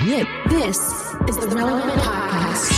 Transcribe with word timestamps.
This 0.00 0.78
is 1.28 1.36
the 1.36 1.52
Relevant 1.54 1.92
Podcast. 2.00 2.72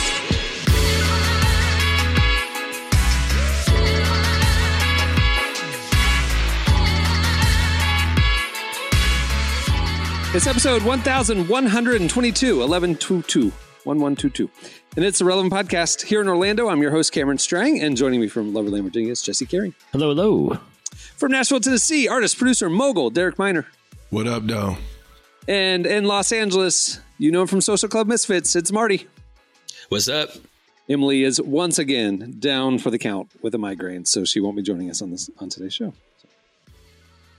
It's 10.35 10.49
episode 10.49 10.83
1122, 10.83 12.59
1122, 12.59 13.41
1122. 13.45 14.51
And 14.97 15.05
it's 15.05 15.21
the 15.21 15.25
Relevant 15.25 15.53
Podcast 15.53 16.03
here 16.03 16.21
in 16.21 16.27
Orlando. 16.27 16.69
I'm 16.69 16.83
your 16.83 16.91
host, 16.91 17.13
Cameron 17.13 17.39
Strang, 17.39 17.81
and 17.81 17.97
joining 17.97 18.21
me 18.21 18.27
from 18.27 18.53
Loverland, 18.53 18.83
Virginia 18.83 19.13
is 19.13 19.23
Jesse 19.23 19.47
Carey. 19.47 19.73
Hello, 19.93 20.09
hello. 20.09 20.59
From 21.17 21.31
Nashville, 21.31 21.61
Tennessee, 21.61 22.09
artist, 22.09 22.37
producer, 22.37 22.69
mogul, 22.69 23.11
Derek 23.11 23.39
Minor. 23.39 23.69
What 24.11 24.27
up, 24.27 24.45
though? 24.45 24.77
And 25.49 25.87
in 25.87 26.05
Los 26.05 26.31
Angeles, 26.31 27.01
you 27.23 27.31
know 27.31 27.43
him 27.43 27.47
from 27.47 27.61
Social 27.61 27.89
Club 27.89 28.09
Misfits, 28.09 28.57
it's 28.57 28.73
Marty. 28.73 29.07
What's 29.91 30.09
up? 30.09 30.31
Emily 30.89 31.23
is 31.23 31.41
once 31.41 31.79
again 31.79 32.35
down 32.41 32.81
for 32.81 32.91
the 32.91 32.99
count 32.99 33.31
with 33.43 33.55
a 33.55 33.59
migraine, 33.59 34.05
so 34.05 34.25
she 34.25 34.41
won't 34.41 34.57
be 34.57 34.63
joining 34.63 34.91
us 34.91 35.01
on 35.01 35.13
this 35.13 35.31
on 35.39 35.49
today's 35.49 35.73
show. 35.73 35.95
So, 36.21 36.29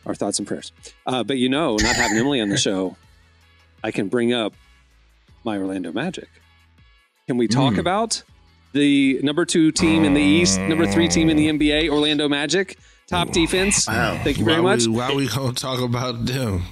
our 0.05 0.16
thoughts 0.16 0.40
and 0.40 0.48
prayers. 0.48 0.72
Uh, 1.05 1.24
but 1.24 1.38
you 1.38 1.50
know, 1.50 1.76
not 1.76 1.98
having 1.98 2.18
Emily 2.18 2.40
on 2.40 2.48
the 2.48 2.58
show, 2.58 2.96
I 3.84 3.91
can 3.91 4.08
bring 4.08 4.32
up 4.32 4.54
my 5.44 5.58
Orlando 5.58 5.91
Magic. 5.91 6.30
Can 7.27 7.36
we 7.36 7.50
talk 7.50 7.77
about 7.77 8.24
the 8.72 9.20
number 9.22 9.44
two 9.44 9.74
team 9.74 10.05
in 10.05 10.13
the 10.13 10.22
East, 10.22 10.62
number 10.62 10.88
three 10.88 11.10
team 11.10 11.30
in 11.30 11.36
the 11.36 11.50
NBA, 11.50 11.90
Orlando 11.90 12.30
Magic, 12.30 12.77
top 13.08 13.32
defense? 13.32 13.86
Wow. 13.86 14.18
Thank 14.24 14.38
you 14.38 14.46
very 14.46 14.62
why 14.62 14.76
much, 14.76 14.88
We, 14.88 14.94
why 14.94 15.13
we 15.13 15.27
gonna 15.27 15.52
talk 15.52 15.82
about 15.82 16.26
them? 16.26 16.63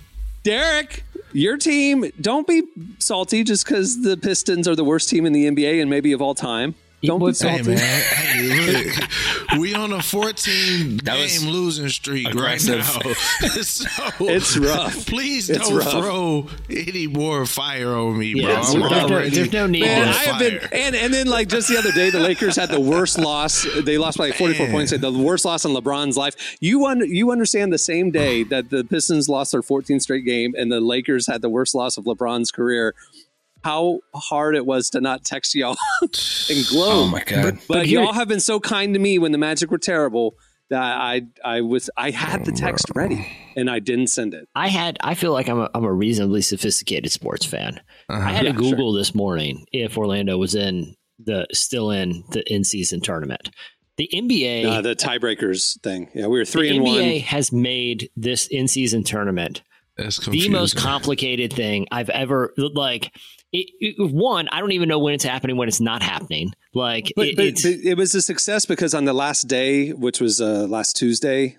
Derek. 0.44 1.04
Your 1.34 1.57
team. 1.57 2.12
Don't 2.20 2.46
be 2.46 2.63
salty 2.99 3.43
just 3.43 3.65
because 3.65 4.01
the 4.01 4.18
Pistons 4.18 4.68
are 4.68 4.76
the 4.76 4.84
worst 4.84 5.10
team 5.10 5.26
in 5.26 5.34
the 5.34 5.49
NBA 5.49 5.82
and 5.82 5.90
maybe 5.90 6.12
of 6.12 6.21
all 6.21 6.35
time. 6.35 6.76
Don't 7.04 7.20
be 7.20 7.24
What- 7.24 7.35
salty. 7.35 7.63
Hey 7.63 7.76
man, 7.76 8.02
hey, 8.04 8.84
look, 8.84 9.60
we 9.60 9.74
on 9.74 9.91
a 9.91 10.02
14 10.04 10.98
That 11.04 11.18
was 11.20 11.40
game 11.40 11.49
losing 11.49 11.90
streak 11.90 12.27
aggressive. 12.27 12.80
right 12.80 13.05
now. 13.05 13.13
so 13.62 13.85
It's 14.20 14.55
rough. 14.57 15.05
Please 15.07 15.49
It's 15.49 15.68
don't 15.68 15.77
rough. 15.77 15.91
throw 15.91 16.48
any 16.70 17.07
more 17.07 17.46
fire 17.46 17.90
on 17.96 18.18
me, 18.20 18.34
bro. 18.35 18.44
Yeah, 18.52 18.60
it's 18.60 18.74
I'm 18.74 18.82
rough. 18.84 18.91
there's, 18.91 19.10
no, 19.10 19.16
already 19.16 19.29
there's 19.32 19.54
no 19.54 19.68
need 19.68 19.82
Man. 19.82 20.07
I 20.10 20.13
have 20.13 20.40
been, 20.40 20.60
and 20.72 20.96
and 20.96 21.13
then 21.13 21.27
like 21.27 21.48
just 21.49 21.68
the 21.70 21.77
other 21.77 21.91
day, 21.91 22.10
the 22.12 22.20
Lakers 22.20 22.55
had 22.55 22.70
the 22.70 22.79
worst 22.79 23.18
loss. 23.18 23.66
They 23.84 23.98
lost 23.98 24.18
by 24.18 24.26
like 24.27 24.35
44 24.35 24.68
Man. 24.68 24.72
points. 24.74 24.91
The 24.98 25.12
worst 25.12 25.44
loss 25.46 25.66
in 25.66 25.72
LeBron's 25.72 26.18
life. 26.18 26.35
You 26.60 26.85
un, 26.85 26.99
you 27.07 27.32
understand 27.32 27.74
the 27.74 27.77
same 27.79 28.12
day 28.12 28.44
that 28.44 28.70
the 28.70 28.84
Pistons 28.84 29.27
lost 29.27 29.52
their 29.54 29.62
14th 29.62 30.02
straight 30.04 30.26
game, 30.26 30.54
and 30.57 30.72
the 30.72 30.79
Lakers 30.82 31.26
had 31.27 31.41
the 31.41 31.49
worst 31.49 31.74
loss 31.74 31.98
of 31.98 32.05
LeBron's 32.05 32.52
career. 32.52 32.94
How 33.63 33.99
hard 34.15 34.55
it 34.55 34.65
was 34.65 34.90
to 34.91 35.01
not 35.01 35.23
text 35.23 35.54
y'all 35.55 35.77
and 36.01 36.65
glow. 36.70 37.04
Oh 37.04 37.07
my 37.07 37.23
god! 37.23 37.43
But, 37.43 37.67
But 37.67 37.85
here- 37.85 38.01
y'all 38.01 38.13
have 38.13 38.27
been 38.27 38.40
so 38.40 38.59
kind 38.59 38.93
to 38.93 38.99
me 38.99 39.20
when 39.20 39.31
the 39.31 39.37
Magic 39.37 39.70
were 39.71 39.77
terrible 39.77 40.35
that 40.70 40.81
I 40.81 41.23
I 41.43 41.62
was 41.62 41.89
I 41.98 42.12
had 42.12 42.45
the 42.45 42.51
text 42.54 42.85
ready 42.95 43.27
and 43.57 43.70
I 43.70 43.79
didn't 43.79 44.07
send 44.07 44.34
it. 44.34 44.48
I 44.55 44.70
had. 44.70 44.98
I 45.01 45.15
feel 45.15 45.34
like 45.34 45.49
I'm 45.49 45.59
a, 45.59 45.70
I'm 45.76 45.84
a 45.84 45.91
reasonably 45.93 46.41
sophisticated 46.41 47.12
sports 47.12 47.45
fan. 47.45 47.82
I 48.09 48.32
had 48.32 48.45
Yeah, 48.45 48.54
to 48.54 48.57
Google 48.57 48.93
this 48.93 49.13
morning 49.13 49.65
if 49.73 49.98
Orlando 49.98 50.37
was 50.37 50.55
in 50.55 50.95
the 51.23 51.45
still 51.51 51.91
in 51.91 52.23
the 52.32 52.41
in 52.51 52.63
season 52.63 53.01
tournament. 53.01 53.49
The 53.98 54.09
NBA, 54.13 54.65
Uh, 54.65 54.82
the 54.82 54.95
tiebreakers 54.95 55.79
thing. 55.82 56.09
Yeah, 56.15 56.27
we 56.27 56.39
were 56.39 56.45
the 56.45 56.51
three 56.51 56.70
and 56.70 56.82
one. 56.82 56.95
The 56.95 56.99
NBA 57.01 57.13
one. 57.15 57.21
has 57.27 57.51
made 57.51 58.09
this 58.15 58.48
in 58.48 58.67
season 58.70 59.04
tournament 59.04 59.62
That's 60.02 60.18
the 60.26 60.49
most 60.49 60.76
complicated 60.77 61.54
thing 61.54 61.88
I've 61.91 62.10
ever 62.10 62.54
like. 62.57 63.13
It, 63.54 63.68
it- 63.80 63.96
one, 64.13 64.47
I 64.52 64.59
don't 64.59 64.72
even 64.72 64.88
know 64.90 65.00
when 65.00 65.13
it's 65.13 65.24
happening, 65.24 65.57
when 65.57 65.67
it's 65.67 65.81
not 65.81 66.01
happening. 66.01 66.51
Like 66.73 67.12
But, 67.16 67.28
it, 67.28 67.35
but, 67.35 67.45
it's, 67.45 67.63
but 67.63 67.72
it 67.72 67.97
was 67.97 68.16
a 68.16 68.22
success 68.22 68.66
because 68.66 68.94
on 68.94 69.06
the 69.06 69.13
last 69.13 69.44
day, 69.50 69.89
which 69.91 70.22
was 70.22 70.39
uh, 70.39 70.67
last 70.69 70.95
Tuesday, 70.95 71.57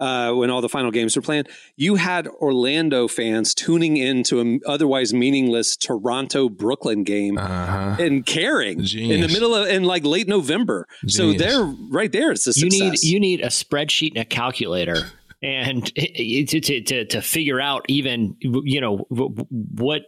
uh, 0.00 0.32
when 0.32 0.48
all 0.48 0.60
the 0.60 0.68
final 0.68 0.92
games 0.92 1.16
were 1.16 1.22
playing, 1.22 1.42
you 1.76 1.96
had 1.96 2.28
Orlando 2.28 3.08
fans 3.08 3.52
tuning 3.52 3.96
into 3.96 4.38
an 4.38 4.60
otherwise 4.64 5.12
meaningless 5.12 5.76
Toronto 5.76 6.48
Brooklyn 6.48 7.02
game 7.02 7.36
Uh-huh. 7.36 7.96
and 7.98 8.24
caring 8.24 8.78
in 8.78 9.20
the 9.20 9.26
middle 9.26 9.56
of 9.56 9.66
in 9.66 9.82
like 9.82 10.04
late 10.04 10.28
November. 10.28 10.86
So 11.08 11.32
they're 11.32 11.64
right 11.90 12.12
there. 12.12 12.30
It's 12.30 12.46
a 12.46 12.52
you 12.54 12.68
need 12.70 13.02
you 13.02 13.18
need 13.18 13.40
a 13.40 13.48
spreadsheet 13.48 14.10
and 14.10 14.18
a 14.18 14.24
calculator 14.24 15.10
and 15.42 15.86
to, 15.94 16.44
to, 16.60 16.80
to, 16.82 17.04
to 17.06 17.22
figure 17.22 17.60
out 17.60 17.84
even 17.88 18.36
you 18.40 18.80
know 18.80 19.06
what 19.10 20.02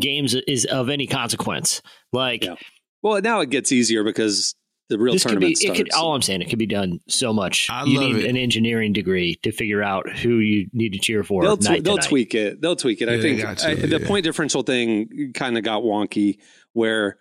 games 0.00 0.34
is 0.34 0.64
of 0.66 0.88
any 0.90 1.06
consequence 1.06 1.80
like 2.12 2.44
Yeah. 2.44 2.54
well, 3.02 3.20
now 3.20 3.40
it 3.40 3.50
gets 3.50 3.72
easier 3.72 4.04
because 4.04 4.54
the 4.90 4.98
real 4.98 5.14
this 5.14 5.22
could 5.24 5.40
be 5.40 5.54
tournament 5.54 5.64
it 5.64 5.74
could 5.74 5.92
all 5.94 6.14
i'm 6.14 6.20
saying 6.20 6.42
it 6.42 6.50
could 6.50 6.58
be 6.58 6.66
done 6.66 7.00
so 7.08 7.32
much 7.32 7.68
I 7.70 7.84
you 7.84 7.98
love 8.00 8.12
need 8.12 8.24
it. 8.24 8.28
an 8.28 8.36
engineering 8.36 8.92
degree 8.92 9.36
to 9.42 9.50
figure 9.50 9.82
out 9.82 10.10
who 10.18 10.38
you 10.40 10.68
need 10.74 10.92
to 10.92 10.98
cheer 10.98 11.24
for 11.24 11.42
they'll, 11.42 11.56
night 11.56 11.80
tw- 11.80 11.84
they'll 11.84 11.96
to 11.96 12.00
night. 12.02 12.08
tweak 12.10 12.34
it. 12.34 12.60
They'll 12.60 12.76
tweak 12.76 13.00
it. 13.00 13.08
I 13.08 13.12
Yeah, 13.12 13.16
they 13.16 13.36
think 13.42 13.58
to, 13.60 13.68
I, 13.70 13.74
the 13.76 14.00
point 14.06 14.24
differential 14.24 14.62
thing 14.62 15.32
kind 15.34 15.56
of 15.56 15.64
got 15.64 15.82
wonky 15.82 16.38
where 16.74 17.16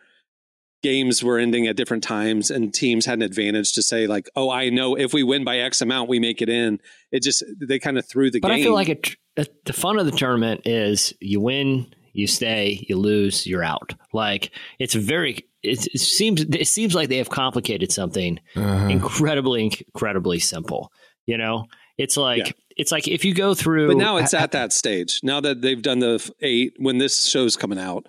games 0.83 1.23
were 1.23 1.39
ending 1.39 1.65
at 1.67 1.75
different 1.75 2.03
times 2.03 2.51
and 2.51 2.73
teams 2.73 3.05
had 3.05 3.17
an 3.19 3.21
advantage 3.23 3.73
to 3.73 3.81
say 3.81 4.05
like, 4.05 4.29
oh, 4.35 4.49
I 4.51 4.69
know 4.69 4.95
if 4.95 5.13
we 5.13 5.23
win 5.23 5.43
by 5.43 5.57
X 5.59 5.81
amount, 5.81 6.09
we 6.09 6.19
make 6.19 6.41
it 6.41 6.49
in. 6.49 6.79
It 7.11 7.23
just 7.23 7.41
they 7.59 7.79
kind 7.79 7.97
of 7.97 8.05
threw 8.05 8.29
the 8.29 8.39
game. 8.39 8.41
but 8.41 8.49
game. 8.49 8.59
i 8.59 8.63
feel 8.63 8.73
like 8.73 8.89
it, 8.89 9.15
it, 9.37 9.65
the 9.65 9.73
fun 9.73 9.97
of 9.97 10.05
the 10.05 10.11
tournament 10.11 10.61
is 10.65 11.13
you 11.19 11.39
win 11.39 11.87
you 12.11 12.27
stay 12.27 12.85
you 12.87 12.95
lose 12.95 13.47
you're 13.47 13.63
out 13.63 13.95
like 14.13 14.51
it's 14.77 14.93
very 14.93 15.39
it, 15.63 15.87
it 15.93 15.99
seems 15.99 16.41
it 16.41 16.67
seems 16.67 16.93
like 16.93 17.09
they 17.09 17.17
have 17.17 17.29
complicated 17.31 17.91
something 17.91 18.39
Uh-huh. 18.55 18.87
incredibly 18.89 19.63
incredibly 19.65 20.37
simple 20.37 20.91
you 21.25 21.37
know 21.39 21.65
it's 21.97 22.15
like 22.15 22.45
Yeah. 22.45 22.51
it's 22.77 22.91
like 22.91 23.07
if 23.07 23.25
you 23.25 23.33
go 23.33 23.55
through 23.55 23.87
but 23.87 23.97
now 23.97 24.17
it's 24.17 24.33
at 24.35 24.51
that 24.51 24.73
stage. 24.73 25.21
Now 25.23 25.39
that 25.41 25.61
they've 25.61 25.81
done 25.81 25.99
the 25.99 26.31
eight, 26.41 26.73
when 26.77 26.97
this 26.99 27.25
show's 27.27 27.55
coming 27.55 27.79
out, 27.79 28.05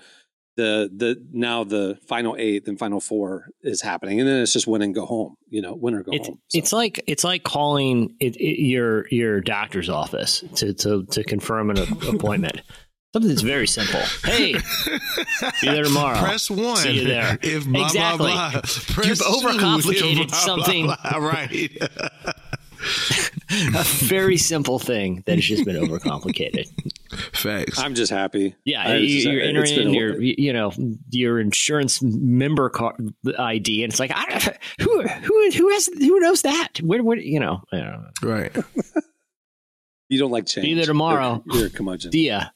the 0.57 0.91
the 0.95 1.23
now 1.33 1.65
the 1.65 1.99
final 2.07 2.37
eight 2.39 2.69
and 2.69 2.79
final 2.79 3.01
four 3.01 3.49
is 3.63 3.83
happening, 3.83 4.21
and 4.21 4.29
then 4.29 4.43
it's 4.43 4.53
just 4.53 4.67
win 4.67 4.83
and 4.83 4.95
go 4.95 5.05
home. 5.07 5.35
You 5.49 5.63
know, 5.63 5.75
win 5.75 5.95
or 5.95 6.03
go 6.03 6.13
it's, 6.13 6.29
home. 6.29 6.39
So- 6.49 6.59
it's 6.59 6.73
like 6.73 7.03
it's 7.07 7.25
like 7.25 7.43
calling 7.43 8.15
it, 8.21 8.37
it, 8.37 8.63
your 8.63 9.07
your 9.11 9.41
doctor's 9.41 9.89
office 9.89 10.45
to 10.57 10.75
to, 10.75 11.05
to 11.07 11.25
confirm 11.25 11.71
an 11.71 11.79
appointment 12.09 12.61
something 13.13 13.29
that's 13.29 13.43
very 13.43 13.67
simple 13.69 14.01
hey 14.25 14.55
be 14.55 14.61
there 15.63 15.85
tomorrow 15.85 16.19
Press 16.19 16.51
one. 16.51 16.77
See 16.77 17.01
you 17.01 17.05
there. 17.05 17.39
If 17.43 17.65
blah 17.67 17.87
Exactly. 17.87 18.33
blah 18.33 18.51
blah. 18.51 18.61
Press 18.61 19.07
You've 19.07 19.19
overcomplicated 19.19 20.23
if 20.23 20.29
blah, 20.31 20.39
something. 20.39 20.87
Blah, 20.87 20.97
blah. 21.03 21.19
Right. 21.19 21.71
a 23.75 23.83
very 24.05 24.37
simple 24.37 24.79
thing 24.79 25.23
that 25.27 25.37
has 25.37 25.45
just 25.45 25.65
been 25.65 25.77
overcomplicated 25.77 26.69
Facts. 27.33 27.79
I'm 27.79 27.95
just 27.95 28.11
happy. 28.11 28.57
Yeah, 28.65 28.83
I 28.83 28.97
you, 28.97 29.09
just- 29.09 29.27
you're 29.27 29.41
it's 29.41 29.71
entering 29.71 29.89
in 29.89 29.95
your, 29.95 30.21
you 30.21 30.53
know, 30.53 30.73
your 31.11 31.39
insurance 31.39 32.03
member 32.03 32.69
card 32.71 33.15
ID, 33.39 33.85
and 33.85 33.93
it's 33.93 34.01
like, 34.01 34.11
I 34.13 34.25
don't, 34.27 34.57
who, 34.81 35.03
who, 35.03 35.51
who 35.53 35.69
has, 35.71 35.87
who 35.87 36.19
knows 36.21 36.43
that? 36.43 36.79
Where, 36.83 37.03
where, 37.05 37.17
you 37.19 37.39
know, 37.39 37.63
I 37.73 37.77
don't 37.77 37.87
know. 37.87 38.11
right. 38.23 38.57
You 40.09 40.19
don't 40.19 40.31
like 40.31 40.47
change. 40.47 40.65
Be 40.67 40.75
there 40.75 40.87
tomorrow. 40.87 41.43
You're, 41.47 41.57
you're 41.57 41.67
a 41.69 41.71
curmudgeon. 41.71 42.11
Dia, 42.11 42.53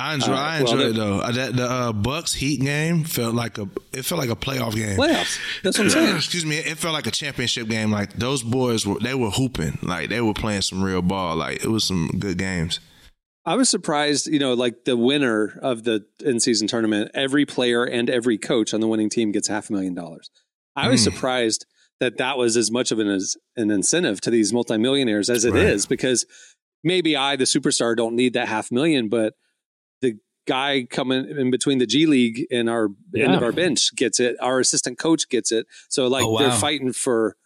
I 0.00 0.14
enjoy. 0.14 0.26
All 0.28 0.32
right, 0.38 0.56
I 0.56 0.60
enjoy 0.60 0.76
the- 0.76 0.88
it 0.90 0.94
though. 0.96 1.18
Uh, 1.20 1.32
That 1.32 1.56
the 1.56 1.64
uh, 1.70 1.92
Bucks 1.92 2.34
Heat 2.34 2.60
game 2.60 3.04
felt 3.04 3.34
like 3.34 3.58
a. 3.58 3.68
It 3.92 4.04
felt 4.04 4.20
like 4.20 4.30
a 4.30 4.36
playoff 4.36 4.74
game. 4.74 4.96
Playoffs. 4.98 5.38
That's 5.62 5.78
what 5.78 5.84
I'm 5.84 5.90
saying. 5.90 6.16
Excuse 6.22 6.44
me. 6.46 6.56
It 6.56 6.78
felt 6.78 6.94
like 6.94 7.06
a 7.06 7.10
championship 7.10 7.68
game. 7.68 7.90
Like 7.90 8.14
those 8.14 8.42
boys 8.42 8.86
were. 8.86 8.98
They 8.98 9.14
were 9.14 9.30
hooping. 9.30 9.78
Like 9.82 10.08
they 10.08 10.20
were 10.20 10.34
playing 10.34 10.62
some 10.62 10.82
real 10.82 11.02
ball. 11.02 11.36
Like 11.36 11.62
it 11.64 11.68
was 11.68 11.84
some 11.84 12.08
good 12.18 12.38
games. 12.38 12.80
I 13.46 13.56
was 13.56 13.68
surprised, 13.70 14.26
you 14.26 14.38
know, 14.38 14.52
like 14.54 14.84
the 14.84 14.96
winner 14.96 15.58
of 15.62 15.84
the 15.84 16.04
in 16.24 16.40
season 16.40 16.68
tournament, 16.68 17.10
every 17.14 17.46
player 17.46 17.84
and 17.84 18.10
every 18.10 18.36
coach 18.36 18.74
on 18.74 18.80
the 18.80 18.86
winning 18.86 19.08
team 19.08 19.32
gets 19.32 19.48
half 19.48 19.70
a 19.70 19.72
million 19.72 19.94
dollars. 19.94 20.30
I 20.76 20.88
was 20.88 21.00
Mm. 21.00 21.04
surprised 21.04 21.66
that 22.00 22.18
that 22.18 22.36
was 22.38 22.56
as 22.56 22.70
much 22.70 22.92
of 22.92 22.98
an 22.98 23.08
as 23.08 23.36
an 23.56 23.70
incentive 23.70 24.20
to 24.22 24.30
these 24.30 24.52
multimillionaires 24.52 25.28
as 25.30 25.44
it 25.44 25.56
is, 25.56 25.84
Right. 25.84 25.88
because 25.88 26.26
maybe 26.84 27.16
I, 27.16 27.36
the 27.36 27.44
superstar, 27.44 27.96
don't 27.96 28.14
need 28.14 28.34
that 28.34 28.48
half 28.48 28.70
million, 28.70 29.08
but 29.08 29.32
the 29.32 29.49
guy 30.54 30.86
coming 30.98 31.22
in 31.40 31.50
between 31.50 31.78
the 31.78 31.86
G 31.86 32.06
League 32.06 32.38
and 32.50 32.68
our 32.68 32.88
end 33.16 33.34
of 33.34 33.42
our 33.42 33.52
bench 33.52 33.94
gets 33.96 34.18
it. 34.20 34.36
Our 34.40 34.58
assistant 34.60 34.98
coach 34.98 35.28
gets 35.28 35.50
it. 35.52 35.64
So 35.88 36.06
like 36.08 36.24
Oh, 36.24 36.38
they're 36.38 36.50
fighting 36.68 36.92
for 36.92 37.36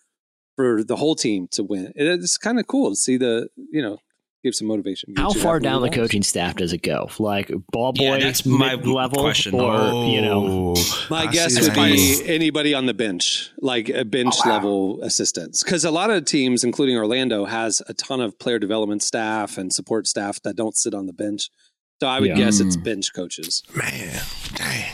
for 0.57 0.83
the 0.85 0.97
whole 0.97 1.17
team 1.17 1.49
to 1.53 1.63
win. 1.65 1.93
It's 1.97 2.39
kind 2.39 2.59
of 2.61 2.67
cool 2.67 2.91
to 2.91 2.97
see 2.97 3.17
the 3.19 3.49
you 3.77 3.83
know 3.83 3.99
give 4.45 4.55
some 4.55 4.69
motivation. 4.69 5.15
how 5.17 5.33
far 5.33 5.59
down 5.59 5.81
the 5.81 5.89
coaching 5.89 6.23
staff 6.23 6.55
does 6.57 6.73
it 6.75 6.83
go? 6.83 7.09
Like 7.19 7.51
ball 7.73 7.93
boy, 7.95 8.05
Yeah, 8.05 8.19
that's 8.19 8.45
my 8.45 8.75
level, 8.75 9.23
question. 9.23 9.55
or 9.55 10.05
you 10.15 10.21
know, 10.21 10.75
Oh, 10.77 11.07
My 11.11 11.23
I 11.23 11.27
guess 11.33 11.59
would 11.61 11.73
be 11.75 12.21
anybody 12.27 12.75
on 12.75 12.85
the 12.85 12.93
bench, 12.93 13.51
like 13.73 13.89
a 13.89 14.05
bench 14.05 14.35
oh, 14.45 14.49
level 14.51 15.03
assistants. 15.03 15.65
Because 15.65 15.83
a 15.85 15.91
lot 15.91 16.11
of 16.11 16.27
teams, 16.27 16.63
including 16.63 16.95
Orlando, 16.97 17.47
has 17.47 17.81
a 17.89 17.95
ton 17.95 18.21
of 18.21 18.39
player 18.39 18.59
development 18.59 19.03
staff 19.03 19.57
and 19.57 19.73
support 19.73 20.07
staff 20.07 20.35
that 20.43 20.57
don't 20.57 20.77
sit 20.77 20.93
on 20.95 21.07
the 21.07 21.15
bench. 21.15 21.49
So 22.05 22.09
I 22.11 22.21
would 22.21 22.29
Yeah. 22.29 22.35
guess 22.37 22.61
it's 22.61 22.77
mm. 22.77 22.85
bench 22.85 23.15
coaches. 23.15 23.63
Man, 23.75 24.21
dang. 24.57 24.93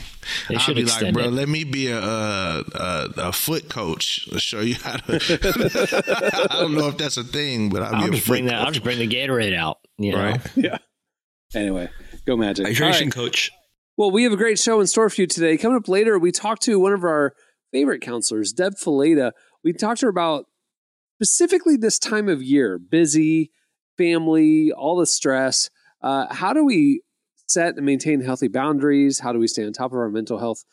They 0.49 0.55
I'll 0.55 0.61
should 0.61 0.77
be 0.77 0.85
like, 0.85 1.13
bro, 1.13 1.25
it. 1.25 1.33
let 1.33 1.49
me 1.49 1.65
be 1.65 1.89
a, 1.89 1.99
a 1.99 2.65
a 2.73 3.09
a 3.17 3.33
foot 3.33 3.69
coach. 3.69 4.29
I'll 4.31 4.39
show 4.39 4.61
you 4.61 4.77
how 4.77 4.97
to. 4.99 6.47
I 6.53 6.55
don't 6.61 6.75
know 6.75 6.87
if 6.87 6.99
that's 6.99 7.17
a 7.17 7.25
thing, 7.25 7.69
but 7.69 7.83
I'll, 7.83 7.97
I'll 7.97 8.03
be 8.03 8.07
a 8.07 8.11
just 8.13 8.27
foot 8.27 8.33
bring 8.35 8.45
that. 8.47 8.61
I'll 8.61 8.71
just 8.71 8.85
bring 8.85 9.01
the 9.01 9.09
Gatorade 9.09 9.57
out. 9.57 9.79
You 9.99 10.13
know? 10.13 10.19
Right. 10.23 10.41
Yeah. 10.55 10.79
Anyway, 11.53 11.91
go 12.27 12.37
Magic. 12.37 12.65
All 12.65 12.73
Hydration 12.73 13.01
right. 13.07 13.13
coach. 13.13 13.51
Well, 13.97 14.13
we 14.13 14.23
have 14.23 14.33
a 14.33 14.37
great 14.37 14.61
show 14.61 14.81
in 14.81 14.87
store 14.87 15.11
for 15.11 15.21
you 15.21 15.27
today. 15.27 15.57
Coming 15.57 15.79
up 15.79 15.89
later, 15.89 16.17
we 16.17 16.31
talked 16.31 16.63
to 16.63 16.79
one 16.79 16.93
of 16.93 17.03
our 17.03 17.35
favorite 17.73 18.03
counselors, 18.03 18.53
Deb 18.53 18.75
Fileta. 18.75 19.33
We 19.65 19.73
talked 19.73 19.99
to 20.01 20.07
her 20.07 20.11
about 20.11 20.45
specifically 21.21 21.77
this 21.77 21.99
time 21.99 22.29
of 22.29 22.41
year, 22.41 22.79
busy, 22.79 23.51
family, 23.99 24.71
all 24.71 24.97
the 24.97 25.07
stress. 25.07 25.71
Uh, 26.03 26.33
how 26.33 26.53
do 26.53 26.65
we 26.65 27.03
set 27.47 27.77
and 27.77 27.85
maintain 27.85 28.21
healthy 28.21 28.49
boundaries? 28.49 29.21
How 29.21 29.33
do 29.33 29.39
we 29.39 29.49
stay 29.49 29.65
on 29.65 29.73
top 29.73 29.93
of 29.93 29.99
our 29.99 30.11
mental 30.11 30.39
health 30.39 30.65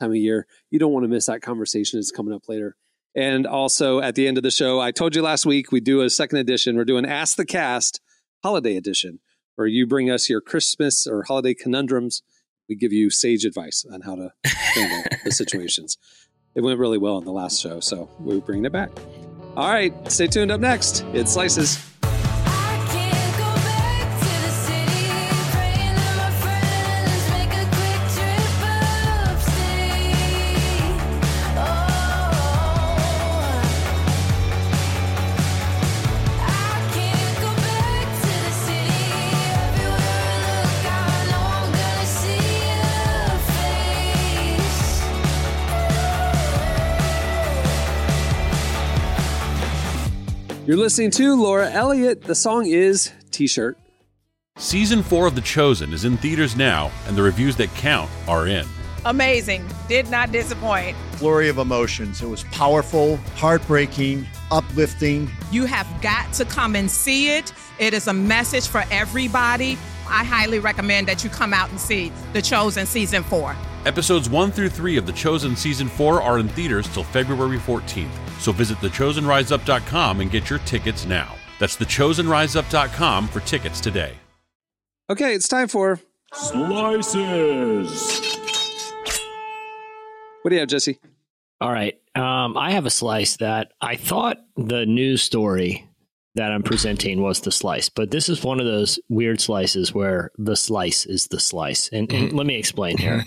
time 0.00 0.10
of 0.10 0.16
year? 0.16 0.46
You 0.70 0.78
don't 0.78 0.92
want 0.92 1.04
to 1.04 1.08
miss 1.08 1.26
that 1.26 1.42
conversation. 1.42 1.98
It's 1.98 2.10
coming 2.10 2.34
up 2.34 2.48
later. 2.48 2.76
And 3.14 3.46
also 3.46 4.00
at 4.00 4.14
the 4.14 4.28
end 4.28 4.36
of 4.36 4.42
the 4.42 4.50
show, 4.50 4.80
I 4.80 4.92
told 4.92 5.16
you 5.16 5.22
last 5.22 5.46
week 5.46 5.72
we 5.72 5.80
do 5.80 6.02
a 6.02 6.10
second 6.10 6.38
edition. 6.38 6.76
We're 6.76 6.84
doing 6.84 7.06
Ask 7.06 7.36
the 7.36 7.46
Cast 7.46 8.00
Holiday 8.42 8.76
Edition, 8.76 9.20
where 9.54 9.66
you 9.66 9.86
bring 9.86 10.10
us 10.10 10.28
your 10.28 10.42
Christmas 10.42 11.06
or 11.06 11.24
holiday 11.24 11.54
conundrums 11.54 12.22
we 12.68 12.74
give 12.74 12.92
you 12.92 13.10
sage 13.10 13.44
advice 13.44 13.84
on 13.90 14.00
how 14.02 14.16
to 14.16 14.32
handle 14.44 15.04
the 15.24 15.30
situations. 15.32 15.98
It 16.54 16.62
went 16.62 16.78
really 16.78 16.98
well 16.98 17.18
in 17.18 17.24
the 17.24 17.32
last 17.32 17.60
show, 17.60 17.80
so 17.80 18.08
we're 18.18 18.40
bringing 18.40 18.64
it 18.64 18.72
back. 18.72 18.90
All 19.56 19.68
right, 19.68 19.92
stay 20.10 20.26
tuned. 20.26 20.50
Up 20.50 20.60
next, 20.60 21.04
it 21.12 21.28
slices. 21.28 21.95
You're 50.66 50.76
listening 50.76 51.12
to 51.12 51.40
Laura 51.40 51.70
Elliott. 51.70 52.22
The 52.22 52.34
song 52.34 52.66
is 52.66 53.12
T-shirt. 53.30 53.78
Season 54.58 55.00
4 55.00 55.28
of 55.28 55.36
The 55.36 55.40
Chosen 55.40 55.92
is 55.92 56.04
in 56.04 56.16
theaters 56.16 56.56
now, 56.56 56.90
and 57.06 57.16
the 57.16 57.22
reviews 57.22 57.54
that 57.58 57.72
count 57.76 58.10
are 58.26 58.48
in. 58.48 58.66
Amazing. 59.04 59.64
Did 59.88 60.10
not 60.10 60.32
disappoint. 60.32 60.96
flurry 61.12 61.48
of 61.48 61.58
emotions. 61.58 62.20
It 62.20 62.26
was 62.26 62.42
powerful, 62.50 63.16
heartbreaking, 63.36 64.26
uplifting. 64.50 65.30
You 65.52 65.66
have 65.66 65.86
got 66.02 66.32
to 66.32 66.44
come 66.44 66.74
and 66.74 66.90
see 66.90 67.30
it. 67.36 67.52
It 67.78 67.94
is 67.94 68.08
a 68.08 68.12
message 68.12 68.66
for 68.66 68.82
everybody. 68.90 69.78
I 70.08 70.24
highly 70.24 70.58
recommend 70.58 71.08
that 71.08 71.22
you 71.24 71.30
come 71.30 71.52
out 71.52 71.70
and 71.70 71.80
see 71.80 72.12
The 72.32 72.42
Chosen 72.42 72.86
Season 72.86 73.22
4. 73.22 73.56
Episodes 73.86 74.28
1 74.28 74.50
through 74.50 74.70
3 74.70 74.96
of 74.96 75.06
The 75.06 75.12
Chosen 75.12 75.54
Season 75.56 75.88
4 75.88 76.22
are 76.22 76.38
in 76.38 76.48
theaters 76.48 76.88
till 76.88 77.04
February 77.04 77.58
14th, 77.58 78.10
so 78.40 78.52
visit 78.52 78.78
thechosenriseup.com 78.78 80.20
and 80.20 80.30
get 80.30 80.50
your 80.50 80.58
tickets 80.60 81.06
now. 81.06 81.34
That's 81.58 81.76
thechosenriseup.com 81.76 83.28
for 83.28 83.40
tickets 83.40 83.80
today. 83.80 84.14
Okay, 85.08 85.34
it's 85.34 85.48
time 85.48 85.68
for 85.68 86.00
Slices. 86.32 87.16
what 90.42 90.50
do 90.50 90.54
you 90.56 90.60
have, 90.60 90.68
Jesse? 90.68 90.98
All 91.60 91.72
right. 91.72 91.98
Um, 92.14 92.56
I 92.56 92.72
have 92.72 92.86
a 92.86 92.90
slice 92.90 93.36
that 93.38 93.72
I 93.80 93.96
thought 93.96 94.38
the 94.56 94.84
news 94.84 95.22
story 95.22 95.88
that 96.36 96.52
I'm 96.52 96.62
presenting 96.62 97.20
was 97.22 97.40
the 97.40 97.50
slice, 97.50 97.88
but 97.88 98.10
this 98.10 98.28
is 98.28 98.44
one 98.44 98.60
of 98.60 98.66
those 98.66 99.00
weird 99.08 99.40
slices 99.40 99.92
where 99.92 100.30
the 100.38 100.54
slice 100.54 101.04
is 101.06 101.26
the 101.28 101.40
slice. 101.40 101.88
And, 101.88 102.12
and 102.12 102.32
let 102.32 102.46
me 102.46 102.56
explain 102.56 102.98
here. 102.98 103.24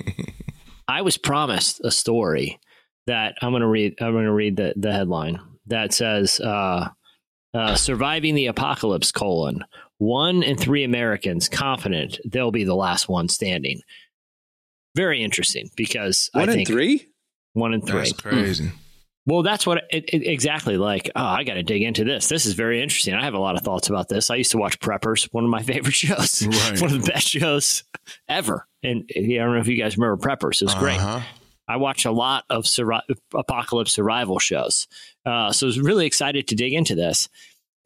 I 0.88 1.02
was 1.02 1.16
promised 1.16 1.80
a 1.82 1.90
story 1.90 2.60
that 3.06 3.34
I'm 3.42 3.50
going 3.52 3.62
to 3.62 3.66
read. 3.66 3.94
I'm 4.00 4.12
going 4.12 4.24
to 4.26 4.32
read 4.32 4.56
the, 4.56 4.74
the 4.76 4.92
headline 4.92 5.40
that 5.66 5.92
says, 5.94 6.38
uh, 6.40 6.88
uh, 7.54 7.74
"Surviving 7.76 8.34
the 8.34 8.46
apocalypse: 8.46 9.10
colon 9.10 9.64
one 9.98 10.42
in 10.42 10.56
three 10.56 10.84
Americans 10.84 11.48
confident 11.48 12.18
they'll 12.26 12.50
be 12.52 12.64
the 12.64 12.74
last 12.76 13.08
one 13.08 13.28
standing." 13.28 13.80
Very 14.94 15.22
interesting 15.24 15.70
because 15.76 16.30
One 16.34 16.48
I 16.48 16.52
in 16.52 16.56
think 16.58 16.68
three. 16.68 17.08
one 17.54 17.74
in 17.74 17.80
three. 17.80 18.00
That's 18.00 18.12
crazy. 18.12 18.70
Well, 19.26 19.42
that's 19.42 19.66
what 19.66 19.84
it, 19.90 20.04
it, 20.12 20.26
exactly 20.26 20.76
like. 20.76 21.10
Oh, 21.16 21.24
I 21.24 21.44
got 21.44 21.54
to 21.54 21.62
dig 21.62 21.82
into 21.82 22.04
this. 22.04 22.28
This 22.28 22.44
is 22.44 22.52
very 22.52 22.82
interesting. 22.82 23.14
I 23.14 23.24
have 23.24 23.32
a 23.34 23.38
lot 23.38 23.56
of 23.56 23.62
thoughts 23.62 23.88
about 23.88 24.08
this. 24.08 24.30
I 24.30 24.36
used 24.36 24.50
to 24.50 24.58
watch 24.58 24.78
Preppers, 24.80 25.28
one 25.32 25.44
of 25.44 25.50
my 25.50 25.62
favorite 25.72 25.94
shows, 25.94 26.46
Right. 26.46 26.80
one 26.80 26.92
of 26.94 27.02
the 27.02 27.10
best 27.10 27.28
shows 27.28 27.84
ever. 28.28 28.66
And 28.82 29.08
yeah, 29.14 29.42
I 29.42 29.44
don't 29.46 29.54
know 29.54 29.60
if 29.60 29.68
you 29.68 29.76
guys 29.82 29.96
remember 29.96 30.16
Preppers. 30.22 30.60
It 30.60 30.66
was 30.66 30.74
great. 30.74 31.00
Uh-huh. 31.00 31.20
I 31.66 31.76
watch 31.76 32.04
a 32.04 32.10
lot 32.10 32.44
of 32.50 32.64
survi- 32.64 33.00
apocalypse 33.34 33.92
survival 33.94 34.38
shows, 34.38 34.86
uh, 35.24 35.50
so 35.50 35.64
I 35.64 35.68
was 35.68 35.80
really 35.80 36.04
excited 36.04 36.48
to 36.48 36.54
dig 36.54 36.74
into 36.74 36.94
this. 36.94 37.30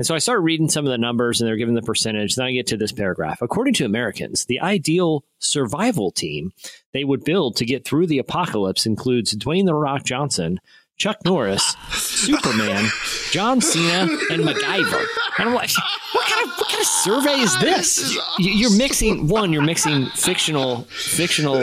And 0.01 0.07
so 0.07 0.17
I 0.17 0.19
started 0.19 0.43
reading 0.43 0.69
some 0.69 0.85
of 0.85 0.91
the 0.91 0.99
numbers, 0.99 1.41
and 1.41 1.47
they're 1.49 1.57
giving 1.57 1.75
the 1.77 1.83
percentage. 1.83 2.35
Then 2.35 2.47
I 2.47 2.53
get 2.53 2.67
to 2.69 2.77
this 2.77 2.91
paragraph. 2.93 3.41
According 3.43 3.75
to 3.75 3.85
Americans, 3.85 4.47
the 4.47 4.61
ideal 4.61 5.25
survival 5.39 6.11
team 6.11 6.53
they 6.93 7.05
would 7.05 7.23
build 7.25 7.55
to 7.57 7.65
get 7.65 7.85
through 7.85 8.09
the 8.09 8.19
apocalypse 8.19 8.85
includes 8.87 9.37
Dwayne 9.37 9.67
the 9.67 9.75
Rock 9.75 10.03
Johnson, 10.03 10.59
Chuck 10.99 11.19
Norris, 11.25 11.77
Superman, 11.93 12.85
John 13.31 13.61
Cena, 13.61 14.03
and 14.31 14.43
MacGyver. 14.43 15.05
And 15.39 15.49
I'm 15.49 15.55
like, 15.55 15.71
what 16.13 16.27
kind 16.27 16.45
of 16.51 16.59
what 16.59 16.69
kind 16.69 16.81
of 16.81 16.87
survey 16.87 17.39
is 17.41 17.57
this? 17.61 18.15
You- 18.39 18.51
You're 18.53 18.77
mixing 18.77 19.29
one. 19.29 19.53
You're 19.53 19.63
mixing 19.63 20.07
fictional 20.07 20.83
fictional 20.91 21.55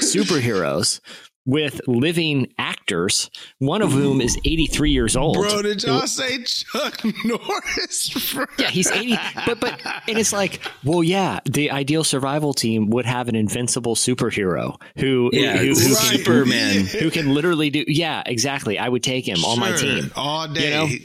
superheroes 0.00 1.00
with 1.44 1.80
living 1.88 2.52
actors, 2.58 3.30
one 3.58 3.82
of 3.82 3.92
whom 3.92 4.20
is 4.20 4.38
83 4.44 4.90
years 4.90 5.16
old. 5.16 5.34
Bro, 5.36 5.62
did 5.62 5.82
y'all 5.82 6.06
say 6.06 6.42
Chuck 6.44 7.00
Norris? 7.24 8.32
bro? 8.32 8.44
Yeah, 8.58 8.68
he's 8.70 8.90
80. 8.90 9.16
But 9.46 9.60
but 9.60 9.80
and 10.08 10.18
it's 10.18 10.32
like, 10.32 10.60
well, 10.84 11.02
yeah, 11.02 11.40
the 11.44 11.70
ideal 11.70 12.04
survival 12.04 12.54
team 12.54 12.90
would 12.90 13.06
have 13.06 13.28
an 13.28 13.34
invincible 13.34 13.94
superhero 13.96 14.80
who 14.98 15.30
Yeah, 15.32 15.56
who, 15.56 15.66
who, 15.68 15.94
Right. 15.94 16.10
can, 16.10 16.18
Superman. 16.18 16.84
who 17.00 17.10
can 17.10 17.34
literally 17.34 17.70
do 17.70 17.84
yeah, 17.88 18.22
exactly. 18.24 18.78
I 18.78 18.88
would 18.88 19.02
take 19.02 19.26
him 19.26 19.44
on 19.44 19.58
my 19.58 19.72
team. 19.72 20.12
all 20.16 20.46
day. 20.48 20.64
You 20.64 20.70
know? 20.98 21.04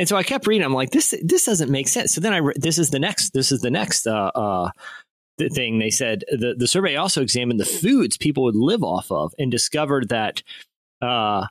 And 0.00 0.08
so 0.08 0.16
I 0.16 0.22
kept 0.22 0.46
reading. 0.46 0.64
I'm 0.64 0.72
like, 0.74 0.90
this 0.90 1.12
this 1.24 1.44
doesn't 1.46 1.70
make 1.72 1.88
sense. 1.88 2.12
So 2.14 2.20
then 2.20 2.32
I 2.32 2.36
re- 2.36 2.54
this 2.56 2.78
is 2.78 2.90
the 2.90 3.00
next 3.00 3.30
this 3.30 3.50
is 3.50 3.60
the 3.62 3.70
next 3.70 4.06
uh, 4.06 4.30
uh, 4.32 4.70
th- 4.70 4.72
thing 5.52 5.78
they 5.78 5.90
said. 5.90 6.24
The 6.28 6.54
the 6.56 6.66
survey 6.66 6.96
also 6.96 7.22
examined 7.22 7.60
the 7.60 7.64
foods 7.64 8.16
people 8.16 8.42
would 8.44 8.56
live 8.56 8.82
off 8.82 9.10
of 9.10 9.34
and 9.38 9.50
discovered 9.50 10.08
that 10.08 10.42
uh, 11.00 11.46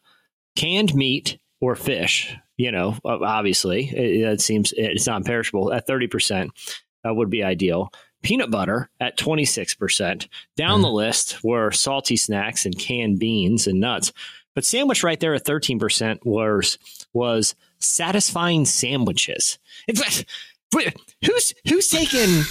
canned 0.56 0.94
meat 0.94 1.38
or 1.62 1.76
fish, 1.76 2.36
you 2.58 2.72
know, 2.72 2.98
obviously 3.06 3.90
it, 3.90 4.34
it 4.34 4.42
seems 4.42 4.74
it's 4.76 5.08
not 5.08 5.26
perishable 5.26 5.72
at 5.74 5.88
30 5.88 6.08
percent 6.08 6.52
uh, 7.08 7.14
would 7.14 7.30
be 7.30 7.44
ideal. 7.44 7.92
Peanut 8.24 8.52
butter 8.52 8.90
at 9.00 9.18
26 9.18 9.76
percent. 9.76 10.28
Down 10.56 10.82
the 10.82 10.90
list 10.90 11.44
were 11.44 11.72
salty 11.72 12.18
snacks 12.18 12.66
and 12.66 12.78
canned 12.78 13.20
beans 13.20 13.68
and 13.68 13.80
nuts. 13.80 14.12
But 14.56 14.66
sandwich 14.66 15.04
right 15.04 15.20
there 15.20 15.36
at 15.36 15.46
13 15.46 15.80
percent 15.80 16.26
was 16.26 16.78
was 17.14 17.56
satisfying 17.80 18.66
sandwiches. 18.66 19.60
Fact, 19.96 20.26
who's 21.24 21.54
who's 21.68 21.88
taking 21.88 22.44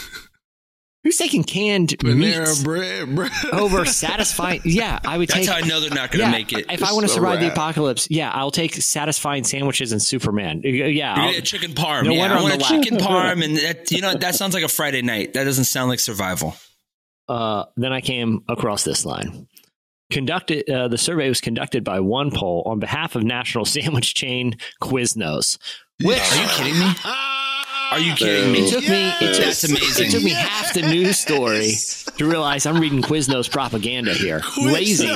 who's 1.07 1.17
taking 1.17 1.45
canned 1.45 1.91
Panera 1.99 2.17
meats 2.41 2.63
bread, 2.65 3.15
bro. 3.15 3.29
over 3.53 3.85
satisfying? 3.85 4.61
Yeah, 4.65 4.99
I 5.05 5.17
would 5.19 5.29
That's 5.29 5.47
take. 5.47 5.49
how 5.49 5.57
I 5.57 5.61
know 5.61 5.79
they're 5.81 5.91
not 5.91 6.11
going 6.11 6.25
to 6.25 6.31
yeah, 6.31 6.31
make 6.33 6.53
it. 6.53 6.67
If 6.69 6.83
I 6.83 6.93
want 6.93 7.03
to 7.03 7.05
It's 7.05 7.13
a 7.13 7.15
survive 7.15 7.39
the 7.41 7.53
apocalypse, 7.53 8.09
yeah, 8.11 8.31
I'll 8.33 8.51
take 8.51 8.75
satisfying 8.75 9.45
sandwiches 9.45 9.93
and 9.93 10.03
Superman. 10.03 10.63
Yeah, 10.65 11.15
I'll- 11.15 11.31
gonna 11.31 11.41
chicken 11.43 11.73
parm. 11.73 12.05
No 12.07 12.11
yeah, 12.13 12.19
wonder 12.19 12.37
I 12.37 12.43
want 12.43 12.55
a 12.55 12.57
the 12.59 12.63
last. 12.65 12.71
chicken 12.85 12.99
parm, 13.07 13.45
and 13.45 13.57
that, 13.59 13.91
you 13.93 14.01
know 14.01 14.15
that 14.15 14.35
sounds 14.35 14.53
like 14.55 14.65
a 14.65 14.69
Friday 14.69 15.03
night. 15.03 15.35
That 15.35 15.45
doesn't 15.45 15.65
sound 15.67 15.89
like 15.91 16.01
survival. 16.01 16.57
uh, 17.29 17.65
then 17.77 17.93
I 17.93 18.01
came 18.01 18.43
across 18.49 18.83
this 18.85 19.05
line. 19.05 19.47
Conducted, 20.11 20.71
uh, 20.71 20.87
the 20.87 20.99
survey 20.99 21.29
was 21.29 21.41
conducted 21.41 21.83
by 21.83 21.99
one 21.99 22.31
poll 22.31 22.63
on 22.67 22.79
behalf 22.79 23.17
of 23.17 23.25
national 23.25 23.65
sandwich 23.77 24.15
chain 24.15 24.57
Quiznos. 24.81 25.59
Which 26.03 26.19
Are 26.19 26.43
you 26.43 26.49
kidding 26.51 26.79
me? 26.79 26.87
Are 27.90 27.99
you 28.00 28.14
kidding 28.14 28.52
me? 28.52 28.61
it 28.66 28.71
took 28.71 28.88
me, 28.88 29.09
it 29.09 29.35
took, 29.37 29.45
That's 29.45 29.64
amazing. 29.64 30.07
It 30.07 30.11
took 30.11 30.23
me 30.23 30.31
half 30.31 30.75
the 30.75 30.83
news 30.83 31.19
story 31.19 31.73
to 32.19 32.26
realize 32.28 32.66
I'm 32.66 32.78
reading 32.81 33.02
Quiznos 33.02 33.50
propaganda 33.50 34.12
here. 34.14 34.43
Lazy, 34.61 35.07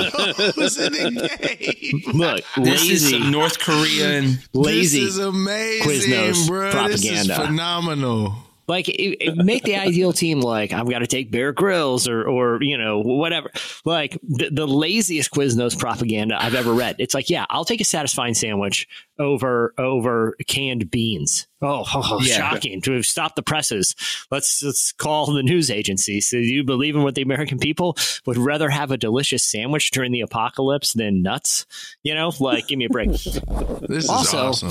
Was 0.57 0.77
in 0.77 1.15
look, 2.13 2.43
This 2.57 2.81
is 2.89 3.03
lazy, 3.11 3.19
some 3.19 3.31
North 3.31 3.59
Korean. 3.59 4.39
lazy. 4.53 4.99
This 5.05 5.09
is 5.15 5.17
amazing, 5.19 5.87
Quiznos 6.13 6.47
bro. 6.47 6.87
This 6.87 7.03
is 7.03 7.27
propaganda. 7.27 7.45
phenomenal. 7.47 8.35
Like, 8.71 8.87
it, 8.87 9.17
it- 9.21 9.35
make 9.35 9.63
the 9.63 9.75
ideal 9.75 10.13
team 10.13 10.39
like 10.39 10.71
I've 10.71 10.89
got 10.89 10.99
to 10.99 11.07
take 11.07 11.29
Bear 11.29 11.51
Grylls 11.51 12.07
or 12.07 12.23
or 12.27 12.63
you 12.63 12.77
know 12.77 12.99
whatever. 12.99 13.51
Like 13.85 14.17
the, 14.23 14.49
the 14.49 14.65
laziest 14.65 15.29
Quiznos 15.31 15.77
propaganda 15.77 16.41
I've 16.41 16.55
ever 16.55 16.71
read. 16.73 16.95
It's 16.99 17.13
like, 17.13 17.29
yeah, 17.29 17.45
I'll 17.49 17.65
take 17.65 17.81
a 17.81 17.83
satisfying 17.83 18.33
sandwich 18.33 18.87
over 19.19 19.73
over 19.77 20.35
canned 20.47 20.89
beans. 20.89 21.47
Oh, 21.63 21.83
Yeah. 22.23 22.37
shocking 22.37 22.81
to 22.81 22.93
have 22.93 23.05
stopped 23.05 23.35
the 23.35 23.43
presses. 23.43 23.93
Let's 24.31 24.63
let's 24.63 24.91
call 24.93 25.31
the 25.33 25.43
news 25.43 25.69
agency. 25.69 26.21
So 26.21 26.37
you 26.37 26.63
believe 26.63 26.95
in 26.95 27.03
what 27.03 27.13
the 27.15 27.21
American 27.21 27.59
people 27.59 27.97
would 28.25 28.37
rather 28.37 28.69
have 28.69 28.89
a 28.89 28.97
delicious 28.97 29.43
sandwich 29.43 29.91
during 29.91 30.11
the 30.11 30.21
apocalypse 30.21 30.93
than 30.93 31.21
nuts? 31.21 31.65
You 32.03 32.15
know, 32.15 32.31
like 32.39 32.67
give 32.67 32.79
me 32.79 32.85
a 32.85 32.89
break. 32.89 33.09
This 33.91 34.05
is 34.05 34.09
Also- 34.09 34.69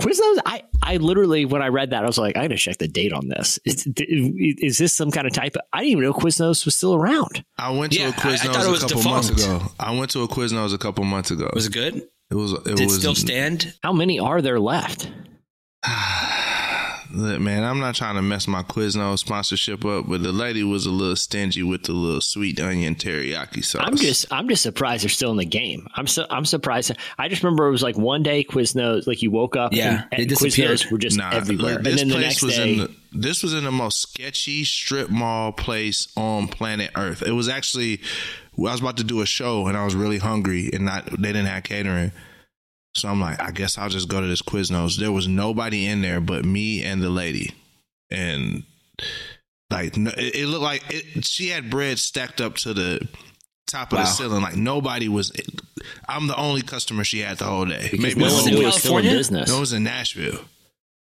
awesome. 0.00 0.10
Quiznos, 0.10 0.38
I, 0.46 0.62
I 0.82 0.96
literally 0.96 1.44
when 1.44 1.62
I 1.62 1.68
read 1.68 1.90
that 1.90 2.02
I 2.04 2.06
was 2.06 2.18
like, 2.18 2.36
I 2.36 2.42
got 2.42 2.48
to 2.48 2.56
check 2.56 2.78
the 2.78 2.88
date 2.88 3.12
on 3.12 3.28
this. 3.28 3.58
Is, 3.64 3.86
is 3.96 4.78
this 4.78 4.92
some 4.92 5.10
kind 5.10 5.26
of 5.26 5.32
type? 5.32 5.54
Of, 5.56 5.62
I 5.72 5.78
didn't 5.80 5.92
even 5.92 6.04
know 6.04 6.12
Quiznos 6.12 6.64
was 6.64 6.74
still 6.76 6.94
around. 6.94 7.44
I 7.58 7.70
went 7.70 7.92
to 7.92 8.00
Yeah, 8.00 8.06
a 8.06 8.08
I- 8.08 8.10
I 8.32 8.36
thought 8.36 8.54
Quiznos 8.56 8.62
it 8.64 8.66
a 8.66 8.70
was 8.70 8.82
couple 8.84 9.02
months 9.10 9.28
ago. 9.30 9.62
I 9.78 9.96
went 9.98 10.10
to 10.12 10.22
a 10.22 10.28
Quiznos 10.28 10.74
a 10.74 10.78
couple 10.78 11.04
months 11.04 11.30
ago. 11.30 11.50
Was 11.54 11.66
it 11.66 11.72
good? 11.72 12.08
It 12.30 12.34
was. 12.34 12.52
It 12.52 12.64
Did 12.64 12.80
it 12.80 12.84
was 12.86 12.98
still 12.98 13.14
stand? 13.14 13.74
How 13.82 13.92
many 13.92 14.18
are 14.20 14.40
there 14.42 14.60
left? 14.60 15.10
Look, 17.12 17.40
man, 17.40 17.64
I'm 17.64 17.80
not 17.80 17.96
trying 17.96 18.14
to 18.14 18.22
mess 18.22 18.46
my 18.46 18.62
Quiznos 18.62 19.18
sponsorship 19.18 19.84
up, 19.84 20.06
but 20.08 20.22
the 20.22 20.30
lady 20.30 20.62
was 20.62 20.86
a 20.86 20.90
little 20.90 21.16
stingy 21.16 21.62
with 21.62 21.82
the 21.82 21.92
little 21.92 22.20
sweet 22.20 22.60
onion 22.60 22.94
teriyaki 22.94 23.64
sauce. 23.64 23.82
I'm 23.84 23.96
just 23.96 24.26
I'm 24.30 24.48
just 24.48 24.62
surprised 24.62 25.02
they're 25.02 25.08
still 25.10 25.32
in 25.32 25.36
the 25.36 25.44
game. 25.44 25.88
I'm 25.96 26.06
so 26.06 26.24
I'm 26.30 26.44
surprised. 26.44 26.92
I 27.18 27.28
just 27.28 27.42
remember 27.42 27.66
it 27.66 27.72
was 27.72 27.82
like 27.82 27.98
one 27.98 28.22
day 28.22 28.44
Quiznos, 28.44 29.06
like 29.08 29.22
you 29.22 29.30
woke 29.32 29.56
up 29.56 29.72
Yeah, 29.72 30.02
and, 30.02 30.04
they 30.12 30.16
and 30.18 30.28
disappeared. 30.28 30.78
Quiznos 30.78 30.92
were 30.92 30.98
just 30.98 31.16
Nah, 31.16 31.30
everywhere, 31.30 31.70
look, 31.70 31.76
and 31.78 31.86
this 31.86 32.00
then 32.00 32.08
the 32.10 32.18
next 32.18 32.42
was 32.42 32.54
day. 32.56 32.72
in 32.74 32.78
the, 32.78 32.94
this 33.12 33.42
was 33.42 33.54
in 33.54 33.64
the 33.64 33.72
most 33.72 34.00
sketchy 34.02 34.62
strip 34.64 35.10
mall 35.10 35.50
place 35.52 36.06
on 36.16 36.46
planet 36.46 36.92
Earth. 36.94 37.22
It 37.22 37.32
was 37.32 37.48
actually 37.48 38.00
I 38.56 38.62
was 38.72 38.80
about 38.80 38.98
to 38.98 39.04
do 39.04 39.20
a 39.20 39.26
show 39.26 39.66
and 39.66 39.76
I 39.76 39.84
was 39.84 39.96
really 39.96 40.18
hungry 40.18 40.70
and 40.72 40.84
not 40.84 41.06
they 41.06 41.32
didn't 41.32 41.46
have 41.46 41.64
catering. 41.64 42.12
So 42.94 43.08
I'm 43.08 43.20
like, 43.20 43.40
I 43.40 43.50
guess 43.52 43.78
I'll 43.78 43.88
just 43.88 44.08
go 44.08 44.20
to 44.20 44.26
this 44.26 44.42
Quiznos. 44.42 44.96
There 44.96 45.12
was 45.12 45.28
nobody 45.28 45.86
in 45.86 46.02
there 46.02 46.20
but 46.20 46.44
me 46.44 46.82
and 46.82 47.00
the 47.02 47.10
lady, 47.10 47.52
and 48.10 48.64
like 49.70 49.96
it, 49.96 50.34
it 50.34 50.46
looked 50.48 50.62
like 50.64 50.82
it, 50.90 51.24
she 51.24 51.48
had 51.48 51.70
bread 51.70 51.98
stacked 51.98 52.40
up 52.40 52.56
to 52.56 52.74
the 52.74 53.06
top 53.68 53.92
of 53.92 53.98
the 53.98 54.04
ceiling. 54.06 54.42
Like 54.42 54.56
nobody 54.56 55.08
was. 55.08 55.30
I'm 56.08 56.26
the 56.26 56.36
only 56.36 56.62
customer 56.62 57.04
she 57.04 57.20
had 57.20 57.38
the 57.38 57.44
whole 57.44 57.64
day. 57.64 57.88
because 57.92 58.00
Maybe 58.00 58.20
no 58.20 58.26
it 58.26 58.30
one 58.30 58.36
was, 58.36 58.46
in 58.48 58.54
knew 58.54 58.62
it 58.62 58.64
was 58.66 58.74
still 58.76 58.90
in 58.98 59.02
California? 59.04 59.18
business. 59.18 59.48
no, 59.50 59.56
it 59.56 59.60
was 59.60 59.72
in 59.72 59.84
Nashville. 59.84 60.40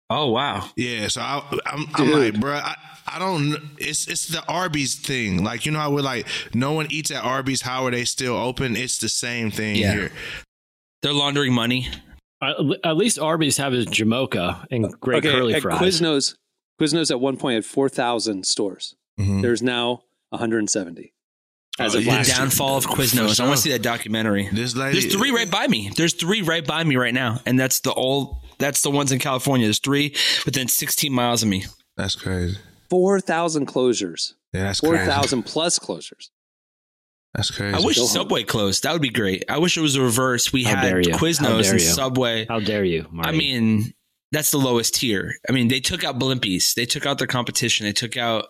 Oh 0.10 0.30
wow. 0.32 0.70
Yeah, 0.76 1.08
so 1.08 1.22
I, 1.22 1.42
I'm, 1.66 1.86
I'm 1.96 2.12
like, 2.12 2.40
bro, 2.40 2.54
I, 2.54 2.76
I 3.08 3.18
don't. 3.18 3.58
It's 3.80 4.08
it's 4.08 4.28
the 4.28 4.46
Arby's 4.48 4.96
thing. 4.96 5.44
Like 5.44 5.66
you 5.66 5.72
know 5.72 5.80
how 5.80 5.92
we're 5.92 6.02
like, 6.02 6.28
no 6.54 6.74
one 6.74 6.88
eats 6.92 7.10
at 7.12 7.24
Arby's. 7.24 7.62
How 7.64 7.86
are 7.86 7.92
they 7.92 8.04
still 8.06 8.36
open? 8.36 8.76
It's 8.76 9.00
the 9.00 9.10
same 9.10 9.50
thing 9.50 9.78
Yeah. 9.78 9.94
here. 9.94 10.12
They're 11.02 11.14
laundering 11.14 11.54
money. 11.54 11.88
Uh, 12.42 12.74
at 12.84 12.98
least 12.98 13.20
Arby's 13.20 13.58
have 13.58 13.74
his 13.74 13.86
Jamocha 13.86 14.66
and 14.72 14.92
great 15.00 15.26
okay, 15.26 15.32
curly 15.36 15.54
at 15.54 15.62
fries. 15.62 15.80
Quiznos, 15.80 16.36
Quiznos 16.80 17.12
at 17.12 17.20
one 17.20 17.38
point 17.38 17.56
had 17.56 17.66
4,000 17.66 18.46
stores. 18.46 18.96
Mhm. 19.20 19.42
There's 19.42 19.62
now 19.62 20.04
170 20.30 21.14
as 21.80 21.96
Oh, 21.96 22.00
of 22.00 22.06
last 22.06 22.26
The 22.28 22.32
year. 22.34 22.38
downfall 22.40 22.78
of 22.78 22.84
For 22.86 22.90
Quiznos. 22.90 23.40
I 23.40 23.46
want 23.46 23.58
to 23.58 23.62
see 23.62 23.72
that 23.72 23.82
documentary. 23.84 24.50
This 24.52 24.76
lady, 24.76 25.00
There's 25.00 25.14
three 25.16 25.32
right 25.32 25.50
by 25.50 25.68
me. 25.68 25.92
There's 25.96 26.14
three 26.14 26.42
right 26.42 26.66
by 26.66 26.84
me 26.84 26.96
right 26.96 27.14
now, 27.14 27.42
and 27.46 27.60
that's 27.60 27.80
the 27.82 27.94
old. 27.94 28.38
That's 28.58 28.82
the 28.82 28.92
ones 28.92 29.12
in 29.12 29.20
California. 29.20 29.68
There's 29.68 29.80
three 29.80 30.16
within 30.46 30.68
16 30.68 31.12
miles 31.14 31.42
of 31.44 31.50
me. 31.50 31.66
That's 31.98 32.16
crazy. 32.16 32.58
4,000 32.90 33.68
closures. 33.68 34.34
Yeah, 34.54 34.64
that's 34.64 34.80
crazy. 34.82 34.96
4,000 34.98 35.44
plus 35.44 35.80
closures. 35.80 36.30
That's 37.34 37.50
crazy. 37.50 37.76
I 37.76 37.80
wish 37.80 37.96
Go 37.96 38.04
home. 38.04 38.10
Subway 38.10 38.44
closed. 38.44 38.84
That 38.84 38.94
would 38.94 39.02
be 39.02 39.10
great. 39.10 39.46
I 39.50 39.58
wish 39.58 39.78
it 39.78 39.82
was 39.82 39.94
the 39.94 40.02
reverse. 40.02 40.52
We 40.52 40.64
How 40.64 40.76
had 40.76 40.82
dare 40.82 41.00
you. 41.02 41.12
How 41.14 41.18
Quiznos 41.18 41.72
and. 41.72 41.82
Subway. 41.82 42.46
How 42.48 42.60
dare 42.60 42.84
you, 42.84 43.08
I 43.20 43.32
mean, 43.32 43.94
that's 44.32 44.52
the 44.52 44.58
lowest 44.58 44.96
tier. 44.96 45.36
I 45.48 45.52
mean, 45.52 45.68
they 45.70 45.80
took 45.80 46.04
out 46.04 46.20
Blimpies. 46.20 46.74
They 46.74 46.86
took 46.86 47.06
out 47.06 47.18
their 47.18 47.28
competition. 47.28 47.86
They 47.86 47.94
took 47.94 48.18
out. 48.18 48.48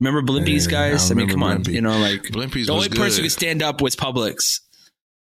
Remember 0.00 0.20
Blimpies, 0.22 0.66
Yeah, 0.66 0.90
guys? 0.90 1.10
I, 1.10 1.14
mean, 1.14 1.28
remember 1.28 1.32
come 1.32 1.42
on. 1.42 1.72
You 1.72 1.80
know, 1.80 1.98
like 1.98 2.24
Blimpies 2.24 2.66
the 2.66 2.74
was 2.74 2.86
only 2.86 2.88
person 2.90 3.22
who 3.22 3.28
could 3.28 3.32
stand 3.32 3.62
up 3.62 3.80
was 3.80 3.96
Publix, 3.96 4.60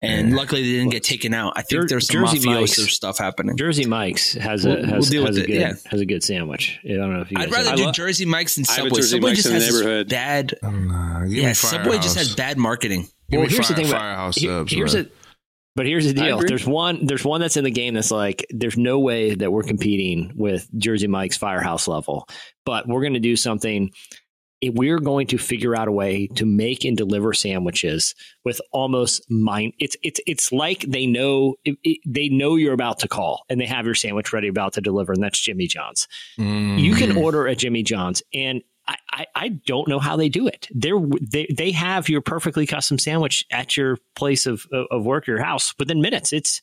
and 0.06 0.30
Yeah. 0.30 0.36
luckily 0.36 0.62
they 0.64 0.72
didn't 0.78 0.92
get 0.92 1.04
taken 1.04 1.34
out. 1.34 1.54
I 1.56 1.62
think 1.62 1.82
Jer- 1.82 1.88
there's 1.88 2.08
some 2.08 2.26
Jersey 2.26 2.40
mafioso 2.48 2.60
Mike's. 2.80 2.94
stuff 2.94 3.18
happening. 3.18 3.58
Jersey 3.58 3.86
Mike's 3.86 4.34
has 4.34 4.66
We'll- 4.66 4.78
a 4.78 4.82
we'll 4.82 4.90
has, 4.96 5.10
deal 5.10 5.26
has 5.26 5.36
with 5.36 5.40
a 5.40 5.44
it, 5.44 5.48
good 5.48 5.62
yeah. 5.62 5.74
has 5.92 6.02
a 6.02 6.06
good 6.06 6.24
sandwich. 6.24 6.80
I 6.86 6.94
don't 6.94 7.14
know 7.14 7.22
if 7.22 7.32
you. 7.32 7.38
I'd 7.38 7.46
guys 7.46 7.52
rather 7.52 7.70
have- 7.70 7.74
I 7.74 7.82
do 7.82 7.86
lo- 7.86 7.92
Jersey 7.92 8.26
Mike's 8.26 8.56
than 8.56 8.66
I 8.70 8.72
have 8.74 8.86
a 8.86 8.90
Subway. 8.90 8.98
Jersey 9.02 9.10
Subway 9.16 9.30
Mike's 9.32 9.38
just 9.44 9.48
in 9.50 9.62
has 9.62 9.74
neighborhood. 9.76 10.10
bad. 10.10 10.54
Nah, 10.64 11.24
Yeah, 11.26 11.48
me 11.48 11.54
Subway 11.54 11.98
just 12.00 12.18
has 12.18 12.36
bad 12.36 12.58
marketing. 12.58 13.02
Give 13.30 13.40
well, 13.40 13.48
me 13.48 13.54
here's 13.54 13.68
the 13.68 13.74
thing. 13.74 13.88
about- 13.88 14.00
Firehouse 14.00 14.36
here- 14.38 14.50
subs. 14.52 14.72
here's 14.74 14.92
bro. 14.94 15.02
a, 15.02 15.06
but 15.76 15.86
here's 15.88 16.06
the 16.06 16.14
deal. 16.14 16.40
There's 16.40 16.66
one. 16.66 17.06
There's 17.06 17.26
one 17.26 17.42
that's 17.42 17.58
in 17.58 17.64
the 17.64 17.72
game 17.72 17.96
that's 17.96 18.12
like. 18.12 18.46
There's 18.50 18.78
no 18.78 19.00
way 19.00 19.36
that 19.36 19.52
we're 19.52 19.64
competing 19.64 20.32
with 20.36 20.68
Jersey 20.78 21.08
Mike's 21.08 21.36
Firehouse 21.38 21.88
level, 21.88 22.28
but 22.66 22.88
we're 22.88 23.02
going 23.02 23.16
to 23.16 23.20
do 23.20 23.36
something. 23.36 23.92
We're 24.64 25.00
going 25.00 25.28
to 25.28 25.38
figure 25.38 25.76
out 25.76 25.88
a 25.88 25.92
way 25.92 26.28
to 26.36 26.46
make 26.46 26.86
and 26.86 26.96
deliver 26.98 27.34
sandwiches 27.34 28.16
with 28.44 28.60
almost 28.72 29.30
mind. 29.30 29.74
It's 29.80 29.96
it's 30.04 30.20
it's 30.26 30.52
like 30.52 30.82
they 30.82 31.06
know 31.06 31.56
it, 31.66 31.78
it- 31.84 32.00
they 32.06 32.30
know 32.30 32.56
you're 32.56 32.74
about 32.74 33.00
to 33.00 33.08
call 33.08 33.44
and 33.50 33.60
they 33.60 33.66
have 33.66 33.86
your 33.86 33.96
sandwich 33.96 34.34
ready 34.34 34.48
about 34.48 34.74
to 34.74 34.82
deliver, 34.82 35.14
and 35.14 35.22
that's 35.24 35.40
Jimmy 35.40 35.68
John's. 35.68 36.08
You 36.38 36.96
can 36.96 37.12
Mm. 37.12 37.18
order 37.18 37.48
at 37.48 37.58
Jimmy 37.60 37.84
John's, 37.84 38.24
and 38.34 38.62
I, 38.88 38.96
I, 39.12 39.26
I 39.36 39.48
don't 39.50 39.88
know 39.88 39.98
how 40.00 40.16
they 40.16 40.30
do 40.30 40.48
it. 40.48 40.68
They're, 40.72 41.00
they 41.20 41.48
they 41.56 41.72
have 41.72 42.08
your 42.08 42.22
perfectly 42.22 42.68
custom 42.68 43.00
sandwich 43.00 43.44
at 43.52 43.76
your 43.76 43.98
place 44.16 44.46
of 44.46 44.66
of 44.92 45.04
work, 45.06 45.26
your 45.28 45.42
house, 45.42 45.74
within 45.80 46.02
minutes. 46.02 46.32
It's 46.32 46.62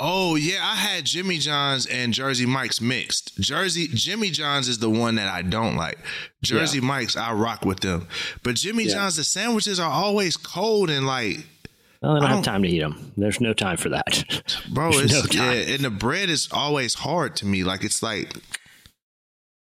Oh 0.00 0.36
yeah, 0.36 0.60
I 0.62 0.76
had 0.76 1.04
Jimmy 1.04 1.38
John's 1.38 1.86
and 1.86 2.12
Jersey 2.12 2.46
Mike's 2.46 2.80
mixed. 2.80 3.36
Jersey 3.40 3.88
Jimmy 3.88 4.30
John's 4.30 4.68
is 4.68 4.78
the 4.78 4.90
one 4.90 5.16
that 5.16 5.28
I 5.28 5.42
don't 5.42 5.76
like. 5.76 5.98
Jersey 6.42 6.80
Mike's 6.80 7.16
I 7.16 7.32
rock 7.32 7.64
with 7.64 7.80
them, 7.80 8.06
but 8.42 8.54
Jimmy 8.56 8.84
Yeah. 8.84 8.94
John's 8.94 9.16
the 9.16 9.24
sandwiches 9.24 9.80
are 9.80 9.90
always 9.90 10.36
cold 10.36 10.88
and 10.90 11.06
like, 11.06 11.46
well, 12.00 12.14
they 12.14 12.20
don't 12.20 12.22
I 12.22 12.28
have 12.28 12.36
don't- 12.36 12.44
time 12.44 12.62
to 12.62 12.68
eat 12.68 12.80
them. 12.80 13.12
There's 13.16 13.40
no 13.40 13.52
time 13.52 13.76
for 13.76 13.88
that. 13.88 14.24
bro, 14.72 14.92
There's 14.92 15.12
it's 15.14 15.34
no 15.34 15.44
yeah, 15.44 15.74
and 15.74 15.84
the 15.84 15.90
bread 15.90 16.30
is 16.30 16.48
always 16.52 16.94
hard 16.94 17.34
to 17.36 17.46
me. 17.46 17.64
Like 17.64 17.82
it's 17.84 18.02
like 18.02 18.32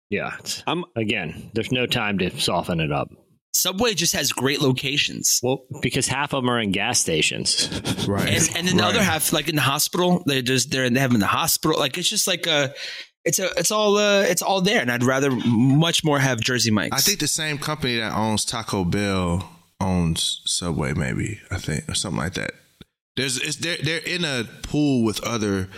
yeah, 0.10 0.34
it's- 0.36 0.64
I'm 0.68 0.86
again, 0.96 1.50
there's 1.54 1.72
no 1.72 1.86
time 1.86 2.18
to 2.20 2.30
soften 2.40 2.80
it 2.80 2.92
up. 2.92 3.10
Subway 3.56 3.94
just 3.94 4.12
has 4.14 4.34
great 4.34 4.60
locations. 4.60 5.40
Well, 5.42 5.66
because 5.82 6.08
half 6.08 6.34
of 6.34 6.44
them 6.44 6.50
are 6.50 6.60
in 6.60 6.72
gas 6.72 7.00
stations. 7.00 7.70
right, 8.06 8.28
and 8.28 8.58
and 8.58 8.68
then 8.68 8.76
the 8.76 8.84
right. 8.84 8.90
other 8.90 9.02
half, 9.02 9.32
like 9.32 9.48
in 9.48 9.56
the 9.56 9.62
hospital, 9.62 10.24
they 10.28 10.42
just 10.42 10.72
they're 10.72 10.90
they 10.90 11.00
have 11.00 11.10
them 11.12 11.16
in 11.16 11.22
the 11.22 11.28
hospital. 11.28 11.80
Like 11.80 11.98
it's 11.98 12.10
just 12.10 12.28
like 12.28 12.48
a, 12.48 12.74
it's 13.24 13.40
a 13.40 13.50
it's 13.58 13.72
all 13.72 13.96
uh, 13.96 14.24
it's 14.24 14.42
all 14.42 14.60
there. 14.60 14.82
And 14.82 14.92
I'd 14.92 15.04
rather 15.04 15.32
much 15.32 16.04
more 16.04 16.20
have 16.20 16.42
Jersey 16.42 16.70
Mike's. 16.70 16.98
I 16.98 17.00
think 17.00 17.20
the 17.20 17.30
same 17.30 17.58
company 17.58 17.96
that 17.98 18.14
owns 18.14 18.44
Taco 18.44 18.84
Bell 18.84 19.50
owns 19.80 20.42
Subway, 20.46 20.94
maybe 20.94 21.40
I 21.50 21.58
think 21.58 21.88
or 21.88 21.96
something 21.96 22.20
like 22.20 22.34
that. 22.34 22.52
There's 23.16 23.38
it's 23.38 23.56
they're 23.56 23.78
they're 23.78 24.06
in 24.06 24.26
a 24.26 24.44
pool 24.64 25.06
with 25.06 25.24
other 25.24 25.70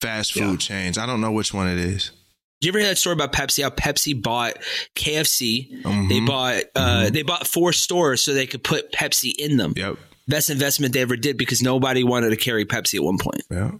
fast 0.00 0.32
food 0.32 0.58
chains. 0.60 0.96
I 0.96 1.04
don't 1.04 1.20
know 1.20 1.32
which 1.32 1.52
one 1.52 1.68
it 1.68 1.78
is. 1.78 2.12
Did 2.60 2.66
you 2.66 2.70
ever 2.72 2.78
hear 2.78 2.88
that 2.88 2.96
story 2.98 3.12
about 3.14 3.32
Pepsi? 3.32 3.62
How 3.62 3.70
Pepsi 3.70 4.20
bought 4.20 4.54
KFC. 4.94 5.82
Mhm. 5.82 6.08
They 6.08 6.20
bought 6.20 6.62
uh, 6.74 7.10
they 7.10 7.22
bought 7.22 7.46
four 7.46 7.72
stores 7.72 8.22
so 8.22 8.32
they 8.32 8.46
could 8.46 8.64
put 8.64 8.92
Pepsi 8.92 9.32
in 9.38 9.56
them. 9.58 9.74
Yep, 9.76 9.96
Best 10.28 10.50
investment 10.50 10.92
they 10.94 11.00
ever 11.02 11.16
did 11.16 11.36
because 11.36 11.62
nobody 11.62 12.02
wanted 12.02 12.30
to 12.30 12.36
carry 12.36 12.64
Pepsi 12.64 12.94
at 12.96 13.02
one 13.04 13.18
point. 13.18 13.42
yep, 13.50 13.74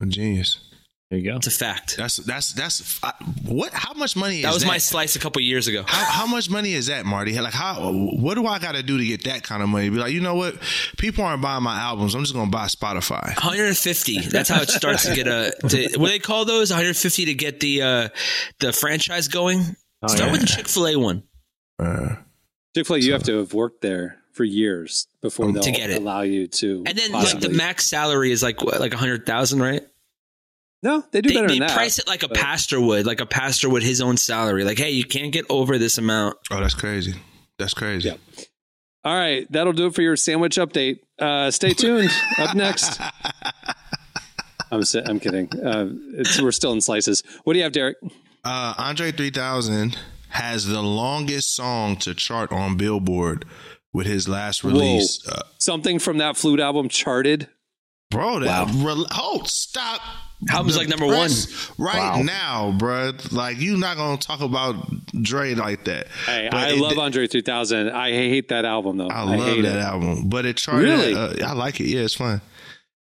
a 0.00 0.06
genius. 0.06 0.58
There 1.12 1.18
you 1.20 1.30
go. 1.30 1.36
It's 1.36 1.46
a 1.46 1.50
fact. 1.50 1.98
That's 1.98 2.16
that's 2.16 2.54
that's 2.54 2.98
I, 3.02 3.12
what? 3.44 3.74
How 3.74 3.92
much 3.92 4.16
money 4.16 4.36
is 4.36 4.42
That 4.44 4.48
that? 4.48 4.54
was 4.54 4.64
my 4.64 4.78
slice 4.78 5.14
a 5.14 5.18
couple 5.18 5.42
years 5.42 5.68
ago. 5.68 5.84
how, 5.86 6.04
how 6.06 6.26
much 6.26 6.48
money 6.48 6.72
is 6.72 6.86
that, 6.86 7.04
Marty? 7.04 7.38
Like, 7.38 7.52
how? 7.52 7.92
What 7.92 8.36
do 8.36 8.46
I 8.46 8.58
got 8.58 8.76
to 8.76 8.82
do 8.82 8.96
to 8.96 9.04
get 9.04 9.24
that 9.24 9.42
kind 9.42 9.62
of 9.62 9.68
money? 9.68 9.90
Be 9.90 9.96
like, 9.98 10.14
you 10.14 10.22
know 10.22 10.36
what? 10.36 10.56
People 10.96 11.24
aren't 11.24 11.42
buying 11.42 11.62
my 11.62 11.78
albums. 11.78 12.14
I'm 12.14 12.22
just 12.22 12.32
gonna 12.32 12.50
buy 12.50 12.64
Spotify. 12.64 13.26
150. 13.26 14.20
That's 14.20 14.48
how 14.48 14.62
it 14.62 14.70
starts 14.70 15.04
to 15.06 15.14
get 15.14 15.26
a. 15.28 15.52
To, 15.68 15.98
what 15.98 16.06
do 16.06 16.12
they 16.12 16.18
call 16.18 16.46
those? 16.46 16.70
150 16.70 17.26
to 17.26 17.34
get 17.34 17.60
the 17.60 17.82
uh, 17.82 18.08
the 18.60 18.72
franchise 18.72 19.28
going. 19.28 19.76
Oh, 20.02 20.06
Start 20.06 20.28
yeah. 20.28 20.32
with 20.32 20.40
the 20.40 20.46
Chick 20.46 20.66
Fil 20.66 20.86
A 20.88 20.96
one. 20.96 21.24
Uh, 21.78 22.16
Chick 22.74 22.86
Fil 22.86 22.96
A. 22.96 22.98
You 23.00 23.12
have 23.12 23.24
to 23.24 23.36
have 23.36 23.52
worked 23.52 23.82
there 23.82 24.16
for 24.32 24.44
years 24.44 25.08
before 25.20 25.44
Um, 25.44 25.52
they'll 25.52 25.62
to 25.62 25.72
get 25.72 25.90
it. 25.90 25.98
allow 25.98 26.22
you 26.22 26.46
to. 26.46 26.84
And 26.86 26.96
then 26.96 27.12
like 27.12 27.38
the 27.38 27.50
max 27.50 27.84
salary 27.84 28.32
is 28.32 28.42
like 28.42 28.62
what, 28.62 28.80
like 28.80 28.92
100,000, 28.92 29.60
right? 29.60 29.82
No, 30.82 31.04
they 31.12 31.20
do 31.20 31.28
They, 31.28 31.34
better 31.36 31.48
they 31.48 31.58
than 31.60 31.68
that. 31.68 31.74
price 31.76 31.98
it 31.98 32.08
like 32.08 32.22
a 32.24 32.28
but- 32.28 32.36
pastor 32.36 32.80
would, 32.80 33.06
like 33.06 33.20
a 33.20 33.26
pastor 33.26 33.68
would 33.70 33.82
his 33.84 34.00
own 34.00 34.16
salary. 34.16 34.64
Like, 34.64 34.78
hey, 34.78 34.90
you 34.90 35.04
can't 35.04 35.32
get 35.32 35.44
over 35.48 35.78
this 35.78 35.96
amount. 35.98 36.36
oh, 36.50 36.60
that's 36.60 36.74
crazy. 36.74 37.14
That's 37.58 37.74
crazy. 37.74 38.08
Yeah. 38.08 38.16
All 39.04 39.14
right, 39.16 39.46
that'll 39.50 39.72
do 39.72 39.86
it 39.86 39.94
for 39.94 40.02
your 40.02 40.16
sandwich 40.16 40.56
update. 40.56 40.98
Uh, 41.18 41.50
stay 41.50 41.72
tuned. 41.74 42.10
Up 42.38 42.54
next, 42.56 43.00
I'm 44.70 44.84
si- 44.84 45.02
I'm 45.04 45.20
kidding. 45.20 45.48
Uh, 45.60 45.88
it's, 46.14 46.40
we're 46.40 46.52
still 46.52 46.72
in 46.72 46.80
slices. 46.80 47.22
What 47.44 47.52
do 47.52 47.58
you 47.58 47.64
have, 47.64 47.72
Derek? 47.72 47.96
Uh, 48.44 48.74
Andre 48.78 49.12
3000 49.12 49.98
has 50.30 50.66
the 50.66 50.80
longest 50.82 51.54
song 51.54 51.96
to 51.96 52.14
chart 52.14 52.50
on 52.52 52.76
Billboard 52.76 53.44
with 53.92 54.06
his 54.06 54.28
last 54.28 54.64
release. 54.64 55.26
Uh, 55.28 55.42
Something 55.58 55.98
from 55.98 56.18
that 56.18 56.36
flute 56.36 56.60
album 56.60 56.88
charted. 56.88 57.48
Bro, 58.12 58.40
that 58.40 58.70
rel- 58.76 59.06
oh, 59.12 59.42
stop. 59.46 60.00
Album's 60.50 60.76
like 60.76 60.88
number 60.88 61.06
one 61.06 61.30
right 61.78 61.96
Wow. 62.16 62.22
now, 62.22 62.72
bro. 62.76 63.12
Like 63.30 63.60
you're 63.60 63.78
not 63.78 63.96
gonna 63.96 64.16
talk 64.16 64.40
about 64.40 64.74
Dre 65.22 65.54
like 65.54 65.84
that. 65.84 66.08
Hey, 66.26 66.48
But 66.50 66.58
I 66.60 66.68
it- 66.70 66.78
love 66.78 66.98
Andre 66.98 67.26
2000. 67.28 67.90
I 67.90 68.10
hate 68.10 68.48
that 68.48 68.64
album 68.64 68.96
though. 68.96 69.08
I 69.08 69.22
love 69.22 69.38
hate 69.40 69.62
that 69.62 69.76
it. 69.76 69.82
album, 69.82 70.28
but 70.28 70.44
it 70.44 70.56
charted. 70.56 70.84
Really? 70.84 71.14
uh, 71.14 71.48
I 71.48 71.52
like 71.52 71.80
it. 71.80 71.86
Yeah, 71.86 72.00
it's 72.00 72.14
fun. 72.14 72.40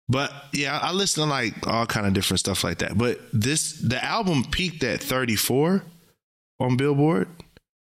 But 0.09 0.33
yeah, 0.53 0.79
I 0.81 0.93
listen 0.93 1.25
to 1.25 1.29
like 1.29 1.67
all 1.67 1.85
kind 1.85 2.07
of 2.07 2.13
different 2.13 2.39
stuff 2.39 2.63
like 2.63 2.79
that. 2.79 2.97
But 2.97 3.19
this, 3.33 3.73
the 3.73 4.03
album 4.05 4.45
peaked 4.49 4.85
at 4.85 5.03
34 5.03 5.83
on 6.61 6.77
Billboard, 6.77 7.27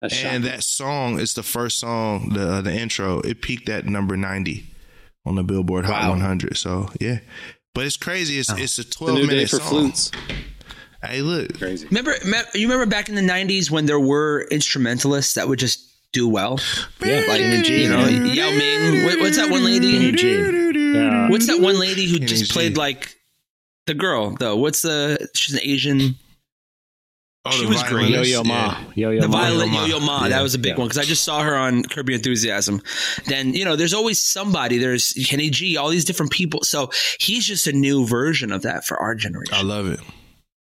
That's 0.02 0.14
and 0.14 0.22
shocking. 0.24 0.42
that 0.44 0.64
song 0.64 1.20
is 1.20 1.34
the 1.34 1.44
first 1.44 1.78
song, 1.78 2.30
the 2.30 2.62
the 2.62 2.74
intro. 2.74 3.20
It 3.20 3.42
peaked 3.42 3.68
at 3.68 3.86
number 3.86 4.16
90 4.16 4.66
on 5.26 5.36
the 5.36 5.44
Billboard 5.44 5.86
Hot 5.86 6.04
Wow. 6.04 6.10
100. 6.12 6.58
So 6.58 6.90
yeah, 7.00 7.20
but 7.74 7.86
it's 7.86 7.98
crazy. 7.98 8.40
It's 8.40 8.52
it's 8.52 8.78
a 8.80 8.84
the 8.84 8.90
12 8.92 9.16
new 9.16 9.22
day 9.28 9.28
minute 9.28 9.50
for 9.50 9.58
song. 9.58 9.68
flutes. 9.70 10.12
Hey, 11.04 11.22
look, 11.22 11.58
Crazy. 11.60 11.86
Remember, 11.88 12.14
me- 12.26 12.42
you 12.56 12.68
remember 12.68 12.88
back 12.88 13.10
in 13.10 13.16
the 13.16 13.22
'90s 13.22 13.70
when 13.70 13.86
there 13.86 14.00
were 14.00 14.48
instrumentalists 14.50 15.36
that 15.36 15.48
would 15.48 15.60
just 15.60 15.92
do 16.14 16.28
well. 16.28 16.60
Yeah, 17.04 17.18
Like 17.28 17.42
Kenny 17.42 17.62
G, 17.64 17.84
you 17.84 17.90
know. 17.90 18.08
Yao 18.08 18.50
Ming. 18.52 19.04
What, 19.06 19.20
what's 19.20 19.38
that 19.38 19.52
one 19.52 19.64
lady? 19.66 19.92
Kenny 20.14 20.94
Yeah. 20.94 21.30
What's 21.30 21.46
that 21.48 21.60
one 21.60 21.78
lady 21.80 22.08
who 22.08 22.16
Kenny 22.20 22.26
just 22.28 22.52
played 22.52 22.78
like 22.78 23.16
the 23.86 23.94
girl 23.94 24.32
though? 24.40 24.56
What's 24.56 24.82
the? 24.82 25.28
She's 25.36 25.54
an 25.54 25.60
Asian. 25.64 26.16
Oh, 27.48 27.52
She 27.52 27.66
was 27.68 27.84
great. 27.84 28.10
Yo? 28.10 28.22
Yo 28.24 28.44
Ma. 28.44 28.76
Yeah. 28.96 29.10
Yo 29.10 29.10
Yo 29.12 29.22
the 29.22 29.28
Ma. 29.28 29.42
violin 29.42 29.70
Ma. 29.70 29.86
Yo 29.86 30.00
Yo 30.00 30.06
Ma. 30.06 30.24
Yeah. 30.24 30.30
That 30.30 30.42
was 30.42 30.56
a 30.56 30.60
big 30.60 30.72
Yeah. 30.74 30.78
one 30.80 30.88
because 30.88 30.98
I 30.98 31.04
just 31.04 31.24
saw 31.24 31.44
her 31.44 31.56
on 31.56 31.84
Curb 31.84 32.10
Your 32.10 32.16
Enthusiasm. 32.16 32.82
Then 33.28 33.54
you 33.54 33.64
know, 33.66 33.76
there's 33.76 33.94
always 33.94 34.20
somebody. 34.20 34.78
There's 34.80 35.14
Kenny 35.28 35.50
G. 35.52 35.78
All 35.78 35.90
these 35.90 36.06
different 36.06 36.32
people. 36.32 36.62
So 36.64 36.90
he's 37.20 37.46
just 37.46 37.68
a 37.68 37.72
new 37.72 38.06
version 38.08 38.52
of 38.52 38.64
that 38.64 38.84
for 38.86 39.00
our 39.00 39.14
generation. 39.14 39.54
I 39.54 39.62
love 39.62 39.88
it. 39.88 40.00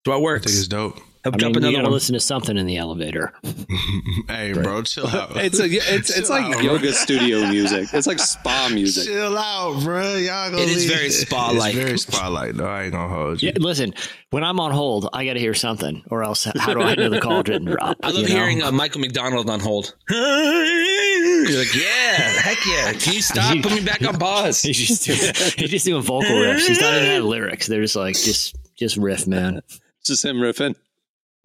So 0.06 0.12
it 0.12 0.16
I 0.16 0.20
works. 0.20 0.46
think 0.46 0.58
it's 0.58 0.68
dope. 0.68 1.00
I 1.26 1.30
I'll 1.30 1.32
mean, 1.32 1.40
drop 1.40 1.52
you 1.54 1.58
another 1.58 1.72
gotta 1.74 1.84
one. 1.86 1.92
listen 1.94 2.14
to 2.14 2.20
something 2.20 2.56
in 2.58 2.68
the 2.68 2.78
elevator. 2.78 3.34
hey, 4.28 4.54
bro, 4.54 4.84
chill 4.84 5.08
out. 5.08 5.32
It's 5.44 5.60
a, 5.60 5.66
it's 5.66 6.10
it's 6.16 6.28
Chill 6.28 6.30
like 6.30 6.56
out, 6.56 6.64
yoga 6.64 6.80
bro. 6.84 6.92
studio 6.92 7.40
music. 7.50 7.90
It's 7.94 8.06
like 8.08 8.20
spa 8.20 8.70
music. 8.72 9.08
Chill 9.08 9.36
out, 9.38 9.84
bro. 9.84 10.16
Y'all 10.18 10.52
gonna 10.52 10.62
It 10.62 10.70
is 10.70 10.88
leave- 10.88 10.96
very 10.98 11.10
spa-like. 11.10 11.74
It's 11.74 11.84
very 11.84 11.98
spa-like. 11.98 12.56
No, 12.56 12.66
I 12.66 12.84
ain't 12.84 12.92
gonna 12.92 13.14
hold 13.14 13.42
you. 13.42 13.48
Yeah, 13.50 13.54
listen, 13.60 13.94
when 14.30 14.44
I'm 14.44 14.60
on 14.60 14.72
hold, 14.72 15.10
I 15.14 15.26
got 15.26 15.34
to 15.34 15.40
hear 15.40 15.54
something, 15.56 16.04
or 16.12 16.24
else 16.24 16.44
how 16.44 16.74
do 16.74 16.82
I 16.82 16.94
know 16.96 17.10
the 17.10 17.20
call 17.22 17.42
didn't 17.44 17.66
drop? 17.72 17.98
I 18.04 18.08
love 18.12 18.18
you 18.18 18.30
know? 18.30 18.36
hearing 18.36 18.62
uh, 18.62 18.72
Michael 18.72 19.02
McDonald 19.02 19.50
on 19.50 19.60
hold. 19.60 19.96
You're 20.10 21.60
like, 21.60 21.76
yeah, 21.76 22.18
heck 22.42 22.58
yeah. 22.66 22.94
Can 22.94 23.14
you 23.14 23.22
stop? 23.22 23.62
Put 23.62 23.72
me 23.74 23.82
back 23.84 24.02
on 24.06 24.18
pause. 24.18 24.62
He's 24.62 24.78
just 24.78 25.06
doing, 25.06 25.20
he's 25.58 25.70
just 25.72 25.86
doing 25.86 26.02
vocal 26.02 26.30
riffs. 26.32 26.68
He's 26.68 26.80
not 26.82 26.94
even 26.96 27.06
had 27.06 27.24
lyrics. 27.24 27.68
They're 27.68 27.82
just 27.82 27.96
like 27.96 28.16
just 28.16 28.56
just 28.76 28.98
riff, 28.98 29.28
man. 29.28 29.62
It's 29.68 29.80
just 30.08 30.26
him 30.26 30.38
riffing. 30.38 30.76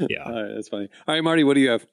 Yeah. 0.08 0.24
All 0.24 0.42
right, 0.42 0.54
that's 0.54 0.68
funny. 0.68 0.88
All 1.06 1.14
right, 1.14 1.22
Marty, 1.22 1.44
what 1.44 1.54
do 1.54 1.60
you 1.60 1.70
have? 1.70 1.86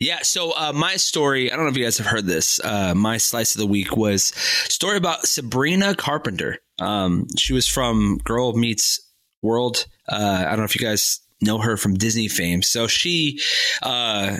Yeah, 0.00 0.20
so 0.22 0.52
uh, 0.52 0.72
my 0.72 0.94
story, 0.94 1.50
I 1.50 1.56
don't 1.56 1.64
know 1.64 1.70
if 1.70 1.76
you 1.76 1.84
guys 1.84 1.98
have 1.98 2.06
heard 2.06 2.24
this. 2.24 2.60
Uh, 2.62 2.94
my 2.94 3.16
slice 3.16 3.56
of 3.56 3.58
the 3.60 3.66
week 3.66 3.96
was 3.96 4.26
story 4.68 4.96
about 4.96 5.26
Sabrina 5.26 5.94
Carpenter. 5.96 6.58
Um, 6.78 7.26
she 7.36 7.52
was 7.52 7.66
from 7.66 8.18
Girl 8.22 8.52
Meets 8.52 9.00
World. 9.42 9.86
Uh, 10.08 10.44
I 10.46 10.50
don't 10.50 10.58
know 10.58 10.64
if 10.64 10.78
you 10.78 10.86
guys 10.86 11.20
know 11.40 11.58
her 11.58 11.76
from 11.76 11.94
Disney 11.94 12.28
fame. 12.28 12.62
So 12.62 12.86
she 12.86 13.40
uh, 13.82 14.36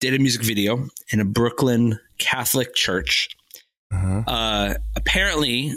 did 0.00 0.14
a 0.14 0.18
music 0.18 0.42
video 0.42 0.88
in 1.12 1.20
a 1.20 1.24
Brooklyn 1.24 2.00
Catholic 2.18 2.74
church. 2.74 3.28
Uh-huh. 3.92 4.22
Uh, 4.26 4.74
apparently, 4.96 5.74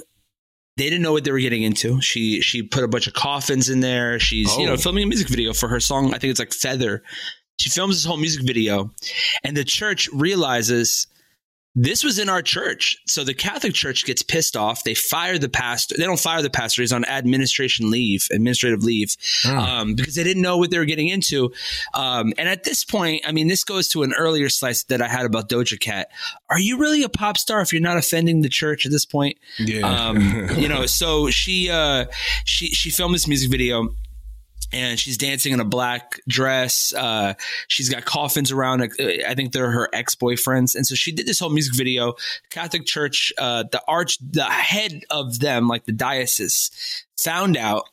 they 0.80 0.86
didn't 0.90 1.02
know 1.02 1.12
what 1.12 1.24
they 1.26 1.32
were 1.32 1.40
getting 1.40 1.64
into. 1.64 2.00
She 2.02 2.42
she 2.42 2.64
put 2.64 2.84
a 2.84 2.88
bunch 2.88 3.08
of 3.08 3.14
coffins 3.14 3.70
in 3.70 3.82
there. 3.82 4.18
She's 4.20 4.56
you 4.58 4.66
know 4.66 4.74
Oh. 4.74 4.78
filming 4.78 5.04
a 5.04 5.08
music 5.08 5.28
video 5.28 5.54
for 5.54 5.68
her 5.68 5.80
song. 5.80 6.08
I 6.14 6.18
think 6.18 6.32
it's 6.32 6.40
like 6.40 6.54
Feather. 6.54 7.04
She 7.60 7.70
films 7.70 7.96
this 7.98 8.06
whole 8.06 8.18
music 8.18 8.44
video, 8.46 8.90
and 9.44 9.56
the 9.58 9.66
church 9.66 10.08
realizes 10.14 11.08
this 11.76 12.04
was 12.04 12.18
in 12.18 12.30
our 12.30 12.42
church. 12.42 12.98
So 13.06 13.24
the 13.24 13.34
Catholic 13.34 13.74
Church 13.74 14.06
gets 14.06 14.24
pissed 14.24 14.58
off. 14.58 14.84
They 14.84 14.96
fire 14.96 15.38
the 15.38 15.50
pastor. 15.50 15.96
They 15.98 16.04
don't 16.04 16.20
fire 16.20 16.42
the 16.42 16.50
pastor. 16.50 16.82
He's 16.82 16.92
on 16.92 17.06
administration 17.06 17.92
leave, 17.92 18.28
administrative 18.32 18.84
leave, 18.84 19.16
um, 19.46 19.94
because 19.94 20.16
they 20.16 20.24
didn't 20.24 20.42
know 20.42 20.58
what 20.58 20.72
they 20.72 20.80
were 20.80 20.86
getting 20.86 21.08
into. 21.08 21.52
Um, 21.94 22.34
and 22.38 22.50
at 22.50 22.64
this 22.64 22.84
point, 22.84 23.24
I 23.26 23.32
mean, 23.32 23.48
this 23.48 23.64
goes 23.64 23.88
to 23.90 24.04
an 24.04 24.14
earlier 24.14 24.50
slice 24.50 24.84
that 24.86 25.02
I 25.02 25.08
had 25.08 25.26
about 25.26 25.48
Doja 25.48 25.80
Cat. 25.80 26.10
Are 26.50 26.60
you 26.60 26.78
really 26.80 27.04
a 27.04 27.10
pop 27.10 27.38
star 27.38 27.62
if 27.62 27.72
you're 27.72 27.82
not 27.82 27.98
offending 27.98 28.42
the 28.42 28.50
church 28.50 28.86
at 28.86 28.92
this 28.92 29.06
point? 29.06 29.38
Yeah. 29.60 29.88
Um, 29.88 30.50
you 30.58 30.68
know, 30.68 30.86
so 30.86 31.30
she 31.30 31.70
uh, 31.70 32.06
she 32.46 32.68
she 32.68 32.90
filmed 32.90 33.14
this 33.14 33.28
music 33.28 33.52
video. 33.52 33.90
And 34.72 35.00
she's 35.00 35.18
dancing 35.18 35.54
in 35.54 35.60
a 35.60 35.66
black 35.66 36.20
dress. 36.28 36.94
Uh, 36.96 37.34
she's 37.68 37.90
got 37.90 38.06
coffins 38.06 38.52
around. 38.52 38.82
uh, 38.82 38.88
I 39.28 39.34
think 39.36 39.52
they're 39.52 39.72
her 39.72 39.90
ex 39.94 40.16
boyfriends. 40.16 40.76
And 40.76 40.86
so 40.86 40.96
she 40.96 41.12
did 41.12 41.26
this 41.26 41.40
whole 41.40 41.50
music 41.50 41.76
video. 41.76 42.14
Catholic 42.50 42.86
Church, 42.86 43.34
uh, 43.38 43.64
the 43.72 43.82
arch, 43.88 44.18
the 44.20 44.44
head 44.44 45.04
of 45.10 45.40
them, 45.40 45.68
like 45.68 45.86
the 45.86 45.92
diocese, 45.92 47.06
found 47.18 47.58
out, 47.58 47.90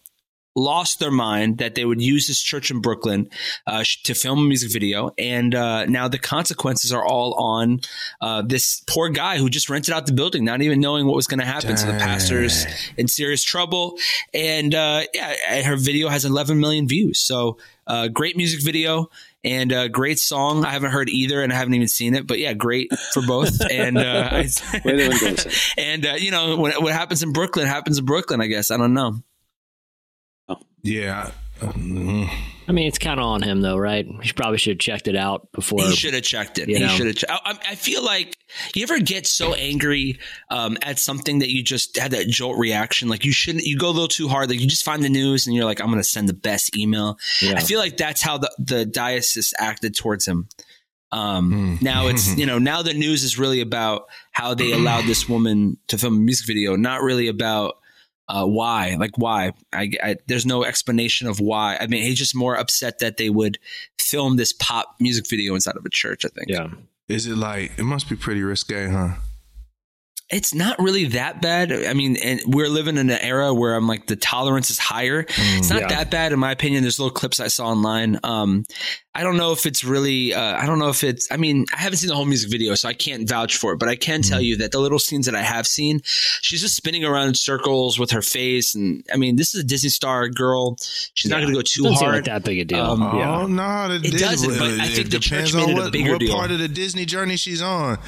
lost 0.57 0.99
their 0.99 1.11
mind 1.11 1.59
that 1.59 1.75
they 1.75 1.85
would 1.85 2.01
use 2.01 2.27
this 2.27 2.40
church 2.40 2.71
in 2.71 2.81
Brooklyn 2.81 3.29
uh, 3.66 3.85
to 4.05 4.14
film 4.14 4.38
a 4.40 4.42
music 4.42 4.73
video. 4.73 5.11
And 5.19 5.55
uh, 5.55 5.85
now 5.85 6.09
the 6.09 6.19
consequences 6.19 6.92
are 6.92 7.05
all 7.05 7.35
on 7.35 7.81
uh, 8.21 8.42
this 8.42 8.83
poor 8.88 9.11
guy 9.11 9.38
who 9.38 9.49
just 9.51 9.69
rented 9.71 9.95
out 9.95 10.07
the 10.07 10.12
building, 10.12 10.45
not 10.45 10.62
even 10.62 10.81
knowing 10.81 11.07
what 11.07 11.14
was 11.14 11.27
going 11.27 11.40
to 11.40 11.47
happen. 11.47 11.77
So 11.77 11.87
the 11.87 11.99
pastor's 11.99 12.66
in 12.97 13.07
serious 13.07 13.45
trouble. 13.45 13.99
And 14.33 14.75
uh, 14.75 15.03
yeah, 15.14 15.62
her 15.62 15.77
video 15.77 16.09
has 16.09 16.25
11 16.25 16.59
million 16.59 16.88
views. 16.88 17.21
So 17.21 17.59
uh, 17.87 18.09
great 18.09 18.37
music 18.37 18.64
video. 18.64 19.11
And 19.45 19.71
a 19.71 19.88
great 19.88 20.19
song. 20.19 20.64
I 20.64 20.71
haven't 20.71 20.90
heard 20.90 21.09
either, 21.09 21.40
and 21.40 21.53
I 21.53 21.57
haven't 21.57 21.75
even 21.75 21.87
seen 21.87 22.16
it. 22.16 22.27
But 22.27 22.40
yeah, 22.40 22.53
great 22.53 22.92
for 23.12 23.23
both. 23.25 23.61
And 23.71 23.97
uh, 23.97 24.29
I, 24.33 24.49
Way 24.85 24.97
to 24.97 25.05
endorse 25.12 25.47
it. 25.47 25.75
and 25.79 26.05
uh, 26.05 26.14
you 26.14 26.33
know 26.33 26.57
what, 26.57 26.83
what 26.83 26.92
happens 26.92 27.23
in 27.23 27.33
Brooklyn 27.33 27.69
happens 27.69 27.99
in 27.99 28.05
Brooklyn. 28.05 28.40
I 28.40 28.49
guess 28.49 28.73
I 28.73 28.77
don't 28.77 28.92
know. 28.92 29.23
Yeah. 30.87 31.31
Mm. 31.61 32.31
I 32.68 32.72
mean, 32.72 32.88
it's 32.88 32.99
kind 32.99 33.20
of 33.20 33.27
on 33.27 33.42
him 33.42 33.61
though, 33.61 33.77
right? 33.77 34.07
He 34.22 34.33
probably 34.33 34.59
should 34.59 34.72
have 34.72 34.79
checked 34.79 35.07
it 35.09 35.16
out 35.16 35.51
before. 35.53 35.81
He 35.83 35.94
should 35.94 36.14
have 36.14 36.25
checked 36.25 36.59
it. 36.59 36.68
you 36.68 36.79
He 36.79 36.88
should 36.88 37.07
have. 37.07 37.16
Che- 37.16 37.27
I, 37.29 37.59
I 37.70 37.75
feel 37.77 38.05
like 38.05 38.37
you 38.75 38.83
ever 38.83 38.99
get 38.99 39.27
so 39.27 39.55
angry 39.55 40.18
um, 40.51 40.77
at 40.83 40.99
something 40.99 41.38
that 41.38 41.51
you 41.51 41.62
just 41.62 41.96
had 41.96 42.11
that 42.11 42.27
jolt 42.27 42.59
reaction. 42.59 43.09
Like 43.09 43.25
you 43.25 43.33
shouldn't. 43.33 43.64
You 43.64 43.79
go 43.79 43.88
a 43.88 43.90
little 43.90 44.09
too 44.09 44.29
hard. 44.29 44.51
Like 44.51 44.61
you 44.61 44.66
just 44.66 44.85
find 44.85 45.03
the 45.03 45.09
news 45.09 45.46
and 45.46 45.55
you're 45.55 45.64
like, 45.64 45.81
I'm 45.81 45.87
going 45.87 46.01
to 46.01 46.05
send 46.05 46.29
the 46.29 46.35
best 46.35 46.77
email. 46.77 47.18
Yeah. 47.40 47.55
I 47.57 47.61
feel 47.61 47.79
like 47.79 47.96
that's 47.96 48.20
how 48.20 48.38
the 48.38 48.51
the 48.59 48.85
diocese 48.85 49.55
acted 49.59 49.94
towards 49.94 50.27
him. 50.27 50.49
Um, 51.12 51.79
now 51.81 52.09
it's 52.09 52.37
you 52.37 52.46
know 52.46 52.59
now 52.59 52.83
the 52.83 52.94
news 52.94 53.22
is 53.22 53.38
really 53.38 53.61
about 53.61 54.09
how 54.33 54.55
they 54.55 54.72
allowed 54.72 55.05
this 55.05 55.29
woman 55.29 55.79
to 55.87 55.99
film 55.99 56.16
a 56.16 56.20
music 56.20 56.49
video, 56.49 56.75
not 56.75 57.03
really 57.03 57.29
about 57.29 57.77
uh, 58.29 58.45
why. 58.45 58.97
Like 58.99 59.17
why? 59.17 59.53
I, 59.73 59.91
I 60.03 60.17
there's 60.27 60.47
no 60.47 60.65
explanation 60.65 61.29
of 61.29 61.41
why. 61.41 61.77
I 61.81 61.87
mean, 61.87 62.03
he's 62.03 62.19
just 62.19 62.35
more 62.35 62.57
upset 62.57 62.99
that 63.01 63.17
they 63.17 63.31
would 63.31 63.59
film 64.01 64.37
this 64.37 64.53
pop 64.53 64.97
music 65.01 65.29
video 65.29 65.55
inside 65.55 65.77
of 65.77 65.85
a 65.85 65.91
church. 65.91 66.25
I 66.25 66.29
think. 66.29 66.49
yeah. 66.49 66.69
Is 67.09 67.27
it 67.27 67.37
like 67.37 67.73
it 67.79 67.85
must 67.85 68.09
be 68.09 68.17
pretty 68.17 68.43
risque, 68.43 68.89
huh? 68.89 69.15
It's 70.29 70.53
not 70.53 70.81
really 70.81 71.05
that 71.11 71.41
bad. 71.41 71.71
I 71.73 71.95
mean, 71.95 72.17
and 72.17 72.41
we're 72.47 72.69
living 72.69 72.97
in 72.97 73.11
an 73.11 73.19
era 73.21 73.55
where 73.55 73.75
I'm 73.77 73.87
like 73.87 74.07
the 74.09 74.17
tolerance 74.17 74.71
is 74.71 74.79
higher. 74.79 75.25
it's 75.29 75.71
not 75.71 75.83
Yeah. 75.83 75.89
that 75.89 76.11
bad 76.11 76.33
in 76.33 76.41
my 76.41 76.51
opinion. 76.51 76.83
There's 76.83 76.99
little 76.99 77.12
clips 77.15 77.39
I 77.39 77.47
saw 77.47 77.67
online. 77.69 78.19
Um, 78.25 78.65
I 79.15 79.23
don't 79.23 79.37
know 79.37 79.53
if 79.53 79.67
it's 79.67 79.85
really. 79.85 80.35
Uh, 80.35 80.57
I 80.57 80.67
don't 80.67 80.79
know 80.81 80.89
if 80.89 81.05
it's. 81.05 81.29
I 81.31 81.37
mean, 81.37 81.65
I 81.73 81.79
haven't 81.79 81.99
seen 81.99 82.09
the 82.09 82.17
whole 82.17 82.25
music 82.27 82.51
video, 82.51 82.75
so 82.75 82.89
I 82.89 82.93
can't 82.93 83.27
vouch 83.27 83.57
for 83.57 83.73
it. 83.73 83.79
But 83.79 83.89
I 83.89 83.95
can 83.97 84.21
tell 84.23 84.41
you 84.41 84.57
that 84.59 84.73
the 84.73 84.79
little 84.81 84.99
scenes 84.99 85.25
that 85.27 85.35
I 85.37 85.43
have 85.43 85.67
seen, 85.67 86.01
she's 86.05 86.61
just 86.61 86.75
spinning 86.77 87.05
around 87.05 87.29
in 87.29 87.35
circles 87.35 87.99
with 87.99 88.11
her 88.11 88.21
face, 88.21 88.75
and 88.75 89.07
I 89.11 89.17
mean, 89.17 89.37
this 89.37 89.55
is 89.55 89.61
a 89.61 89.65
Disney 89.65 89.89
star 89.91 90.29
girl. 90.29 90.77
She's 91.15 91.31
not 91.31 91.37
going 91.37 91.49
to 91.49 91.55
go 91.55 91.62
too 91.62 91.85
Doesn't 91.85 91.97
seem 91.99 92.05
hard. 92.05 92.15
like 92.17 92.25
that 92.25 92.45
big 92.45 92.59
a 92.59 92.65
deal. 92.67 92.81
Um, 92.85 93.01
yeah. 93.01 93.41
Oh 93.41 93.47
no, 93.47 93.89
the 93.89 93.95
It 93.95 94.03
Disney- 94.03 94.19
doesn't, 94.19 94.59
but 94.59 94.81
I 94.81 94.87
it 94.87 94.89
think 94.91 95.11
the 95.11 95.19
church 95.21 95.53
depends 95.53 95.55
made 95.55 95.62
on 95.62 95.71
it 95.71 95.73
a 95.73 95.77
what, 95.83 95.93
bigger 95.93 96.11
what 96.12 96.21
deal. 96.21 96.35
part 96.37 96.51
of 96.51 96.59
the 96.59 96.69
Disney 96.69 97.07
journey 97.07 97.37
she's 97.37 97.62
on. 97.62 97.99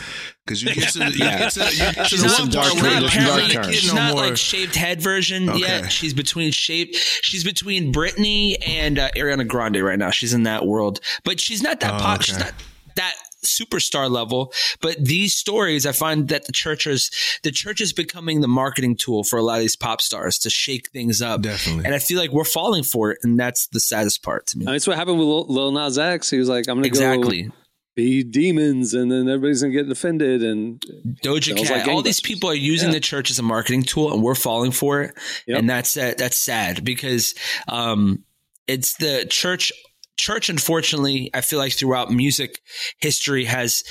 Because 0.48 0.62
you 0.62 0.74
get 0.74 0.88
to 0.94 0.98
the, 1.00 1.04
you 1.12 1.24
Yeah. 1.24 1.38
get 1.38 1.52
to, 1.52 1.60
you 1.60 1.76
get 1.78 1.94
to 1.96 2.04
She's 2.04 2.22
the 2.22 2.28
not, 2.28 2.40
one 2.40 2.48
dark 2.50 2.64
part 2.66 2.74
she's 2.74 2.82
where 2.82 2.90
not 3.00 3.00
turns, 3.10 3.12
dark 3.26 3.38
apparently, 3.44 3.72
kid 3.72 3.74
she's 3.80 3.92
no 3.92 4.00
not 4.00 4.14
more. 4.14 4.22
like 4.24 4.36
shaved 4.36 4.74
head 4.74 5.02
version 5.02 5.48
Okay. 5.50 5.58
yet. 5.60 5.92
She's 5.92 6.14
between 6.14 6.50
shaved. 6.52 6.94
She's 6.96 7.44
between 7.44 7.92
Britney 7.92 8.56
and 8.66 8.98
uh, 8.98 9.10
Ariana 9.16 9.46
Grande 9.46 9.82
right 9.82 9.98
now. 9.98 10.10
She's 10.10 10.32
in 10.32 10.44
that 10.44 10.66
world, 10.66 11.00
but 11.24 11.38
she's 11.40 11.62
not 11.62 11.80
that 11.80 11.94
Oh, 11.94 11.98
pop. 11.98 12.22
She's 12.22 12.38
not 12.38 12.52
that 12.96 13.14
superstar 13.44 14.10
level, 14.10 14.52
but 14.80 14.96
these 15.02 15.32
stories, 15.34 15.86
I 15.86 15.92
find 15.92 16.26
that 16.28 16.46
the 16.46 16.52
church 16.52 16.86
is 16.88 17.10
the 17.44 17.52
church 17.52 17.80
is 17.80 17.92
becoming 17.92 18.40
the 18.40 18.48
marketing 18.48 18.96
tool 18.96 19.22
for 19.22 19.38
a 19.38 19.42
lot 19.42 19.54
of 19.56 19.60
these 19.60 19.76
pop 19.76 20.00
stars 20.02 20.38
to 20.40 20.50
shake 20.50 20.90
things 20.90 21.22
up. 21.22 21.42
Definitely. 21.42 21.84
And 21.84 21.94
I 21.94 21.98
feel 22.00 22.18
like 22.18 22.32
we're 22.32 22.42
falling 22.44 22.82
for 22.82 23.12
it, 23.12 23.18
and 23.22 23.38
that's 23.38 23.68
the 23.68 23.78
saddest 23.78 24.24
part 24.24 24.46
to 24.48 24.58
me. 24.58 24.64
That's 24.64 24.86
what 24.88 24.96
happened 24.96 25.18
with 25.20 25.28
Lil, 25.28 25.46
Lil 25.48 25.70
Nas 25.72 25.98
X. 25.98 26.28
He 26.30 26.38
was 26.38 26.48
like, 26.48 26.68
"I'm 26.68 26.74
going 26.76 26.82
to 26.82 26.88
exactly. 26.88 27.42
go 27.44 27.52
be 27.98 28.22
demons," 28.22 28.94
and 28.94 29.10
then 29.10 29.28
everybody's 29.28 29.60
to 29.60 29.70
get 29.70 29.90
offended. 29.90 30.42
And 30.42 30.80
Doja 31.24 31.56
Cat. 31.56 31.70
like 31.70 31.88
all 31.88 32.00
these 32.02 32.20
people 32.20 32.48
are 32.48 32.54
using 32.54 32.88
Yeah. 32.88 32.94
the 32.94 33.00
church 33.00 33.30
as 33.30 33.38
a 33.38 33.42
marketing 33.42 33.82
tool, 33.82 34.12
and 34.12 34.22
we're 34.22 34.34
falling 34.34 34.70
for 34.70 35.02
it. 35.02 35.14
Yep. 35.46 35.58
And 35.58 35.68
that's 35.68 35.96
uh, 35.96 36.14
that's 36.16 36.36
sad 36.38 36.84
because 36.84 37.34
um, 37.66 38.24
it's 38.66 38.96
the 38.96 39.26
church. 39.28 39.72
Church, 40.16 40.48
unfortunately, 40.48 41.30
I 41.32 41.42
feel 41.42 41.58
like 41.60 41.72
throughout 41.72 42.10
music 42.10 42.60
history 42.98 43.44
has 43.44 43.84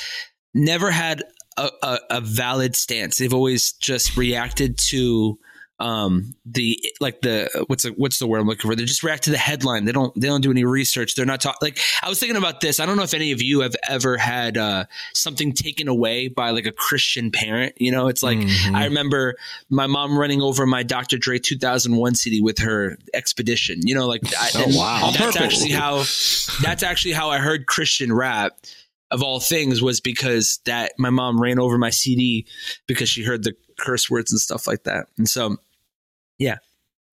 never 0.54 0.92
had 0.92 1.24
a, 1.56 1.70
a, 1.82 2.00
a 2.10 2.22
valid 2.22 2.76
stance. 2.76 3.18
They've 3.18 3.34
always 3.34 3.72
just 3.74 4.18
reacted 4.18 4.78
to 4.90 5.40
um 5.80 6.34
the 6.46 6.80
like 7.00 7.22
the 7.22 7.66
what's 7.68 7.84
the, 7.84 7.90
what's 7.90 8.18
the 8.18 8.26
word 8.26 8.40
I'm 8.40 8.48
looking 8.48 8.68
for? 8.70 8.76
They 8.76 8.86
just 8.86 9.04
react 9.04 9.24
to 9.26 9.30
the 9.30 9.38
headline. 9.38 9.86
They 9.86 9.92
don't 9.92 10.14
they 10.20 10.28
don't 10.28 10.42
do 10.42 10.50
any 10.50 10.64
research. 10.66 11.14
They're 11.16 11.26
not 11.26 11.40
talking 11.40 11.60
like 11.62 11.80
I 12.02 12.10
was 12.10 12.20
thinking 12.20 12.36
about 12.36 12.62
this. 12.62 12.80
I 12.80 12.86
don't 12.88 12.98
know 12.98 13.04
if 13.04 13.14
any 13.14 13.32
of 13.32 13.42
you 13.42 13.60
have 13.62 13.76
ever 13.88 14.18
had 14.18 14.58
uh 14.58 14.86
something 15.14 15.54
taken 15.54 15.88
away 15.88 16.30
by 16.30 16.50
like 16.50 16.66
a 16.66 16.72
Christian 16.72 17.32
parent. 17.32 17.76
You 17.78 17.92
know, 17.92 18.08
it's 18.08 18.24
like 18.24 18.40
I 18.74 18.86
remember 18.86 19.36
my 19.70 19.86
mom 19.86 20.18
running 20.18 20.42
over 20.42 20.66
my 20.66 20.82
Dr. 20.82 21.18
Dre 21.18 21.38
2001 21.38 22.16
CD 22.16 22.42
with 22.42 22.58
her 22.60 22.98
expedition. 23.14 23.82
You 23.84 23.94
know, 23.96 24.08
like 24.08 24.22
I, 24.38 24.50
Oh, 24.56 24.78
wow. 24.78 25.12
That's 25.16 25.38
actually 25.38 25.72
how 25.72 25.98
that's 26.64 26.82
actually 26.82 27.14
how 27.14 27.30
I 27.30 27.38
heard 27.38 27.68
Christian 27.68 28.12
rap 28.12 28.58
of 29.12 29.22
all 29.24 29.40
things 29.40 29.82
was 29.82 30.02
because 30.02 30.60
that 30.66 30.92
my 30.98 31.10
mom 31.10 31.40
ran 31.40 31.60
over 31.60 31.78
my 31.78 31.92
CD 31.92 32.46
because 32.88 33.08
she 33.08 33.24
heard 33.24 33.44
the 33.44 33.54
curse 33.80 34.10
words 34.10 34.32
and 34.32 34.42
stuff 34.42 34.68
like 34.68 34.84
that. 34.84 35.08
And 35.18 35.30
so 35.30 35.58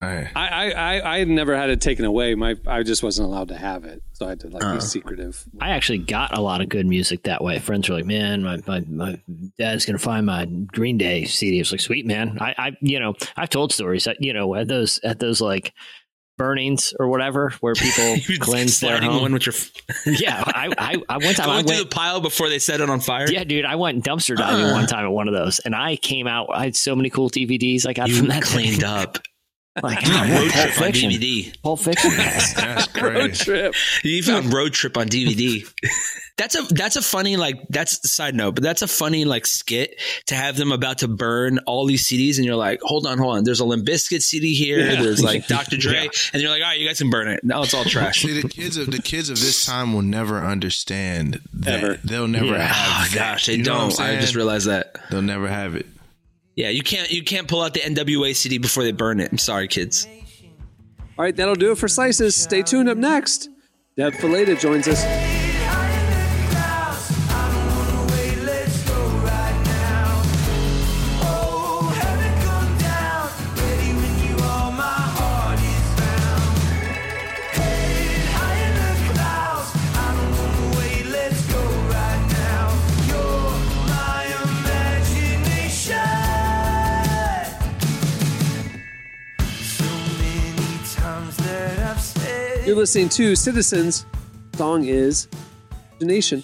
All 0.01 0.09
right. 0.09 0.27
I, 0.35 0.47
I, 0.47 0.69
I, 0.97 1.13
I 1.15 1.19
had 1.19 1.29
never 1.29 1.55
had 1.55 1.69
it 1.69 1.79
taken 1.79 2.03
away. 2.03 2.35
My, 2.35 2.55
I 2.67 2.83
just 2.83 3.01
wasn't 3.01 3.29
allowed 3.29 3.47
to 3.47 3.55
have 3.57 3.85
it, 3.85 4.03
so 4.11 4.25
I 4.25 4.29
had 4.29 4.41
to 4.41 4.49
like 4.49 4.61
Uh. 4.63 4.75
be 4.75 4.81
secretive. 4.81 5.43
I 5.61 5.69
actually 5.69 5.99
got 5.99 6.37
a 6.37 6.41
lot 6.41 6.59
of 6.61 6.67
good 6.67 6.85
music 6.85 7.23
that 7.23 7.41
way. 7.41 7.59
Friends 7.59 7.87
were 7.87 7.95
like, 7.95 8.05
"Man, 8.05 8.43
my 8.43 8.59
my, 8.67 8.81
my 8.81 9.21
dad's 9.57 9.85
gonna 9.85 9.97
find 9.97 10.25
my 10.25 10.45
Green 10.45 10.97
Day 10.97 11.23
CD." 11.23 11.61
It's 11.61 11.71
like, 11.71 11.79
"Sweet 11.81 12.05
man." 12.05 12.37
I, 12.41 12.53
I 12.57 12.77
you 12.81 12.99
know 12.99 13.15
I've 13.37 13.49
told 13.49 13.71
stories 13.71 14.03
that 14.03 14.17
you 14.19 14.33
know 14.33 14.53
at 14.55 14.67
those 14.67 14.99
at 15.03 15.19
those 15.19 15.39
like 15.39 15.73
burnings 16.37 16.93
or 16.99 17.07
whatever 17.07 17.51
where 17.61 17.73
people 17.75 18.17
cleanse 18.39 18.79
their 18.79 18.91
sliding 18.91 19.09
home. 19.11 19.21
one 19.21 19.33
with 19.33 19.45
your 19.45 19.55
yeah, 20.19 20.43
I, 20.45 20.69
I 20.77 20.95
I 21.09 21.17
one 21.17 21.33
time 21.35 21.49
I 21.49 21.53
going 21.53 21.65
through 21.67 21.77
the 21.77 21.85
pile 21.85 22.21
before 22.21 22.49
they 22.49 22.59
set 22.59 22.81
it 22.81 22.89
on 22.89 22.99
fire. 22.99 23.29
Yeah, 23.29 23.43
dude, 23.43 23.65
I 23.65 23.75
went 23.75 24.03
dumpster 24.03 24.35
diving 24.35 24.65
uh-huh. 24.65 24.73
one 24.73 24.87
time 24.87 25.05
at 25.05 25.11
one 25.11 25.27
of 25.27 25.33
those, 25.33 25.59
and 25.59 25.75
I 25.75 25.95
came 25.95 26.27
out. 26.27 26.47
I 26.53 26.65
had 26.65 26.75
so 26.75 26.95
many 26.95 27.09
cool 27.09 27.29
DVDs 27.29 27.87
I 27.87 27.93
got 27.93 28.09
you 28.09 28.15
from 28.17 28.27
that 28.27 28.43
cleaned 28.43 28.77
thing. 28.77 28.85
up. 28.85 29.19
Like, 29.83 30.03
You 30.03 30.13
found 30.13 30.29
Road 30.31 30.51
Pulp 30.53 30.71
Trip 30.71 30.81
on 30.85 30.91
DVD. 30.93 31.61
Pulp 31.61 31.79
Fiction. 31.81 32.11
guys. 32.11 32.53
That's 32.53 32.87
Road 33.01 33.13
crazy. 33.13 33.43
trip. 33.43 33.75
You 34.05 34.23
found 34.23 34.53
Road 34.53 34.71
Trip 34.71 34.97
on 34.97 35.09
DVD. 35.09 35.69
That's 36.37 36.55
a 36.55 36.63
that's 36.73 36.97
a 36.97 37.01
funny 37.01 37.37
like 37.37 37.55
that's 37.69 37.99
the 37.99 38.07
side 38.09 38.35
note, 38.35 38.55
but 38.55 38.63
that's 38.63 38.81
a 38.81 38.87
funny 38.87 39.23
like 39.23 39.45
skit 39.45 40.01
to 40.25 40.35
have 40.35 40.57
them 40.57 40.71
about 40.73 40.97
to 40.97 41.07
burn 41.07 41.59
all 41.65 41.85
these 41.85 42.05
CDs, 42.05 42.35
and 42.37 42.45
you're 42.45 42.55
like, 42.57 42.81
hold 42.81 43.07
on, 43.07 43.17
hold 43.17 43.37
on. 43.37 43.43
There's 43.45 43.61
a 43.61 43.65
Limp 43.65 43.87
Bizkit 43.87 44.21
CD 44.21 44.53
here. 44.53 44.79
Yeah. 44.79 45.01
There's 45.01 45.23
like 45.23 45.47
Dr. 45.49 45.77
Dre, 45.77 46.09
and 46.33 46.41
you're 46.41 46.51
like, 46.51 46.61
all 46.61 46.67
right, 46.67 46.79
you 46.79 46.85
guys 46.87 46.97
can 46.99 47.09
burn 47.09 47.29
it. 47.29 47.39
Now 47.43 47.63
it's 47.63 47.73
all 47.73 47.85
trash. 47.85 48.21
See, 48.21 48.41
the 48.41 48.49
kids 48.49 48.75
of 48.75 48.91
the 48.91 49.01
kids 49.01 49.29
of 49.29 49.39
this 49.39 49.65
time 49.65 49.93
will 49.93 50.01
never 50.01 50.39
understand 50.39 51.39
that. 51.53 51.83
Ever. 51.83 51.99
They'll 52.03 52.27
never 52.27 52.47
Yeah. 52.47 52.67
have. 52.67 53.07
Oh 53.11 53.15
gosh, 53.15 53.45
they 53.45 53.53
You 53.55 53.63
know 53.63 53.73
what 53.73 53.81
I'm 53.83 53.89
don't. 53.89 54.17
I 54.17 54.19
just 54.19 54.35
realized 54.35 54.67
that. 54.67 54.97
They'll 55.09 55.21
never 55.21 55.47
have 55.47 55.75
it. 55.75 55.85
Yeah, 56.55 56.69
you 56.69 56.83
can't 56.83 57.09
you 57.11 57.23
can't 57.23 57.47
pull 57.47 57.61
out 57.61 57.73
the 57.73 57.81
NWA 57.81 58.35
CD 58.35 58.57
before 58.57 58.83
they 58.83 58.91
burn 58.91 59.19
it. 59.19 59.31
I'm 59.31 59.37
sorry, 59.37 59.67
kids. 59.67 60.07
All 61.17 61.23
right, 61.23 61.35
that'll 61.35 61.55
do 61.55 61.71
it 61.71 61.77
for 61.77 61.87
Slices. 61.87 62.35
Stay 62.35 62.61
tuned 62.61 62.89
up 62.89 62.97
next. 62.97 63.49
Deb 63.97 64.13
Fileta 64.13 64.59
joins 64.59 64.87
us. 64.89 65.01
You're 92.75 92.81
listening 92.81 93.07
to 93.07 93.37
Citizens. 93.37 94.05
Song 94.55 94.83
is 94.83 95.29
The 95.99 96.05
Nation 96.05 96.43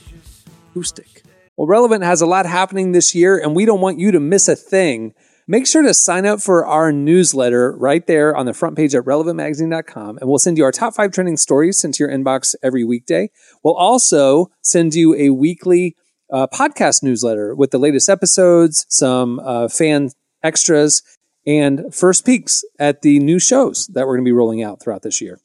Acoustic. 0.70 1.24
Well, 1.58 1.68
Relevant 1.68 2.06
has 2.06 2.22
a 2.22 2.26
lot 2.26 2.46
happening 2.46 2.94
this 2.94 3.14
year, 3.14 3.38
and 3.38 3.54
we 3.54 3.66
don't 3.66 3.82
want 3.82 4.00
you 4.00 4.14
to 4.14 4.20
miss 4.22 4.48
a 4.48 4.56
thing. 4.56 5.14
Make 5.46 5.68
sure 5.68 5.82
to 5.82 5.94
sign 5.94 6.26
up 6.26 6.42
for 6.42 6.66
our 6.66 6.94
newsletter 6.94 7.74
right 7.74 8.08
there 8.08 8.34
on 8.34 8.46
the 8.46 8.54
front 8.54 8.78
page 8.78 8.96
at 8.96 9.04
relevantmagazine.com, 9.04 10.20
and 10.20 10.30
we'll 10.30 10.40
send 10.40 10.58
you 10.58 10.64
our 10.64 10.72
top 10.72 10.96
five 10.96 11.12
trending 11.12 11.36
stories 11.36 11.80
sent 11.80 11.96
to 11.96 12.04
your 12.06 12.10
inbox 12.10 12.56
every 12.64 12.86
weekday. 12.86 13.30
We'll 13.62 13.76
also 13.76 14.52
send 14.62 14.96
you 14.96 15.14
a 15.16 15.32
weekly 15.32 15.98
uh, 16.32 16.48
podcast 16.48 17.04
newsletter 17.04 17.54
with 17.54 17.72
the 17.72 17.78
latest 17.78 18.08
episodes, 18.08 18.86
some 18.88 19.42
uh, 19.42 19.68
fan 19.68 20.12
extras, 20.42 21.04
and 21.46 21.94
first 21.94 22.26
peeks 22.26 22.64
at 22.80 23.02
the 23.02 23.20
new 23.20 23.38
shows 23.38 23.88
that 23.88 24.08
we're 24.08 24.16
going 24.16 24.24
to 24.24 24.30
be 24.30 24.32
rolling 24.32 24.64
out 24.64 24.82
throughout 24.82 25.02
this 25.02 25.20
year. 25.20 25.42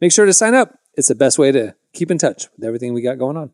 Make 0.00 0.12
sure 0.12 0.26
to 0.26 0.32
sign 0.32 0.54
up. 0.54 0.78
It's 0.94 1.08
the 1.08 1.14
best 1.14 1.38
way 1.38 1.50
to 1.52 1.74
keep 1.92 2.10
in 2.10 2.18
touch 2.18 2.46
with 2.54 2.64
everything 2.64 2.94
we 2.94 3.02
got 3.02 3.18
going 3.18 3.36
on. 3.36 3.50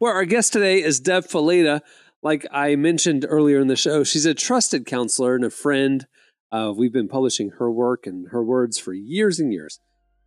Well, 0.00 0.12
our 0.12 0.24
guest 0.24 0.52
today 0.52 0.82
is 0.82 0.98
Deb 0.98 1.24
Fileta. 1.24 1.80
Like 2.22 2.46
I 2.50 2.74
mentioned 2.74 3.24
earlier 3.28 3.60
in 3.60 3.68
the 3.68 3.76
show, 3.76 4.02
she's 4.02 4.26
a 4.26 4.34
trusted 4.34 4.86
counselor 4.86 5.36
and 5.36 5.44
a 5.44 5.50
friend. 5.50 6.06
Uh, 6.50 6.72
we've 6.76 6.92
been 6.92 7.08
publishing 7.08 7.50
her 7.58 7.70
work 7.70 8.06
and 8.06 8.28
her 8.30 8.42
words 8.42 8.78
for 8.78 8.92
years 8.92 9.38
and 9.38 9.52
years. 9.52 9.78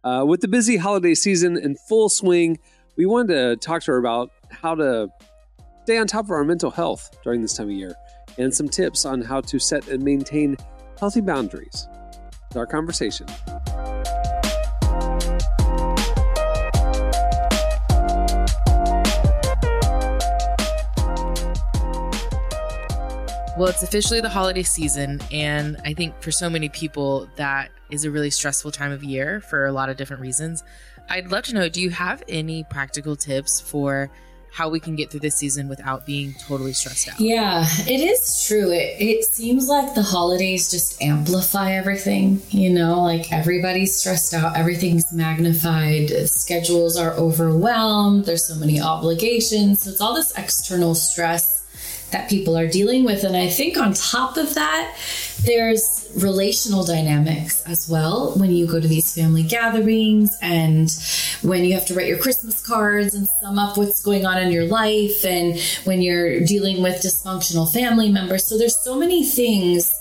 Uh, 0.03 0.23
with 0.25 0.39
the 0.39 0.47
busy 0.47 0.77
holiday 0.77 1.13
season 1.13 1.57
in 1.57 1.75
full 1.89 2.07
swing, 2.07 2.57
we 2.95 3.05
wanted 3.05 3.33
to 3.33 3.55
talk 3.57 3.81
to 3.83 3.91
her 3.91 3.97
about 3.97 4.31
how 4.51 4.75
to 4.75 5.09
stay 5.83 5.97
on 5.97 6.07
top 6.07 6.25
of 6.25 6.31
our 6.31 6.43
mental 6.45 6.71
health 6.71 7.09
during 7.23 7.41
this 7.41 7.53
time 7.53 7.67
of 7.67 7.73
year 7.73 7.95
and 8.37 8.53
some 8.53 8.69
tips 8.69 9.05
on 9.05 9.21
how 9.21 9.41
to 9.41 9.59
set 9.59 9.87
and 9.89 10.01
maintain 10.01 10.55
healthy 10.99 11.21
boundaries. 11.21 11.87
It's 12.47 12.55
our 12.55 12.65
conversation. 12.65 13.27
Well, 23.57 23.69
it's 23.69 23.83
officially 23.83 24.19
the 24.19 24.27
holiday 24.27 24.63
season, 24.63 25.21
and 25.31 25.77
I 25.85 25.93
think 25.93 26.21
for 26.21 26.29
so 26.29 26.49
many 26.49 26.67
people, 26.67 27.29
that 27.37 27.71
is 27.89 28.03
a 28.03 28.11
really 28.11 28.29
stressful 28.29 28.71
time 28.71 28.91
of 28.91 29.01
year 29.01 29.39
for 29.39 29.65
a 29.65 29.71
lot 29.71 29.89
of 29.89 29.95
different 29.95 30.21
reasons. 30.21 30.61
I'd 31.09 31.31
love 31.31 31.45
to 31.45 31.53
know 31.53 31.69
do 31.69 31.81
you 31.81 31.89
have 31.91 32.21
any 32.27 32.65
practical 32.65 33.15
tips 33.15 33.61
for 33.61 34.11
how 34.51 34.67
we 34.67 34.81
can 34.81 34.97
get 34.97 35.09
through 35.09 35.21
this 35.21 35.35
season 35.35 35.69
without 35.69 36.05
being 36.05 36.33
totally 36.33 36.73
stressed 36.73 37.07
out? 37.07 37.19
Yeah, 37.19 37.65
it 37.87 38.01
is 38.01 38.45
true. 38.45 38.71
It, 38.71 39.01
it 39.01 39.23
seems 39.23 39.69
like 39.69 39.95
the 39.95 40.03
holidays 40.03 40.69
just 40.69 41.01
amplify 41.01 41.71
everything. 41.71 42.41
You 42.49 42.71
know, 42.71 43.03
like 43.03 43.31
everybody's 43.31 43.97
stressed 43.97 44.33
out, 44.33 44.57
everything's 44.57 45.13
magnified, 45.13 46.09
schedules 46.27 46.97
are 46.97 47.13
overwhelmed, 47.13 48.25
there's 48.25 48.45
so 48.45 48.55
many 48.55 48.81
obligations. 48.81 49.83
So 49.83 49.91
it's 49.91 50.01
all 50.01 50.13
this 50.13 50.37
external 50.37 50.93
stress 50.93 51.54
that 52.15 52.29
people 52.29 52.57
are 52.57 52.67
dealing 52.67 53.03
with. 53.03 53.25
And 53.25 53.35
I 53.35 53.49
think 53.49 53.77
on 53.77 53.93
top 53.93 54.37
of 54.37 54.53
that, 54.53 54.95
there's 55.43 56.09
relational 56.15 56.85
dynamics 56.85 57.61
as 57.67 57.89
well 57.89 58.31
when 58.37 58.51
you 58.51 58.65
go 58.65 58.79
to 58.79 58.87
these 58.87 59.13
family 59.13 59.43
gatherings 59.43 60.33
and 60.41 60.89
when 61.41 61.65
you 61.65 61.73
have 61.73 61.85
to 61.87 61.93
write 61.93 62.07
your 62.07 62.17
Christmas 62.17 62.65
cards 62.65 63.13
and 63.13 63.27
sum 63.41 63.59
up 63.59 63.77
what's 63.77 64.01
going 64.01 64.25
on 64.25 64.37
in 64.37 64.49
your 64.49 64.63
life 64.63 65.25
and 65.25 65.59
when 65.83 66.01
you're 66.01 66.39
dealing 66.45 66.81
with 66.81 67.01
dysfunctional 67.01 67.71
family 67.71 68.09
members. 68.09 68.47
So 68.47 68.57
there's 68.57 68.77
so 68.77 68.97
many 68.97 69.25
things 69.25 69.91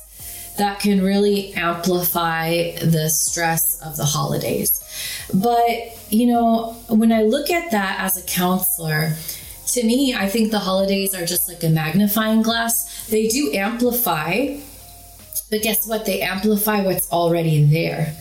that 0.57 0.79
can 0.79 1.03
really 1.03 1.53
amplify 1.55 2.77
the 2.77 3.11
stress 3.11 3.83
of 3.83 3.96
the 3.96 4.05
holidays. 4.05 4.70
But, 5.35 5.98
you 6.11 6.29
know, 6.29 6.77
when 6.88 7.11
I 7.11 7.22
look 7.22 7.50
at 7.50 7.72
that 7.72 7.98
as 7.98 8.16
a 8.16 8.22
counselor, 8.22 9.16
to 9.66 9.85
me, 9.85 10.14
I 10.14 10.29
think 10.29 10.50
the 10.50 10.59
holidays 10.59 11.14
are 11.14 11.24
just 11.24 11.48
like 11.48 11.62
a 11.62 11.68
magnifying 11.68 12.42
glass. 12.42 13.07
They 13.09 13.29
do 13.29 13.53
amplify, 13.53 14.57
but 15.50 15.62
guess 15.62 15.87
what? 15.87 16.07
They 16.07 16.20
amplify 16.20 16.83
what's 16.83 17.11
already 17.11 17.64
there. 17.64 18.14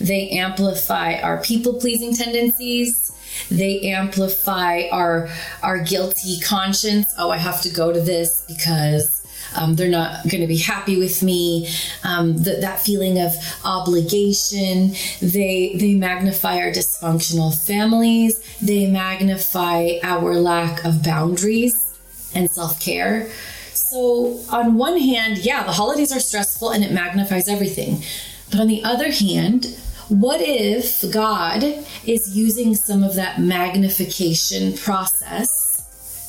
They 0.00 0.30
amplify 0.30 1.20
our 1.20 1.42
people 1.42 1.74
pleasing 1.74 2.14
tendencies. 2.14 3.12
They 3.50 3.80
amplify 3.92 4.88
our 4.90 5.28
our 5.62 5.78
guilty 5.78 6.40
conscience. 6.40 7.14
Oh, 7.18 7.30
I 7.30 7.36
have 7.36 7.62
to 7.62 7.70
go 7.70 7.92
to 7.92 8.00
this 8.00 8.44
because 8.48 9.19
um, 9.56 9.76
they're 9.76 9.90
not 9.90 10.28
going 10.28 10.40
to 10.40 10.46
be 10.46 10.58
happy 10.58 10.98
with 10.98 11.22
me. 11.22 11.68
Um, 12.04 12.42
th- 12.42 12.60
that 12.60 12.80
feeling 12.80 13.20
of 13.20 13.34
obligation. 13.64 14.94
They 15.20 15.76
they 15.76 15.94
magnify 15.94 16.58
our 16.58 16.70
dysfunctional 16.70 17.54
families. 17.66 18.40
They 18.60 18.86
magnify 18.86 19.98
our 20.02 20.34
lack 20.36 20.84
of 20.84 21.02
boundaries 21.02 21.76
and 22.34 22.50
self 22.50 22.80
care. 22.80 23.30
So 23.72 24.40
on 24.50 24.76
one 24.76 24.98
hand, 24.98 25.38
yeah, 25.38 25.64
the 25.64 25.72
holidays 25.72 26.12
are 26.12 26.20
stressful 26.20 26.70
and 26.70 26.84
it 26.84 26.92
magnifies 26.92 27.48
everything. 27.48 28.02
But 28.50 28.60
on 28.60 28.68
the 28.68 28.84
other 28.84 29.10
hand, 29.10 29.76
what 30.08 30.40
if 30.40 31.10
God 31.12 31.62
is 32.04 32.36
using 32.36 32.74
some 32.74 33.04
of 33.04 33.14
that 33.14 33.40
magnification 33.40 34.76
process 34.76 35.69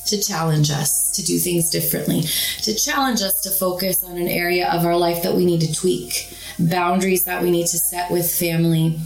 to 0.06 0.22
challenge 0.22 0.72
us 0.72 1.12
to 1.12 1.24
do 1.24 1.38
things 1.38 1.70
differently, 1.70 2.22
to 2.64 2.74
challenge 2.76 3.22
us 3.22 3.42
to 3.42 3.50
focus 3.50 4.04
on 4.04 4.18
an 4.18 4.28
area 4.28 4.70
of 4.72 4.86
our 4.86 4.98
life 4.98 5.24
that 5.24 5.36
we 5.36 5.46
need 5.46 5.62
to 5.62 5.74
tweak, 5.74 6.34
boundaries 6.60 7.26
that 7.26 7.42
we 7.42 7.52
need 7.52 7.68
to 7.68 7.78
set 7.78 8.12
with 8.12 8.30
family, 8.32 9.00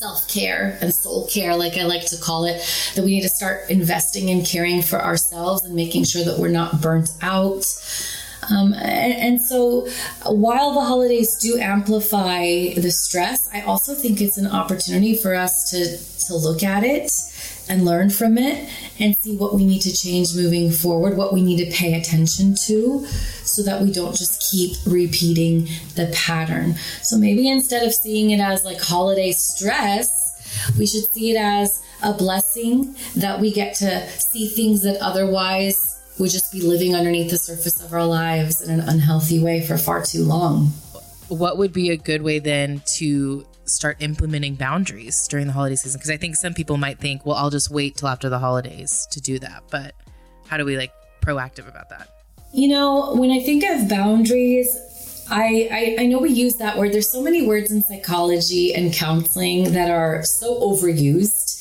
self 0.00 0.26
care 0.28 0.78
and 0.80 0.94
soul 0.94 1.26
care, 1.26 1.54
like 1.54 1.76
I 1.76 1.84
like 1.84 2.06
to 2.06 2.16
call 2.16 2.44
it, 2.46 2.62
that 2.94 3.04
we 3.04 3.10
need 3.10 3.22
to 3.22 3.28
start 3.28 3.70
investing 3.70 4.28
in 4.28 4.44
caring 4.44 4.82
for 4.82 5.00
ourselves 5.00 5.64
and 5.64 5.74
making 5.74 6.04
sure 6.04 6.24
that 6.24 6.38
we're 6.38 6.48
not 6.48 6.80
burnt 6.80 7.10
out. 7.20 7.64
Um, 8.50 8.72
and, 8.72 9.12
and 9.12 9.42
so, 9.42 9.86
while 10.24 10.72
the 10.72 10.80
holidays 10.80 11.36
do 11.36 11.58
amplify 11.58 12.72
the 12.74 12.90
stress, 12.90 13.48
I 13.52 13.60
also 13.60 13.94
think 13.94 14.20
it's 14.20 14.38
an 14.38 14.46
opportunity 14.46 15.14
for 15.14 15.34
us 15.34 15.70
to 15.70 15.98
to 16.26 16.34
look 16.36 16.62
at 16.62 16.82
it 16.82 17.10
and 17.70 17.84
learn 17.84 18.10
from 18.10 18.36
it 18.36 18.68
and 18.98 19.16
see 19.16 19.36
what 19.36 19.54
we 19.54 19.64
need 19.64 19.80
to 19.80 19.96
change 19.96 20.34
moving 20.34 20.70
forward, 20.70 21.16
what 21.16 21.32
we 21.32 21.40
need 21.40 21.64
to 21.64 21.70
pay 21.70 21.94
attention 21.94 22.54
to, 22.66 23.06
so 23.06 23.62
that 23.62 23.80
we 23.80 23.92
don't 23.92 24.16
just 24.16 24.50
keep 24.50 24.76
repeating 24.86 25.68
the 25.94 26.10
pattern. 26.12 26.74
So 27.02 27.16
maybe 27.16 27.48
instead 27.48 27.86
of 27.86 27.94
seeing 27.94 28.30
it 28.30 28.40
as 28.40 28.64
like 28.64 28.80
holiday 28.80 29.30
stress, 29.30 30.74
we 30.76 30.86
should 30.86 31.04
see 31.14 31.30
it 31.30 31.36
as 31.36 31.82
a 32.02 32.12
blessing 32.12 32.96
that 33.14 33.40
we 33.40 33.52
get 33.52 33.76
to 33.76 34.08
see 34.10 34.48
things 34.48 34.82
that 34.82 35.00
otherwise 35.00 35.76
would 36.18 36.30
just 36.30 36.52
be 36.52 36.60
living 36.60 36.94
underneath 36.94 37.30
the 37.30 37.38
surface 37.38 37.82
of 37.82 37.92
our 37.92 38.04
lives 38.04 38.60
in 38.60 38.80
an 38.80 38.88
unhealthy 38.88 39.40
way 39.40 39.64
for 39.64 39.78
far 39.78 40.04
too 40.04 40.24
long. 40.24 40.66
What 41.28 41.56
would 41.56 41.72
be 41.72 41.90
a 41.90 41.96
good 41.96 42.22
way 42.22 42.40
then 42.40 42.82
to 42.96 43.46
start 43.74 43.96
implementing 44.00 44.54
boundaries 44.54 45.26
during 45.28 45.46
the 45.46 45.52
holiday 45.52 45.76
season? 45.76 45.98
Because 45.98 46.10
I 46.10 46.16
think 46.16 46.36
some 46.36 46.54
people 46.54 46.76
might 46.76 46.98
think, 46.98 47.24
well, 47.24 47.36
I'll 47.36 47.50
just 47.50 47.70
wait 47.70 47.96
till 47.96 48.08
after 48.08 48.28
the 48.28 48.38
holidays 48.38 49.06
to 49.10 49.20
do 49.20 49.38
that. 49.38 49.62
But 49.70 49.94
how 50.46 50.56
do 50.56 50.64
we 50.64 50.76
like 50.76 50.92
proactive 51.22 51.68
about 51.68 51.88
that? 51.90 52.08
You 52.52 52.68
know, 52.68 53.14
when 53.14 53.30
I 53.30 53.40
think 53.40 53.62
of 53.64 53.88
boundaries, 53.88 54.68
I, 55.30 55.68
I, 55.70 56.02
I 56.02 56.06
know 56.06 56.18
we 56.18 56.30
use 56.30 56.56
that 56.56 56.76
word. 56.76 56.92
There's 56.92 57.08
so 57.08 57.22
many 57.22 57.46
words 57.46 57.70
in 57.70 57.82
psychology 57.82 58.74
and 58.74 58.92
counseling 58.92 59.72
that 59.72 59.90
are 59.90 60.24
so 60.24 60.60
overused. 60.60 61.58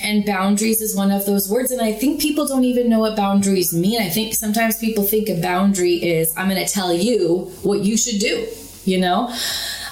And 0.00 0.24
boundaries 0.24 0.80
is 0.80 0.96
one 0.96 1.12
of 1.12 1.26
those 1.26 1.48
words. 1.48 1.70
And 1.70 1.80
I 1.80 1.92
think 1.92 2.20
people 2.20 2.46
don't 2.46 2.64
even 2.64 2.88
know 2.88 2.98
what 3.00 3.14
boundaries 3.14 3.72
mean. 3.72 4.00
I 4.00 4.08
think 4.08 4.34
sometimes 4.34 4.78
people 4.78 5.04
think 5.04 5.28
a 5.28 5.40
boundary 5.40 5.94
is, 6.02 6.34
I'm 6.36 6.48
going 6.48 6.64
to 6.64 6.72
tell 6.72 6.92
you 6.92 7.52
what 7.62 7.80
you 7.80 7.96
should 7.96 8.18
do, 8.18 8.48
you 8.84 8.98
know? 8.98 9.32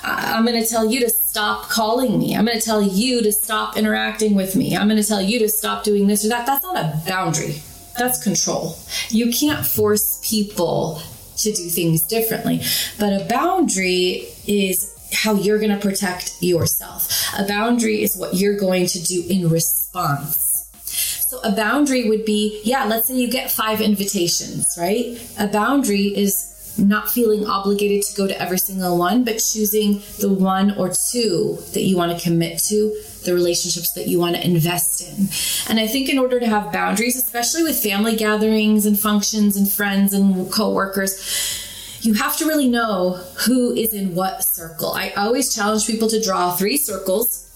I'm 0.03 0.45
going 0.47 0.61
to 0.61 0.69
tell 0.69 0.91
you 0.91 1.01
to 1.01 1.11
stop 1.31 1.69
calling 1.69 2.19
me. 2.19 2.35
I'm 2.35 2.45
going 2.45 2.59
to 2.59 2.65
tell 2.65 2.83
you 2.83 3.23
to 3.23 3.31
stop 3.31 3.77
interacting 3.77 4.35
with 4.35 4.57
me. 4.57 4.77
I'm 4.77 4.89
going 4.89 5.01
to 5.01 5.07
tell 5.07 5.23
you 5.23 5.39
to 5.39 5.49
stop 5.49 5.85
doing 5.85 6.09
this 6.09 6.25
or 6.25 6.29
that. 6.31 6.45
That's 6.45 6.65
not 6.65 6.77
a 6.77 7.01
boundary. 7.07 7.63
That's 7.97 8.23
control. 8.23 8.77
You 9.11 9.33
can't 9.33 9.65
force 9.65 10.21
people 10.29 11.01
to 11.37 11.53
do 11.53 11.69
things 11.69 12.03
differently. 12.03 12.63
But 12.99 13.13
a 13.13 13.25
boundary 13.27 14.27
is 14.49 14.93
how 15.13 15.35
you're 15.35 15.59
going 15.59 15.71
to 15.71 15.79
protect 15.79 16.37
yourself. 16.41 17.09
A 17.39 17.47
boundary 17.47 18.03
is 18.03 18.17
what 18.17 18.35
you're 18.35 18.59
going 18.59 18.87
to 18.87 19.03
do 19.03 19.25
in 19.29 19.49
response. 19.49 20.69
So 20.83 21.39
a 21.45 21.55
boundary 21.55 22.09
would 22.09 22.25
be, 22.25 22.61
yeah, 22.65 22.87
let's 22.87 23.07
say 23.07 23.15
you 23.15 23.31
get 23.31 23.53
five 23.53 23.81
invitations, 23.81 24.77
right? 24.77 25.17
A 25.39 25.47
boundary 25.47 26.07
is 26.07 26.51
not 26.81 27.11
feeling 27.11 27.47
obligated 27.47 28.03
to 28.05 28.17
go 28.17 28.27
to 28.27 28.41
every 28.41 28.59
single 28.59 28.99
one, 28.99 29.25
but 29.25 29.33
choosing 29.39 30.03
the 30.19 30.29
one 30.33 30.77
or 30.77 30.91
two 31.11 31.59
that 31.73 31.83
you 31.83 31.97
want 31.97 32.17
to 32.17 32.23
commit 32.23 32.59
to, 32.65 32.95
the 33.25 33.35
relationships 33.35 33.93
that 33.93 34.09
you 34.09 34.19
want 34.19 34.37
to 34.37 34.45
invest 34.45 35.03
in. 35.03 35.29
And 35.71 35.79
I 35.79 35.87
think 35.87 36.09
in 36.09 36.19
order 36.19 36.41
to 36.41 36.47
have 36.47 36.73
boundaries, 36.73 37.17
especially 37.17 37.63
with 37.63 37.83
family 37.83 38.17
gatherings 38.17 38.87
and 38.87 38.99
functions 38.99 39.57
and 39.57 39.71
friends 39.71 40.13
and 40.13 40.51
coworkers, 40.51 41.69
you 42.03 42.15
have 42.15 42.37
to 42.39 42.47
really 42.47 42.69
know 42.69 43.21
who 43.47 43.75
is 43.75 43.93
in 43.93 44.15
what 44.15 44.43
circle. 44.43 44.93
I 44.93 45.11
always 45.11 45.55
challenge 45.55 45.87
people 45.87 46.09
to 46.09 46.23
draw 46.23 46.53
three 46.53 46.77
circles 46.77 47.47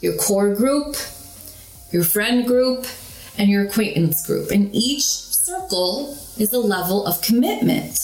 your 0.00 0.16
core 0.16 0.54
group, 0.54 0.96
your 1.90 2.04
friend 2.04 2.46
group, 2.46 2.86
and 3.36 3.48
your 3.48 3.64
acquaintance 3.64 4.24
group. 4.26 4.50
And 4.50 4.72
each 4.74 5.02
circle 5.02 6.16
is 6.38 6.52
a 6.52 6.58
level 6.58 7.06
of 7.06 7.20
commitment. 7.20 7.98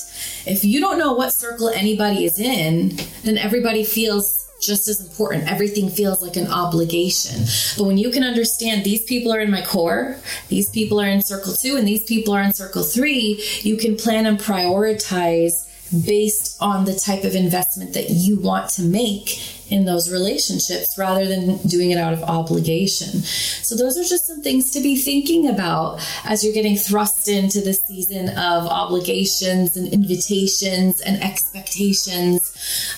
If 0.46 0.64
you 0.64 0.80
don't 0.80 0.98
know 0.98 1.12
what 1.12 1.32
circle 1.32 1.68
anybody 1.68 2.24
is 2.24 2.38
in, 2.38 2.96
then 3.24 3.38
everybody 3.38 3.84
feels 3.84 4.44
just 4.60 4.88
as 4.88 5.00
important. 5.00 5.50
Everything 5.50 5.88
feels 5.88 6.22
like 6.22 6.36
an 6.36 6.46
obligation. 6.48 7.44
But 7.76 7.84
when 7.84 7.98
you 7.98 8.10
can 8.10 8.24
understand 8.24 8.84
these 8.84 9.02
people 9.02 9.32
are 9.32 9.40
in 9.40 9.50
my 9.50 9.62
core, 9.62 10.16
these 10.48 10.70
people 10.70 11.00
are 11.00 11.08
in 11.08 11.22
circle 11.22 11.52
two, 11.52 11.76
and 11.76 11.86
these 11.86 12.04
people 12.04 12.34
are 12.34 12.42
in 12.42 12.54
circle 12.54 12.82
three, 12.82 13.42
you 13.62 13.76
can 13.76 13.96
plan 13.96 14.26
and 14.26 14.38
prioritize 14.38 15.70
based 16.06 16.56
on 16.60 16.84
the 16.84 16.94
type 16.94 17.24
of 17.24 17.34
investment 17.34 17.92
that 17.94 18.10
you 18.10 18.40
want 18.40 18.70
to 18.70 18.82
make 18.82 19.38
in 19.70 19.84
those 19.84 20.12
relationships 20.12 20.96
rather 20.98 21.26
than 21.26 21.56
doing 21.66 21.90
it 21.90 21.98
out 21.98 22.12
of 22.12 22.22
obligation. 22.22 23.20
So, 23.20 23.74
those 23.74 23.96
are 23.96 24.04
just 24.04 24.26
some 24.26 24.42
things 24.42 24.70
to 24.72 24.80
be 24.80 24.96
thinking 24.96 25.48
about 25.48 26.00
as 26.24 26.44
you're 26.44 26.52
getting 26.52 26.76
thrust 26.76 27.28
into 27.28 27.60
the 27.60 27.72
season 27.72 28.28
of 28.30 28.66
obligations 28.66 29.76
and 29.76 29.92
invitations 29.92 31.00
and 31.00 31.22
expectations. 31.22 32.50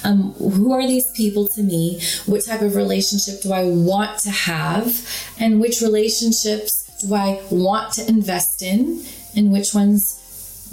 Um, 0.04 0.32
who 0.32 0.72
are 0.72 0.86
these 0.86 1.10
people 1.12 1.48
to 1.48 1.62
me? 1.62 2.00
What 2.26 2.44
type 2.44 2.62
of 2.62 2.76
relationship 2.76 3.42
do 3.42 3.52
I 3.52 3.64
want 3.64 4.18
to 4.20 4.30
have? 4.30 5.08
And 5.38 5.60
which 5.60 5.80
relationships 5.80 6.86
do 7.00 7.14
I 7.14 7.42
want 7.50 7.92
to 7.94 8.08
invest 8.08 8.62
in? 8.62 9.04
And 9.34 9.52
which 9.52 9.74
ones 9.74 10.22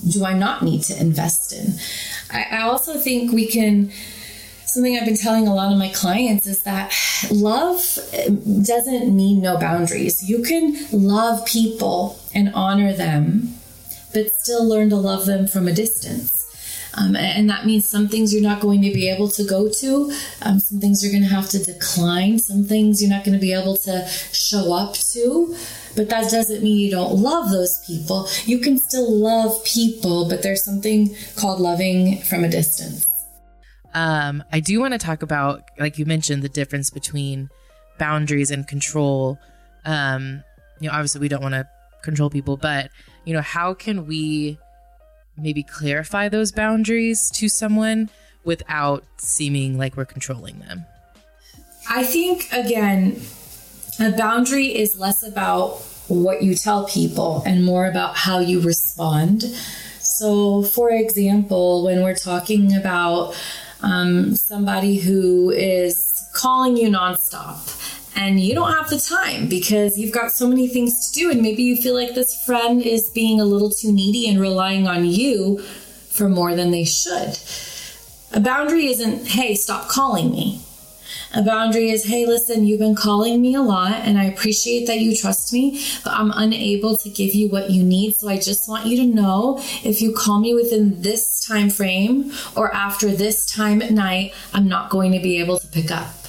do 0.09 0.25
I 0.25 0.33
not 0.33 0.61
need 0.61 0.83
to 0.83 0.99
invest 0.99 1.53
in? 1.53 1.75
I, 2.31 2.57
I 2.57 2.61
also 2.63 2.97
think 2.99 3.31
we 3.31 3.47
can. 3.47 3.91
Something 4.73 4.97
I've 4.97 5.05
been 5.05 5.15
telling 5.15 5.47
a 5.47 5.53
lot 5.53 5.71
of 5.71 5.77
my 5.77 5.89
clients 5.89 6.47
is 6.47 6.63
that 6.63 6.91
love 7.29 7.77
doesn't 8.65 9.15
mean 9.15 9.39
no 9.39 9.55
boundaries. 9.59 10.27
You 10.27 10.41
can 10.41 10.75
love 10.91 11.45
people 11.45 12.19
and 12.33 12.51
honor 12.55 12.91
them, 12.91 13.53
but 14.15 14.33
still 14.33 14.67
learn 14.67 14.89
to 14.89 14.95
love 14.95 15.27
them 15.27 15.45
from 15.45 15.67
a 15.67 15.73
distance. 15.73 16.31
Um, 16.95 17.15
and 17.15 17.47
that 17.51 17.67
means 17.67 17.87
some 17.87 18.07
things 18.07 18.33
you're 18.33 18.41
not 18.41 18.61
going 18.61 18.81
to 18.81 18.91
be 18.91 19.07
able 19.09 19.27
to 19.29 19.43
go 19.43 19.69
to, 19.69 20.11
um, 20.41 20.57
some 20.57 20.79
things 20.79 21.03
you're 21.03 21.11
going 21.11 21.29
to 21.29 21.29
have 21.29 21.49
to 21.49 21.63
decline, 21.63 22.39
some 22.39 22.63
things 22.63 22.99
you're 22.99 23.11
not 23.11 23.23
going 23.23 23.37
to 23.37 23.41
be 23.41 23.53
able 23.53 23.77
to 23.77 24.07
show 24.07 24.73
up 24.73 24.95
to. 25.13 25.55
But 25.95 26.09
that 26.09 26.31
doesn't 26.31 26.63
mean 26.63 26.79
you 26.79 26.89
don't 26.89 27.19
love 27.19 27.51
those 27.51 27.79
people. 27.85 28.27
You 28.45 28.57
can 28.57 28.79
still 28.79 29.11
love 29.11 29.63
people, 29.65 30.27
but 30.27 30.41
there's 30.41 30.65
something 30.65 31.15
called 31.35 31.59
loving 31.59 32.23
from 32.23 32.43
a 32.43 32.49
distance. 32.49 33.05
Um, 33.93 34.43
I 34.51 34.59
do 34.59 34.79
want 34.79 34.93
to 34.93 34.97
talk 34.97 35.21
about, 35.21 35.63
like 35.79 35.97
you 35.97 36.05
mentioned, 36.05 36.41
the 36.41 36.49
difference 36.49 36.89
between 36.89 37.49
boundaries 37.99 38.51
and 38.51 38.67
control. 38.67 39.39
Um, 39.85 40.43
you 40.79 40.87
know, 40.87 40.93
obviously 40.93 41.21
we 41.21 41.27
don't 41.27 41.41
want 41.41 41.53
to 41.53 41.67
control 42.01 42.29
people, 42.29 42.57
but 42.57 42.89
you 43.25 43.33
know, 43.33 43.41
how 43.41 43.73
can 43.73 44.07
we 44.07 44.57
maybe 45.37 45.63
clarify 45.63 46.29
those 46.29 46.51
boundaries 46.51 47.29
to 47.31 47.47
someone 47.47 48.09
without 48.43 49.03
seeming 49.17 49.77
like 49.77 49.95
we're 49.95 50.05
controlling 50.05 50.59
them? 50.59 50.85
I 51.89 52.03
think, 52.03 52.47
again, 52.51 53.21
a 53.99 54.11
boundary 54.11 54.67
is 54.67 54.97
less 54.97 55.23
about 55.23 55.81
what 56.07 56.43
you 56.43 56.55
tell 56.55 56.85
people 56.87 57.43
and 57.45 57.63
more 57.63 57.85
about 57.85 58.15
how 58.15 58.39
you 58.39 58.59
respond. 58.61 59.43
So, 59.99 60.63
for 60.63 60.89
example, 60.89 61.83
when 61.83 62.01
we're 62.01 62.15
talking 62.15 62.75
about 62.75 63.35
um, 63.83 64.35
somebody 64.35 64.97
who 64.97 65.51
is 65.51 66.27
calling 66.33 66.75
you 66.77 66.89
nonstop 66.89 67.79
and 68.15 68.39
you 68.39 68.53
don't 68.53 68.71
have 68.73 68.89
the 68.89 68.99
time 68.99 69.47
because 69.47 69.97
you've 69.97 70.13
got 70.13 70.31
so 70.31 70.47
many 70.47 70.67
things 70.67 71.11
to 71.11 71.19
do, 71.19 71.31
and 71.31 71.41
maybe 71.41 71.63
you 71.63 71.75
feel 71.75 71.95
like 71.95 72.13
this 72.13 72.43
friend 72.45 72.81
is 72.81 73.09
being 73.09 73.39
a 73.39 73.45
little 73.45 73.71
too 73.71 73.91
needy 73.91 74.29
and 74.29 74.39
relying 74.39 74.87
on 74.87 75.05
you 75.05 75.59
for 76.11 76.29
more 76.29 76.55
than 76.55 76.71
they 76.71 76.85
should. 76.85 77.37
A 78.31 78.39
boundary 78.39 78.87
isn't, 78.87 79.27
hey, 79.27 79.55
stop 79.55 79.89
calling 79.89 80.31
me. 80.31 80.61
A 81.35 81.41
boundary 81.41 81.89
is, 81.89 82.05
hey, 82.05 82.27
listen, 82.27 82.63
you've 82.63 82.79
been 82.79 82.93
calling 82.93 83.41
me 83.41 83.55
a 83.55 83.61
lot 83.61 83.93
and 83.93 84.19
I 84.19 84.25
appreciate 84.25 84.85
that 84.85 84.99
you 84.99 85.15
trust 85.15 85.51
me, 85.51 85.83
but 86.03 86.13
I'm 86.13 86.31
unable 86.35 86.95
to 86.97 87.09
give 87.09 87.33
you 87.33 87.49
what 87.49 87.71
you 87.71 87.83
need. 87.83 88.15
So 88.15 88.29
I 88.29 88.37
just 88.37 88.69
want 88.69 88.85
you 88.85 88.97
to 88.97 89.05
know 89.05 89.57
if 89.83 89.99
you 89.99 90.13
call 90.13 90.39
me 90.39 90.53
within 90.53 91.01
this 91.01 91.43
time 91.43 91.71
frame 91.71 92.31
or 92.55 92.71
after 92.75 93.09
this 93.09 93.47
time 93.47 93.81
at 93.81 93.91
night, 93.91 94.33
I'm 94.53 94.67
not 94.67 94.91
going 94.91 95.11
to 95.13 95.19
be 95.19 95.39
able 95.39 95.57
to 95.57 95.67
pick 95.67 95.89
up. 95.89 96.22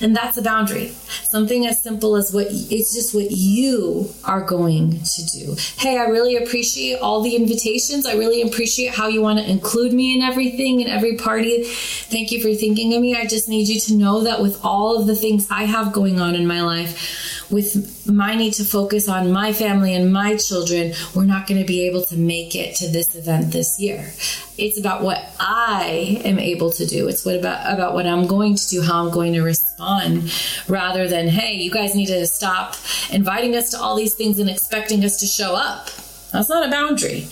And 0.00 0.16
that's 0.16 0.36
a 0.36 0.42
boundary. 0.42 0.88
Something 1.24 1.66
as 1.66 1.82
simple 1.82 2.16
as 2.16 2.32
what 2.32 2.46
it's 2.50 2.94
just 2.94 3.14
what 3.14 3.30
you 3.30 4.12
are 4.24 4.42
going 4.42 5.00
to 5.00 5.26
do. 5.26 5.56
Hey, 5.76 5.98
I 5.98 6.04
really 6.04 6.36
appreciate 6.36 6.98
all 7.00 7.22
the 7.22 7.36
invitations. 7.36 8.06
I 8.06 8.14
really 8.14 8.42
appreciate 8.42 8.94
how 8.94 9.08
you 9.08 9.22
want 9.22 9.38
to 9.38 9.48
include 9.48 9.92
me 9.92 10.14
in 10.14 10.22
everything, 10.22 10.80
in 10.80 10.88
every 10.88 11.16
party. 11.16 11.64
Thank 11.64 12.32
you 12.32 12.40
for 12.42 12.52
thinking 12.54 12.94
of 12.94 13.00
me. 13.00 13.14
I 13.16 13.26
just 13.26 13.48
need 13.48 13.68
you 13.68 13.80
to 13.80 13.94
know 13.94 14.22
that 14.24 14.40
with 14.40 14.64
all 14.64 14.98
of 14.98 15.06
the 15.06 15.16
things 15.16 15.46
I 15.50 15.64
have 15.64 15.92
going 15.92 16.20
on 16.20 16.34
in 16.34 16.46
my 16.46 16.62
life, 16.62 17.29
with 17.50 18.06
my 18.06 18.34
need 18.34 18.54
to 18.54 18.64
focus 18.64 19.08
on 19.08 19.32
my 19.32 19.52
family 19.52 19.94
and 19.94 20.12
my 20.12 20.36
children, 20.36 20.92
we're 21.14 21.24
not 21.24 21.46
going 21.46 21.60
to 21.60 21.66
be 21.66 21.86
able 21.86 22.02
to 22.06 22.16
make 22.16 22.54
it 22.54 22.76
to 22.76 22.88
this 22.88 23.14
event 23.14 23.52
this 23.52 23.80
year. 23.80 24.12
It's 24.56 24.78
about 24.78 25.02
what 25.02 25.18
I 25.40 26.20
am 26.24 26.38
able 26.38 26.70
to 26.72 26.86
do. 26.86 27.08
It's 27.08 27.24
what 27.24 27.36
about 27.36 27.72
about 27.72 27.94
what 27.94 28.06
I'm 28.06 28.26
going 28.26 28.54
to 28.56 28.68
do, 28.68 28.82
how 28.82 29.04
I'm 29.04 29.12
going 29.12 29.32
to 29.34 29.42
respond, 29.42 30.32
rather 30.68 31.08
than 31.08 31.28
hey, 31.28 31.54
you 31.54 31.70
guys 31.70 31.94
need 31.94 32.06
to 32.06 32.26
stop 32.26 32.76
inviting 33.10 33.56
us 33.56 33.70
to 33.70 33.80
all 33.80 33.96
these 33.96 34.14
things 34.14 34.38
and 34.38 34.48
expecting 34.48 35.04
us 35.04 35.18
to 35.20 35.26
show 35.26 35.54
up. 35.54 35.86
That's 36.32 36.48
not 36.48 36.66
a 36.66 36.70
boundary. 36.70 37.26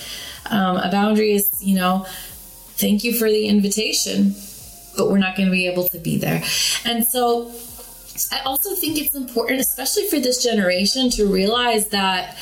Um, 0.51 0.79
a 0.79 0.91
boundary 0.91 1.33
is, 1.33 1.51
you 1.61 1.77
know, 1.77 2.07
thank 2.77 3.05
you 3.05 3.13
for 3.13 3.29
the 3.29 3.47
invitation, 3.47 4.35
but 4.97 5.11
we're 5.11 5.19
not 5.19 5.37
going 5.37 5.49
to 5.49 5.53
be 5.53 5.67
able 5.67 5.89
to 5.89 5.99
be 5.99 6.17
there. 6.17 6.43
And 6.85 7.07
so 7.07 7.53
I 8.33 8.41
also 8.41 8.75
think 8.75 8.99
it's 8.99 9.15
important, 9.15 9.61
especially 9.61 10.07
for 10.07 10.19
this 10.19 10.43
generation, 10.43 11.11
to 11.11 11.27
realize 11.27 11.89
that 11.89 12.37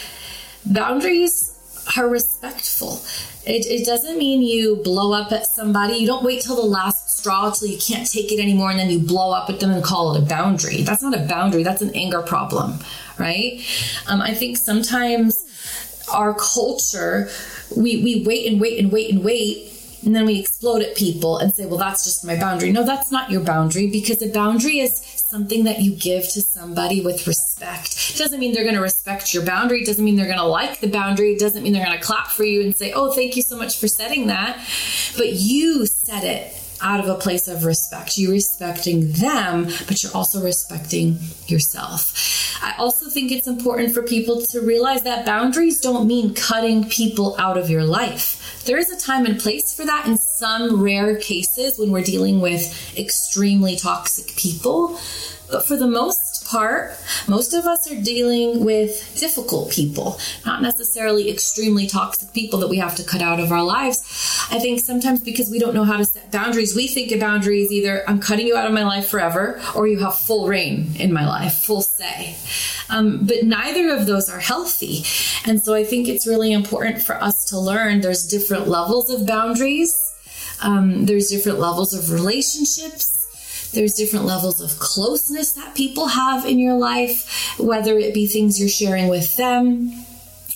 boundaries 0.64 1.52
are 1.96 2.08
respectful. 2.08 3.00
It, 3.44 3.66
it 3.66 3.86
doesn't 3.86 4.18
mean 4.18 4.42
you 4.42 4.76
blow 4.82 5.12
up 5.12 5.30
at 5.32 5.46
somebody. 5.46 5.96
You 5.96 6.06
don't 6.06 6.24
wait 6.24 6.42
till 6.42 6.56
the 6.56 6.62
last 6.62 7.18
straw 7.18 7.50
till 7.50 7.68
you 7.68 7.78
can't 7.78 8.10
take 8.10 8.32
it 8.32 8.40
anymore 8.40 8.70
and 8.70 8.78
then 8.78 8.90
you 8.90 8.98
blow 8.98 9.32
up 9.32 9.48
at 9.50 9.60
them 9.60 9.70
and 9.70 9.82
call 9.84 10.14
it 10.14 10.22
a 10.22 10.26
boundary. 10.26 10.82
That's 10.82 11.02
not 11.02 11.14
a 11.14 11.24
boundary, 11.26 11.62
that's 11.62 11.82
an 11.82 11.94
anger 11.94 12.22
problem, 12.22 12.78
right? 13.18 13.60
Um, 14.06 14.20
I 14.20 14.34
think 14.34 14.56
sometimes 14.56 15.36
our 16.12 16.34
culture, 16.34 17.28
we, 17.76 18.02
we 18.02 18.24
wait 18.26 18.50
and 18.50 18.60
wait 18.60 18.78
and 18.78 18.92
wait 18.92 19.12
and 19.12 19.24
wait 19.24 19.72
and 20.06 20.14
then 20.14 20.24
we 20.24 20.38
explode 20.38 20.82
at 20.82 20.94
people 20.94 21.38
and 21.38 21.52
say, 21.52 21.66
well, 21.66 21.78
that's 21.78 22.04
just 22.04 22.24
my 22.24 22.38
boundary. 22.38 22.70
No, 22.70 22.84
that's 22.84 23.10
not 23.10 23.28
your 23.28 23.40
boundary 23.40 23.90
because 23.90 24.22
a 24.22 24.28
boundary 24.28 24.78
is 24.78 25.00
something 25.28 25.64
that 25.64 25.80
you 25.80 25.94
give 25.94 26.22
to 26.32 26.42
somebody 26.42 27.00
with 27.00 27.26
respect. 27.26 28.12
It 28.14 28.18
doesn't 28.18 28.38
mean 28.40 28.52
they're 28.52 28.64
going 28.64 28.74
to 28.74 28.80
respect 28.80 29.34
your 29.34 29.44
boundary. 29.44 29.82
It 29.82 29.86
doesn't 29.86 30.04
mean 30.04 30.16
they're 30.16 30.26
going 30.26 30.38
to 30.38 30.44
like 30.44 30.80
the 30.80 30.88
boundary. 30.88 31.32
It 31.32 31.40
doesn't 31.40 31.62
mean 31.62 31.72
they're 31.72 31.84
going 31.84 31.98
to 31.98 32.04
clap 32.04 32.28
for 32.28 32.44
you 32.44 32.62
and 32.62 32.76
say, 32.76 32.92
oh, 32.92 33.12
thank 33.12 33.36
you 33.36 33.42
so 33.42 33.56
much 33.56 33.78
for 33.78 33.88
setting 33.88 34.26
that. 34.28 34.58
But 35.16 35.32
you 35.32 35.86
set 35.86 36.24
it 36.24 36.52
out 36.82 37.00
of 37.00 37.08
a 37.08 37.14
place 37.14 37.48
of 37.48 37.64
respect. 37.64 38.18
You're 38.18 38.32
respecting 38.32 39.12
them, 39.12 39.64
but 39.86 40.02
you're 40.02 40.12
also 40.14 40.42
respecting 40.42 41.18
yourself. 41.46 42.58
I 42.62 42.74
also 42.78 43.08
think 43.08 43.32
it's 43.32 43.46
important 43.46 43.92
for 43.94 44.02
people 44.02 44.42
to 44.46 44.60
realize 44.60 45.02
that 45.02 45.26
boundaries 45.26 45.80
don't 45.80 46.06
mean 46.06 46.34
cutting 46.34 46.88
people 46.88 47.36
out 47.38 47.56
of 47.56 47.70
your 47.70 47.84
life. 47.84 48.64
There 48.64 48.78
is 48.78 48.90
a 48.90 48.98
time 48.98 49.26
and 49.26 49.38
place 49.38 49.74
for 49.74 49.84
that 49.84 50.06
in 50.06 50.18
some 50.18 50.82
rare 50.82 51.16
cases 51.16 51.78
when 51.78 51.92
we're 51.92 52.02
dealing 52.02 52.40
with 52.40 52.98
extremely 52.98 53.76
toxic 53.76 54.34
people. 54.36 54.98
But 55.50 55.66
for 55.66 55.76
the 55.76 55.86
most 55.86 56.25
part, 56.46 56.96
most 57.28 57.52
of 57.54 57.66
us 57.66 57.90
are 57.90 58.00
dealing 58.00 58.64
with 58.64 59.16
difficult 59.18 59.70
people, 59.70 60.18
not 60.44 60.62
necessarily 60.62 61.30
extremely 61.30 61.86
toxic 61.86 62.32
people 62.32 62.58
that 62.60 62.68
we 62.68 62.78
have 62.78 62.94
to 62.96 63.04
cut 63.04 63.22
out 63.22 63.40
of 63.40 63.52
our 63.52 63.62
lives. 63.62 64.00
I 64.50 64.58
think 64.58 64.80
sometimes 64.80 65.20
because 65.20 65.50
we 65.50 65.58
don't 65.58 65.74
know 65.74 65.84
how 65.84 65.96
to 65.96 66.04
set 66.04 66.30
boundaries, 66.30 66.74
we 66.74 66.86
think 66.86 67.12
of 67.12 67.20
boundaries 67.20 67.72
either 67.72 68.08
I'm 68.08 68.20
cutting 68.20 68.46
you 68.46 68.56
out 68.56 68.66
of 68.66 68.72
my 68.72 68.84
life 68.84 69.08
forever 69.08 69.60
or 69.74 69.86
you 69.86 69.98
have 69.98 70.16
full 70.18 70.46
reign 70.48 70.92
in 70.98 71.12
my 71.12 71.26
life, 71.26 71.54
full 71.64 71.82
say. 71.82 72.36
Um, 72.88 73.26
but 73.26 73.42
neither 73.42 73.90
of 73.90 74.06
those 74.06 74.30
are 74.30 74.40
healthy. 74.40 75.04
And 75.48 75.62
so 75.62 75.74
I 75.74 75.84
think 75.84 76.08
it's 76.08 76.26
really 76.26 76.52
important 76.52 77.02
for 77.02 77.16
us 77.16 77.44
to 77.46 77.58
learn 77.58 78.00
there's 78.00 78.26
different 78.26 78.68
levels 78.68 79.10
of 79.10 79.26
boundaries. 79.26 79.94
Um, 80.62 81.06
there's 81.06 81.28
different 81.28 81.58
levels 81.58 81.92
of 81.92 82.10
relationships. 82.10 83.15
There's 83.76 83.94
different 83.94 84.24
levels 84.24 84.60
of 84.60 84.78
closeness 84.80 85.52
that 85.52 85.76
people 85.76 86.08
have 86.08 86.44
in 86.46 86.58
your 86.58 86.74
life, 86.78 87.58
whether 87.60 87.98
it 87.98 88.14
be 88.14 88.26
things 88.26 88.58
you're 88.58 88.68
sharing 88.68 89.08
with 89.08 89.36
them, 89.36 89.92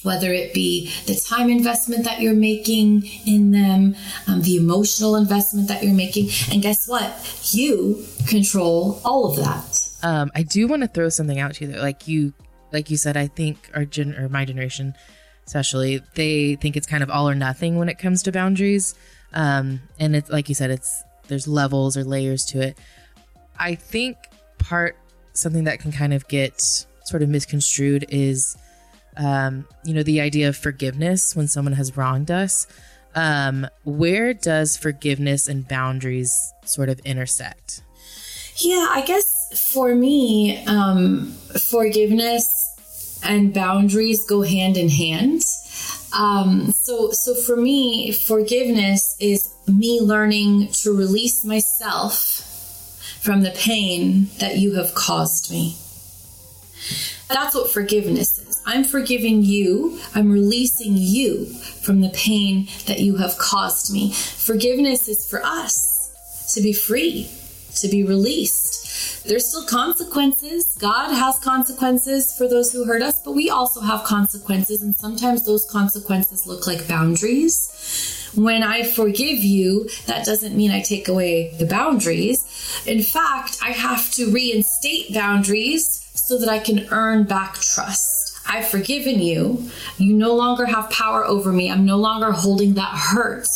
whether 0.02 0.32
it 0.32 0.54
be 0.54 0.90
the 1.06 1.14
time 1.14 1.50
investment 1.50 2.04
that 2.04 2.20
you're 2.20 2.34
making 2.34 3.04
in 3.26 3.50
them, 3.50 3.94
um, 4.26 4.40
the 4.40 4.56
emotional 4.56 5.16
investment 5.16 5.68
that 5.68 5.84
you're 5.84 5.94
making. 5.94 6.30
And 6.50 6.62
guess 6.62 6.88
what? 6.88 7.12
You 7.52 8.06
control 8.26 9.00
all 9.04 9.30
of 9.30 9.36
that. 9.36 9.90
Um, 10.02 10.30
I 10.34 10.42
do 10.42 10.66
want 10.66 10.82
to 10.82 10.88
throw 10.88 11.10
something 11.10 11.38
out 11.38 11.54
to 11.56 11.66
you 11.66 11.72
that, 11.72 11.82
like 11.82 12.08
you, 12.08 12.32
like 12.72 12.90
you 12.90 12.96
said, 12.96 13.16
I 13.16 13.26
think 13.26 13.70
our 13.74 13.84
gen 13.84 14.14
or 14.14 14.30
my 14.30 14.46
generation, 14.46 14.94
especially, 15.46 16.00
they 16.14 16.56
think 16.56 16.76
it's 16.76 16.86
kind 16.86 17.02
of 17.02 17.10
all 17.10 17.28
or 17.28 17.34
nothing 17.34 17.76
when 17.76 17.90
it 17.90 17.98
comes 17.98 18.22
to 18.22 18.32
boundaries. 18.32 18.94
Um, 19.34 19.82
and 19.98 20.16
it's 20.16 20.30
like 20.30 20.48
you 20.48 20.54
said, 20.54 20.70
it's 20.70 21.02
there's 21.28 21.46
levels 21.46 21.96
or 21.96 22.04
layers 22.04 22.44
to 22.46 22.62
it. 22.62 22.78
I 23.60 23.74
think 23.74 24.16
part 24.58 24.96
something 25.34 25.64
that 25.64 25.78
can 25.78 25.92
kind 25.92 26.14
of 26.14 26.26
get 26.28 26.60
sort 27.04 27.22
of 27.22 27.28
misconstrued 27.28 28.06
is, 28.08 28.56
um, 29.16 29.66
you 29.84 29.92
know, 29.92 30.02
the 30.02 30.20
idea 30.20 30.48
of 30.48 30.56
forgiveness 30.56 31.36
when 31.36 31.46
someone 31.46 31.74
has 31.74 31.96
wronged 31.96 32.30
us. 32.30 32.66
Um, 33.14 33.66
where 33.84 34.32
does 34.32 34.76
forgiveness 34.76 35.46
and 35.46 35.68
boundaries 35.68 36.52
sort 36.64 36.88
of 36.88 37.00
intersect? 37.00 37.82
Yeah, 38.56 38.86
I 38.90 39.04
guess 39.06 39.70
for 39.72 39.94
me, 39.94 40.64
um, 40.66 41.32
forgiveness 41.70 43.20
and 43.24 43.52
boundaries 43.52 44.24
go 44.26 44.42
hand 44.42 44.76
in 44.76 44.88
hand. 44.88 45.42
Um, 46.16 46.72
so, 46.72 47.10
so 47.10 47.34
for 47.34 47.56
me, 47.56 48.12
forgiveness 48.12 49.16
is 49.20 49.54
me 49.66 50.00
learning 50.00 50.68
to 50.82 50.96
release 50.96 51.44
myself 51.44 52.49
from 53.20 53.42
the 53.42 53.50
pain 53.50 54.28
that 54.38 54.56
you 54.58 54.74
have 54.74 54.94
caused 54.94 55.50
me. 55.50 55.76
That's 57.28 57.54
what 57.54 57.70
forgiveness 57.70 58.38
is. 58.38 58.62
I'm 58.66 58.82
forgiving 58.82 59.42
you. 59.42 60.00
I'm 60.14 60.32
releasing 60.32 60.94
you 60.96 61.46
from 61.82 62.00
the 62.00 62.08
pain 62.10 62.68
that 62.86 63.00
you 63.00 63.16
have 63.16 63.38
caused 63.38 63.92
me. 63.92 64.12
Forgiveness 64.12 65.06
is 65.06 65.28
for 65.28 65.44
us 65.44 66.50
to 66.54 66.60
be 66.60 66.72
free, 66.72 67.30
to 67.76 67.88
be 67.88 68.02
released. 68.02 69.24
There's 69.26 69.48
still 69.48 69.66
consequences. 69.66 70.76
God 70.80 71.12
has 71.12 71.38
consequences 71.38 72.32
for 72.36 72.48
those 72.48 72.72
who 72.72 72.84
hurt 72.84 73.02
us, 73.02 73.20
but 73.22 73.32
we 73.32 73.50
also 73.50 73.80
have 73.80 74.02
consequences, 74.02 74.82
and 74.82 74.96
sometimes 74.96 75.44
those 75.44 75.68
consequences 75.70 76.46
look 76.46 76.66
like 76.66 76.88
boundaries. 76.88 78.19
When 78.34 78.62
I 78.62 78.84
forgive 78.84 79.38
you, 79.38 79.88
that 80.06 80.24
doesn't 80.24 80.56
mean 80.56 80.70
I 80.70 80.82
take 80.82 81.08
away 81.08 81.54
the 81.58 81.66
boundaries. 81.66 82.44
In 82.86 83.02
fact, 83.02 83.58
I 83.62 83.70
have 83.70 84.10
to 84.12 84.30
reinstate 84.30 85.12
boundaries 85.12 86.10
so 86.14 86.38
that 86.38 86.48
I 86.48 86.60
can 86.60 86.86
earn 86.90 87.24
back 87.24 87.54
trust. 87.54 88.38
I've 88.48 88.68
forgiven 88.68 89.20
you. 89.20 89.70
You 89.98 90.12
no 90.12 90.34
longer 90.34 90.66
have 90.66 90.90
power 90.90 91.24
over 91.24 91.52
me. 91.52 91.70
I'm 91.70 91.84
no 91.84 91.96
longer 91.96 92.32
holding 92.32 92.74
that 92.74 92.96
hurt 92.96 93.48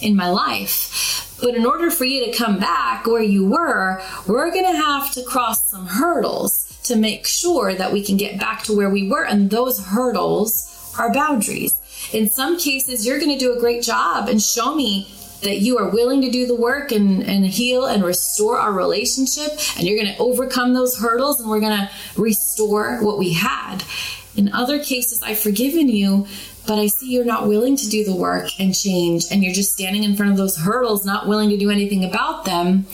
in 0.00 0.16
my 0.16 0.30
life. 0.30 1.36
But 1.40 1.54
in 1.54 1.66
order 1.66 1.90
for 1.90 2.04
you 2.04 2.24
to 2.24 2.36
come 2.36 2.58
back 2.58 3.06
where 3.06 3.22
you 3.22 3.48
were, 3.48 4.02
we're 4.26 4.50
going 4.50 4.70
to 4.70 4.78
have 4.78 5.12
to 5.12 5.22
cross 5.22 5.70
some 5.70 5.86
hurdles 5.86 6.78
to 6.84 6.96
make 6.96 7.26
sure 7.26 7.74
that 7.74 7.92
we 7.92 8.02
can 8.04 8.16
get 8.16 8.38
back 8.38 8.62
to 8.64 8.76
where 8.76 8.90
we 8.90 9.08
were. 9.08 9.24
And 9.24 9.50
those 9.50 9.84
hurdles 9.84 10.94
are 10.98 11.12
boundaries. 11.12 11.74
In 12.14 12.30
some 12.30 12.58
cases, 12.58 13.04
you're 13.04 13.18
going 13.18 13.36
to 13.36 13.38
do 13.38 13.56
a 13.56 13.58
great 13.58 13.82
job 13.82 14.28
and 14.28 14.40
show 14.40 14.74
me 14.74 15.12
that 15.42 15.58
you 15.58 15.78
are 15.78 15.90
willing 15.90 16.22
to 16.22 16.30
do 16.30 16.46
the 16.46 16.54
work 16.54 16.92
and, 16.92 17.22
and 17.24 17.44
heal 17.44 17.86
and 17.86 18.04
restore 18.04 18.58
our 18.58 18.72
relationship 18.72 19.50
and 19.76 19.86
you're 19.86 20.00
going 20.00 20.14
to 20.14 20.22
overcome 20.22 20.74
those 20.74 20.98
hurdles 20.98 21.40
and 21.40 21.50
we're 21.50 21.60
going 21.60 21.76
to 21.76 21.90
restore 22.16 23.02
what 23.02 23.18
we 23.18 23.32
had. 23.32 23.82
In 24.36 24.52
other 24.52 24.82
cases 24.82 25.22
i've 25.22 25.38
forgiven 25.38 25.88
you 25.88 26.26
but 26.66 26.76
i 26.76 26.88
see 26.88 27.12
you're 27.12 27.24
not 27.24 27.46
willing 27.46 27.76
to 27.76 27.88
do 27.88 28.04
the 28.04 28.16
work 28.16 28.48
and 28.58 28.74
change 28.74 29.26
and 29.30 29.44
you're 29.44 29.54
just 29.54 29.72
standing 29.72 30.02
in 30.02 30.16
front 30.16 30.32
of 30.32 30.36
those 30.36 30.56
hurdles 30.56 31.06
not 31.06 31.28
willing 31.28 31.50
to 31.50 31.56
do 31.56 31.70
anything 31.70 32.04
about 32.04 32.44
them. 32.44 32.86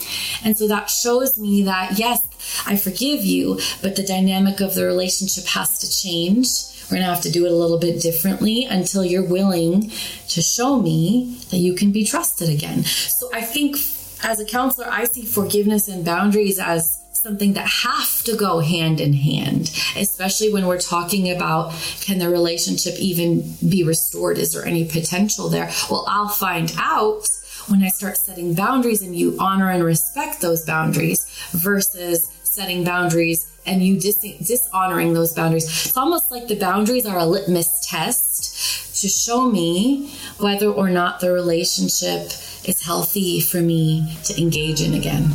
And 0.43 0.55
so 0.55 0.67
that 0.67 0.91
shows 0.91 1.39
me 1.39 1.63
that 1.63 1.97
yes 1.97 2.21
i 2.67 2.75
forgive 2.75 3.25
you 3.25 3.59
but 3.81 3.95
the 3.95 4.03
dynamic 4.03 4.61
of 4.61 4.75
the 4.75 4.85
relationship 4.85 5.45
has 5.45 5.79
to 5.79 5.89
change 5.89 6.70
we're 6.91 6.97
going 6.97 7.07
to 7.07 7.13
have 7.13 7.23
to 7.23 7.31
do 7.31 7.45
it 7.45 7.51
a 7.51 7.55
little 7.55 7.79
bit 7.79 8.01
differently 8.01 8.65
until 8.65 9.05
you're 9.05 9.23
willing 9.23 9.89
to 10.27 10.41
show 10.41 10.81
me 10.81 11.37
that 11.49 11.57
you 11.57 11.73
can 11.73 11.93
be 11.93 12.03
trusted 12.03 12.49
again. 12.49 12.83
So 12.83 13.29
I 13.33 13.41
think 13.41 13.77
as 14.23 14.41
a 14.41 14.45
counselor, 14.45 14.87
I 14.89 15.05
see 15.05 15.25
forgiveness 15.25 15.87
and 15.87 16.03
boundaries 16.03 16.59
as 16.59 16.99
something 17.13 17.53
that 17.53 17.67
have 17.67 18.23
to 18.23 18.35
go 18.35 18.59
hand 18.59 18.99
in 18.99 19.13
hand, 19.13 19.71
especially 19.95 20.51
when 20.51 20.67
we're 20.67 20.79
talking 20.79 21.31
about 21.31 21.73
can 22.01 22.19
the 22.19 22.29
relationship 22.29 22.95
even 22.99 23.53
be 23.69 23.83
restored? 23.83 24.37
Is 24.37 24.51
there 24.51 24.65
any 24.65 24.85
potential 24.85 25.47
there? 25.47 25.71
Well, 25.89 26.03
I'll 26.09 26.29
find 26.29 26.73
out 26.77 27.25
when 27.67 27.83
I 27.83 27.87
start 27.87 28.17
setting 28.17 28.53
boundaries 28.53 29.01
and 29.01 29.15
you 29.15 29.37
honor 29.39 29.69
and 29.69 29.83
respect 29.83 30.41
those 30.41 30.65
boundaries 30.65 31.25
versus 31.53 32.27
setting 32.43 32.83
boundaries 32.83 33.50
and 33.65 33.83
you 33.83 33.99
dis- 33.99 34.37
dishonoring 34.39 35.13
those 35.13 35.33
boundaries. 35.33 35.65
It's 35.65 35.97
almost 35.97 36.31
like 36.31 36.47
the 36.47 36.55
boundaries 36.55 37.05
are 37.05 37.17
a 37.17 37.25
litmus 37.25 37.87
test 37.87 39.01
to 39.01 39.07
show 39.07 39.49
me 39.49 40.13
whether 40.39 40.67
or 40.67 40.89
not 40.89 41.19
the 41.19 41.31
relationship 41.31 42.31
is 42.65 42.81
healthy 42.83 43.41
for 43.41 43.61
me 43.61 44.17
to 44.25 44.39
engage 44.39 44.81
in 44.81 44.93
again. 44.93 45.29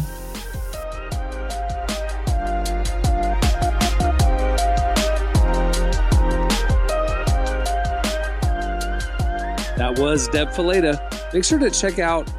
That 9.77 9.99
was 9.99 10.27
Deb 10.29 10.49
Fileta. 10.49 10.99
Make 11.35 11.45
sure 11.45 11.59
to 11.59 11.70
check 11.70 11.99
out 11.99 12.31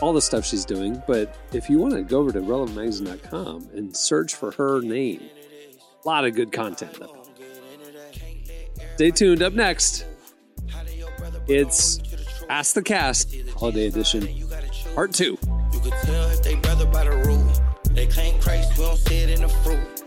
all 0.00 0.12
the 0.12 0.22
stuff 0.22 0.44
she's 0.44 0.64
doing. 0.64 1.02
But 1.06 1.36
if 1.52 1.70
you 1.70 1.78
want 1.78 1.94
to 1.94 2.02
go 2.02 2.18
over 2.20 2.32
to 2.32 2.40
relevantmagazine.com 2.40 3.70
and 3.74 3.96
search 3.96 4.34
for 4.34 4.52
her 4.52 4.80
name, 4.80 5.22
a 6.04 6.08
lot 6.08 6.24
of 6.24 6.34
good 6.34 6.52
content. 6.52 6.98
Stay 8.94 9.10
tuned. 9.10 9.42
Up 9.42 9.52
next, 9.52 10.04
it's 11.48 12.00
Ask 12.48 12.74
the 12.74 12.82
Cast 12.82 13.34
Holiday 13.56 13.86
Edition, 13.86 14.28
Part 14.94 15.12
2. 15.14 15.24
You 15.24 15.80
could 15.80 15.92
tell 16.02 16.30
if 16.30 16.42
they 16.42 16.56
brother 16.56 16.86
by 16.86 17.04
the 17.04 17.16
rule. 17.16 17.50
They 17.90 18.06
claim 18.06 18.40
Christ, 18.40 18.76
we 18.78 18.84
don't 18.84 18.96
see 18.98 19.18
it 19.18 19.30
in 19.30 19.42
the 19.42 19.48
fruit, 19.48 19.99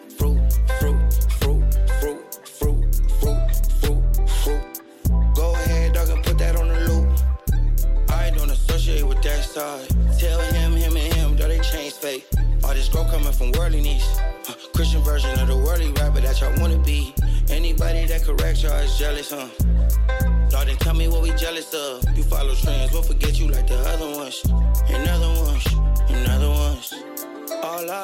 side. 9.54 9.88
Tell 10.18 10.40
him, 10.40 10.72
him, 10.74 10.98
and 10.98 11.14
him, 11.14 11.36
though 11.36 11.48
they 11.48 11.60
change 11.60 11.94
fake. 11.94 12.26
All 12.64 12.74
this 12.74 12.90
growth 12.90 13.12
coming 13.12 13.32
from 13.32 13.52
worldliness. 13.52 14.04
Uh, 14.50 14.54
Christian 14.74 15.02
version 15.04 15.40
of 15.40 15.48
the 15.48 15.56
worldly 15.56 15.92
rapper 15.92 16.22
that 16.22 16.42
y'all 16.42 16.60
wanna 16.60 16.80
be. 16.80 17.14
Anybody 17.50 18.06
that 18.06 18.24
corrects 18.24 18.64
y'all 18.64 18.74
is 18.80 18.98
jealous, 18.98 19.30
huh? 19.32 19.48
Y'all 20.50 20.66
didn't 20.66 20.80
tell 20.80 20.96
me 20.96 21.08
what 21.08 21.22
we 21.22 21.30
jealous 21.32 21.72
of. 21.74 22.04
You 22.18 22.24
follow 22.24 22.56
trends, 22.56 22.92
we'll 22.92 23.04
forget 23.04 23.40
you 23.40 23.48
like 23.48 23.68
the 23.68 23.78
other 23.78 24.18
ones. 24.18 24.42
And 24.90 25.08
other 25.08 25.30
ones, 25.44 25.66
and 26.10 26.28
other 26.30 26.50
ones. 26.50 26.94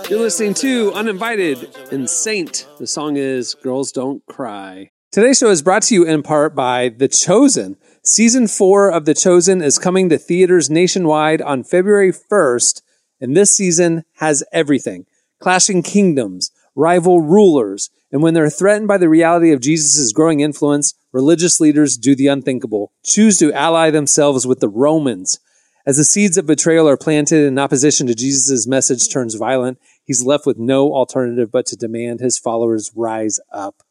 You're 0.10 0.20
listening 0.20 0.54
to 0.56 0.94
Uninvited 0.94 1.76
and 1.92 2.08
Saint. 2.08 2.68
The 2.78 2.88
song 2.88 3.18
is 3.18 3.56
Girls 3.56 3.92
Don't 3.92 4.24
Cry. 4.28 4.92
Today's 5.12 5.40
show 5.40 5.50
is 5.50 5.64
brought 5.64 5.82
to 5.84 5.96
you 5.96 6.06
in 6.06 6.22
part 6.22 6.54
by 6.54 6.90
The 6.90 7.08
Chosen. 7.08 7.78
Season 8.12 8.48
four 8.48 8.92
of 8.92 9.06
The 9.06 9.14
Chosen 9.14 9.62
is 9.62 9.78
coming 9.78 10.10
to 10.10 10.18
theaters 10.18 10.68
nationwide 10.68 11.44
on 11.44 11.64
February 11.64 12.12
1st, 12.12 12.82
and 13.22 13.38
this 13.38 13.56
season 13.56 14.04
has 14.16 14.44
everything 14.52 15.06
clashing 15.40 15.84
kingdoms, 15.84 16.50
rival 16.74 17.22
rulers, 17.22 17.92
and 18.12 18.24
when 18.24 18.34
they're 18.34 18.50
threatened 18.50 18.88
by 18.88 18.98
the 18.98 19.08
reality 19.08 19.52
of 19.52 19.62
Jesus' 19.62 20.12
growing 20.12 20.40
influence, 20.40 20.96
religious 21.12 21.60
leaders 21.60 21.98
do 21.98 22.16
the 22.16 22.26
unthinkable, 22.26 22.92
choose 23.04 23.38
to 23.38 23.54
ally 23.54 23.92
themselves 23.92 24.48
with 24.48 24.60
the 24.60 24.70
Romans. 24.70 25.40
As 25.86 25.98
the 25.98 26.04
seeds 26.04 26.36
of 26.36 26.48
betrayal 26.48 26.90
are 26.90 26.98
planted 26.98 27.46
in 27.46 27.60
opposition 27.60 28.08
to 28.08 28.16
Jesus' 28.16 28.66
message 28.66 29.08
turns 29.08 29.36
violent, 29.36 29.78
he's 30.04 30.24
left 30.24 30.48
with 30.48 30.58
no 30.58 30.96
alternative 30.96 31.52
but 31.52 31.68
to 31.68 31.76
demand 31.76 32.22
his 32.22 32.40
followers 32.40 32.92
rise 32.96 33.40
up. 33.54 33.84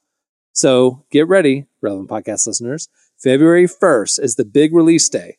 So 0.53 1.05
get 1.12 1.29
ready, 1.29 1.66
relevant 1.81 2.11
podcast 2.11 2.49
listeners. 2.49 2.89
February 3.23 3.66
1st 3.66 4.21
is 4.23 4.35
the 4.37 4.45
big 4.45 4.73
release 4.75 5.09
day. 5.09 5.39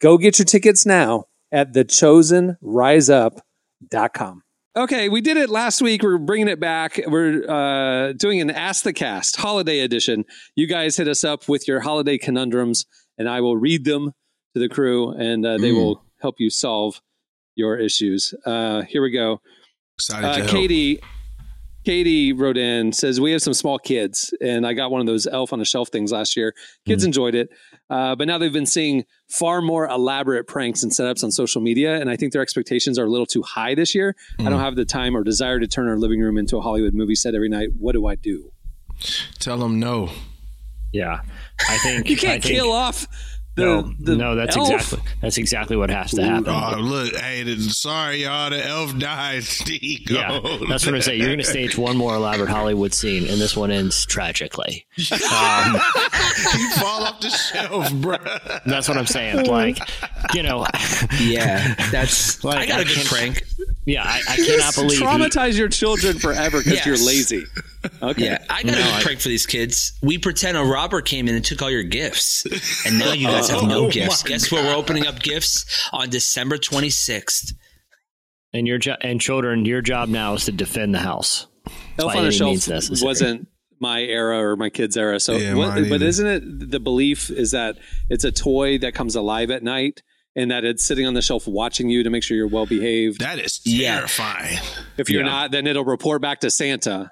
Go 0.00 0.16
get 0.18 0.38
your 0.38 0.46
tickets 0.46 0.84
now 0.86 1.24
at 1.52 1.72
thechosenriseup.com. 1.72 4.42
Okay, 4.76 5.08
we 5.08 5.20
did 5.22 5.38
it 5.38 5.48
last 5.48 5.80
week. 5.80 6.02
We're 6.02 6.18
bringing 6.18 6.48
it 6.48 6.60
back. 6.60 7.00
We're 7.06 7.48
uh, 7.48 8.12
doing 8.12 8.42
an 8.42 8.50
Ask 8.50 8.84
the 8.84 8.92
Cast 8.92 9.36
holiday 9.36 9.80
edition. 9.80 10.26
You 10.54 10.66
guys 10.66 10.98
hit 10.98 11.08
us 11.08 11.24
up 11.24 11.48
with 11.48 11.66
your 11.66 11.80
holiday 11.80 12.18
conundrums, 12.18 12.84
and 13.16 13.26
I 13.28 13.40
will 13.40 13.56
read 13.56 13.86
them 13.86 14.12
to 14.54 14.60
the 14.60 14.68
crew, 14.68 15.12
and 15.12 15.46
uh, 15.46 15.56
they 15.56 15.70
Mm. 15.70 15.76
will 15.76 16.02
help 16.20 16.34
you 16.38 16.50
solve 16.50 17.00
your 17.54 17.78
issues. 17.78 18.34
Uh, 18.44 18.82
here 18.82 19.00
we 19.00 19.10
go. 19.10 19.40
Excited 19.96 20.26
to 20.26 20.28
Uh, 20.28 20.36
help. 20.46 21.00
Katie, 21.86 22.30
Katie 22.30 22.32
wrote 22.32 22.56
in 22.58 22.92
says 22.92 23.20
we 23.20 23.30
have 23.32 23.40
some 23.42 23.54
small 23.54 23.78
kids, 23.78 24.34
and 24.40 24.66
I 24.66 24.72
got 24.72 24.90
one 24.90 25.00
of 25.00 25.06
those 25.06 25.26
Elf 25.26 25.52
on 25.52 25.60
a 25.60 25.64
Shelf 25.64 25.88
things 25.90 26.10
last 26.10 26.36
year. 26.36 26.52
Kids 26.84 27.04
Mm. 27.04 27.06
enjoyed 27.06 27.34
it, 27.36 27.48
uh, 27.90 28.16
but 28.16 28.26
now 28.26 28.38
they've 28.38 28.52
been 28.52 28.66
seeing 28.66 29.04
far 29.28 29.62
more 29.62 29.86
elaborate 29.88 30.46
pranks 30.48 30.82
and 30.82 30.90
setups 30.90 31.22
on 31.22 31.30
social 31.30 31.60
media, 31.62 32.00
and 32.00 32.10
I 32.10 32.16
think 32.16 32.32
their 32.32 32.42
expectations 32.42 32.98
are 32.98 33.04
a 33.04 33.10
little 33.10 33.24
too 33.26 33.42
high 33.42 33.74
this 33.76 33.94
year. 33.94 34.16
I 34.38 34.42
Mm. 34.42 34.50
don't 34.50 34.60
have 34.60 34.74
the 34.76 34.84
time 34.84 35.16
or 35.16 35.22
desire 35.22 35.60
to 35.60 35.66
turn 35.68 35.88
our 35.88 35.96
living 35.98 36.20
room 36.20 36.36
into 36.38 36.56
a 36.56 36.60
Hollywood 36.60 36.92
movie 36.94 37.14
set 37.14 37.34
every 37.34 37.48
night. 37.48 37.68
What 37.78 37.92
do 37.92 38.06
I 38.06 38.16
do? 38.16 38.50
Tell 39.38 39.58
them 39.58 39.78
no. 39.78 40.10
Yeah, 40.92 41.20
I 41.68 41.78
think 41.82 42.10
You 42.10 42.16
can't 42.16 42.38
I 42.38 42.40
think- 42.40 42.54
kill 42.56 42.72
off 42.72 43.02
the, 43.02 43.08
no, 43.56 43.92
the 43.98 44.16
no, 44.16 44.34
that's 44.34 44.56
elf. 44.56 44.70
exactly 44.72 45.12
that's 45.22 45.38
exactly 45.38 45.76
what 45.76 45.90
has 45.90 46.10
to 46.12 46.22
happen. 46.22 46.48
Oh, 46.48 46.78
look, 46.80 47.14
hey, 47.16 47.56
sorry, 47.58 48.22
y'all. 48.24 48.50
The 48.50 48.64
elf 48.66 48.98
died. 48.98 49.42
He 49.44 50.04
Yeah, 50.10 50.40
that's 50.68 50.84
what 50.86 50.94
I'm 50.94 51.02
saying. 51.02 51.18
You're 51.20 51.28
going 51.28 51.38
to 51.38 51.44
stage 51.44 51.76
one 51.78 51.96
more 51.96 52.14
elaborate 52.14 52.48
Hollywood 52.50 52.92
scene, 52.94 53.22
and 53.28 53.40
this 53.40 53.56
one 53.56 53.70
ends 53.70 54.04
tragically. 54.06 54.86
Um, 55.36 55.74
you 56.58 56.70
fall 56.72 57.02
off 57.04 57.20
the 57.20 57.28
shelf, 57.30 57.92
bro. 57.94 58.16
that's 58.66 58.88
what 58.88 58.96
I'm 58.96 59.06
saying. 59.06 59.46
Like, 59.46 59.78
you 60.34 60.42
know, 60.42 60.66
Yeah, 61.20 61.74
that's. 61.90 62.36
Like, 62.44 62.58
I 62.58 62.66
got 62.66 62.78
I 62.78 62.82
a 62.82 62.84
good 62.84 62.94
can't- 62.96 63.08
prank. 63.08 63.42
Yeah, 63.86 64.02
I, 64.04 64.20
I 64.28 64.36
cannot 64.36 64.74
believe. 64.74 64.98
he- 64.98 65.04
traumatize 65.04 65.56
your 65.58 65.68
children 65.68 66.18
forever 66.18 66.58
because 66.58 66.74
Yes. 66.74 66.86
you're 66.86 66.96
lazy. 66.98 67.44
Okay. 68.02 68.24
Yeah, 68.24 68.44
I 68.50 68.62
got 68.64 68.72
No, 68.72 68.78
a 68.78 68.82
I- 68.82 68.96
good 68.98 69.04
prank 69.04 69.20
for 69.20 69.28
these 69.28 69.46
kids. 69.46 69.92
We 70.02 70.18
pretend 70.18 70.56
a 70.58 70.62
robber 70.64 71.00
came 71.00 71.28
in 71.28 71.34
and 71.36 71.44
took 71.44 71.62
all 71.62 71.70
your 71.70 71.84
gifts, 71.84 72.44
and 72.84 72.98
now 72.98 73.12
you 73.12 73.28
guys 73.28 73.48
have 73.48 73.62
oh 73.62 73.66
no 73.66 73.86
Oh, 73.86 73.90
gifts. 73.90 74.24
my 74.24 74.28
Guess 74.28 74.50
what? 74.52 74.64
We're 74.64 74.74
opening 74.74 75.06
up 75.06 75.20
gifts 75.22 75.64
on 75.92 76.10
December 76.10 76.58
26th. 76.58 77.52
and 78.52 78.66
your 78.66 78.78
jo- 78.78 78.96
and 79.02 79.20
children, 79.20 79.64
your 79.64 79.82
job 79.82 80.08
now 80.08 80.34
is 80.34 80.46
to 80.46 80.52
defend 80.52 80.94
the 80.94 80.98
house. 80.98 81.46
Elf 81.98 82.12
by 82.12 82.18
on 82.18 82.24
a 82.24 82.28
any 82.28 82.36
Shelf 82.36 82.50
means 82.50 82.68
necessary. 82.68 83.06
wasn't 83.06 83.48
my 83.80 84.00
era 84.02 84.38
or 84.40 84.56
my 84.56 84.70
kids' 84.70 84.96
era. 84.96 85.20
So, 85.20 85.36
Yeah, 85.36 85.54
what, 85.54 85.88
but 85.88 86.00
isn't 86.02 86.26
it 86.26 86.70
the 86.70 86.80
belief 86.80 87.28
is 87.30 87.50
that 87.50 87.76
it's 88.08 88.24
a 88.24 88.32
toy 88.32 88.78
that 88.78 88.94
comes 88.94 89.14
alive 89.14 89.50
at 89.50 89.62
night 89.62 90.02
and 90.36 90.50
that 90.50 90.64
it's 90.64 90.84
sitting 90.84 91.06
on 91.06 91.14
the 91.14 91.22
shelf 91.22 91.48
watching 91.48 91.88
you 91.88 92.02
to 92.04 92.10
make 92.10 92.22
sure 92.22 92.36
you're 92.36 92.46
well 92.46 92.66
behaved? 92.66 93.20
That 93.20 93.38
is 93.40 93.60
Yeah. 93.64 93.96
terrifying. 93.96 94.58
If 94.96 95.10
you're 95.10 95.22
Yeah. 95.24 95.30
not, 95.30 95.50
then 95.50 95.66
it'll 95.66 95.84
report 95.84 96.22
back 96.22 96.40
to 96.40 96.50
Santa. 96.50 97.10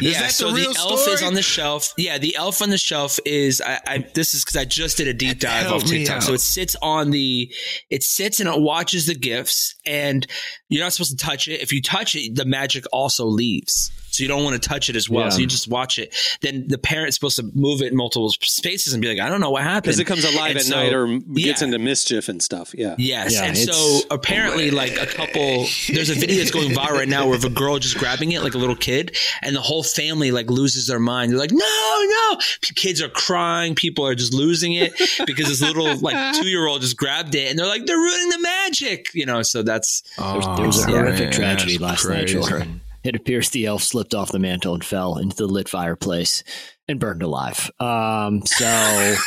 yeah, 0.00 0.12
that 0.20 0.28
the 0.28 0.32
so 0.32 0.48
the, 0.50 0.54
real 0.54 0.72
elf 0.78 1.08
is 1.08 1.22
on 1.24 1.34
the 1.34 1.42
shelf. 1.42 1.92
Yeah, 1.98 2.16
the 2.16 2.36
elf 2.36 2.62
on 2.62 2.70
the 2.70 2.78
shelf 2.78 3.18
is. 3.26 3.60
I, 3.60 3.80
I 3.84 4.06
this 4.14 4.32
is 4.32 4.44
because 4.44 4.56
I 4.56 4.64
just 4.64 4.96
did 4.96 5.08
a 5.08 5.12
deep 5.12 5.40
dive 5.40 5.66
Help 5.66 5.82
off 5.82 5.88
TikTok. 5.88 6.22
So 6.22 6.34
it 6.34 6.40
sits 6.40 6.76
on 6.80 7.10
the. 7.10 7.52
It 7.90 8.04
sits 8.04 8.38
and 8.38 8.48
it 8.48 8.60
watches 8.60 9.06
the 9.06 9.16
gifts, 9.16 9.74
and 9.84 10.24
you're 10.68 10.84
not 10.84 10.92
supposed 10.92 11.18
to 11.18 11.24
touch 11.26 11.48
it. 11.48 11.60
If 11.60 11.72
you 11.72 11.82
touch 11.82 12.14
it, 12.14 12.36
the 12.36 12.44
magic 12.44 12.84
also 12.92 13.26
leaves. 13.26 13.90
So 14.12 14.22
you 14.22 14.28
don't 14.28 14.44
want 14.44 14.62
to 14.62 14.68
touch 14.68 14.88
it 14.88 14.94
as 14.96 15.10
well. 15.10 15.24
Yeah. 15.24 15.30
So 15.30 15.38
you 15.40 15.46
just 15.46 15.66
watch 15.68 15.98
it. 15.98 16.14
Then 16.42 16.68
the 16.68 16.78
parent's 16.78 17.16
supposed 17.16 17.36
to 17.36 17.50
move 17.54 17.82
it 17.82 17.90
in 17.90 17.96
multiple 17.96 18.30
spaces 18.42 18.92
and 18.92 19.02
be 19.02 19.08
like, 19.08 19.18
I 19.18 19.28
don't 19.28 19.40
know 19.40 19.50
what 19.50 19.62
happened 19.62 19.82
Because 19.84 19.98
it 19.98 20.04
comes 20.06 20.24
alive 20.24 20.50
And 20.52 20.58
at 20.60 20.64
so- 20.66 20.76
night 20.76 20.92
or 20.92 21.06
gets 21.18 21.60
Yeah. 21.60 21.64
into 21.66 21.78
mischief 21.78 22.28
and 22.28 22.42
stuff. 22.42 22.74
Yeah. 22.76 22.94
Yes, 22.98 23.32
Yeah, 23.32 23.44
and 23.46 23.56
so 23.56 24.00
apparently, 24.10 24.70
like 24.70 24.96
a 25.00 25.06
couple, 25.06 25.66
there's 25.88 26.10
a 26.10 26.14
video 26.14 26.36
that's 26.36 26.50
going 26.50 26.70
viral 26.70 26.90
right 26.92 27.08
now 27.08 27.26
where 27.26 27.36
of 27.36 27.44
a 27.44 27.50
girl 27.50 27.78
just 27.78 27.96
grabbing 27.98 28.32
it 28.32 28.42
like 28.42 28.54
a 28.54 28.58
little 28.58 28.76
kid, 28.76 29.16
and 29.40 29.56
the 29.56 29.60
whole 29.62 29.82
family 29.82 30.30
like 30.30 30.50
loses 30.50 30.86
their 30.86 31.00
mind. 31.00 31.32
They're 31.32 31.38
like, 31.38 31.50
"No, 31.50 32.06
no!" 32.08 32.36
P- 32.60 32.74
Kids 32.74 33.00
are 33.00 33.08
crying. 33.08 33.74
People 33.74 34.06
are 34.06 34.14
just 34.14 34.34
losing 34.34 34.74
it 34.74 34.92
because 35.26 35.48
this 35.48 35.62
little 35.62 35.96
like 35.98 36.34
two 36.40 36.46
year 36.48 36.66
old 36.66 36.82
just 36.82 36.96
grabbed 36.98 37.34
it, 37.34 37.48
and 37.48 37.58
they're 37.58 37.66
like, 37.66 37.86
"They're 37.86 37.96
ruining 37.96 38.28
the 38.28 38.38
magic," 38.40 39.08
you 39.14 39.24
know. 39.24 39.40
So 39.42 39.62
that's 39.62 40.02
There's, 40.18 40.44
there 40.56 40.66
was 40.66 40.84
a 40.84 40.88
Oh, 40.90 40.92
horrific 40.92 41.20
man, 41.30 41.32
tragedy 41.32 41.78
that's 41.78 42.04
last 42.04 42.08
night, 42.08 42.28
children. 42.28 42.81
It 43.04 43.16
appears 43.16 43.50
the 43.50 43.66
elf 43.66 43.82
slipped 43.82 44.14
off 44.14 44.30
the 44.32 44.38
mantle 44.38 44.74
and 44.74 44.84
fell 44.84 45.18
into 45.18 45.36
the 45.36 45.46
lit 45.46 45.68
fireplace 45.68 46.44
and 46.88 47.00
burned 47.00 47.22
alive. 47.22 47.70
Um, 47.80 48.44
so 48.46 49.14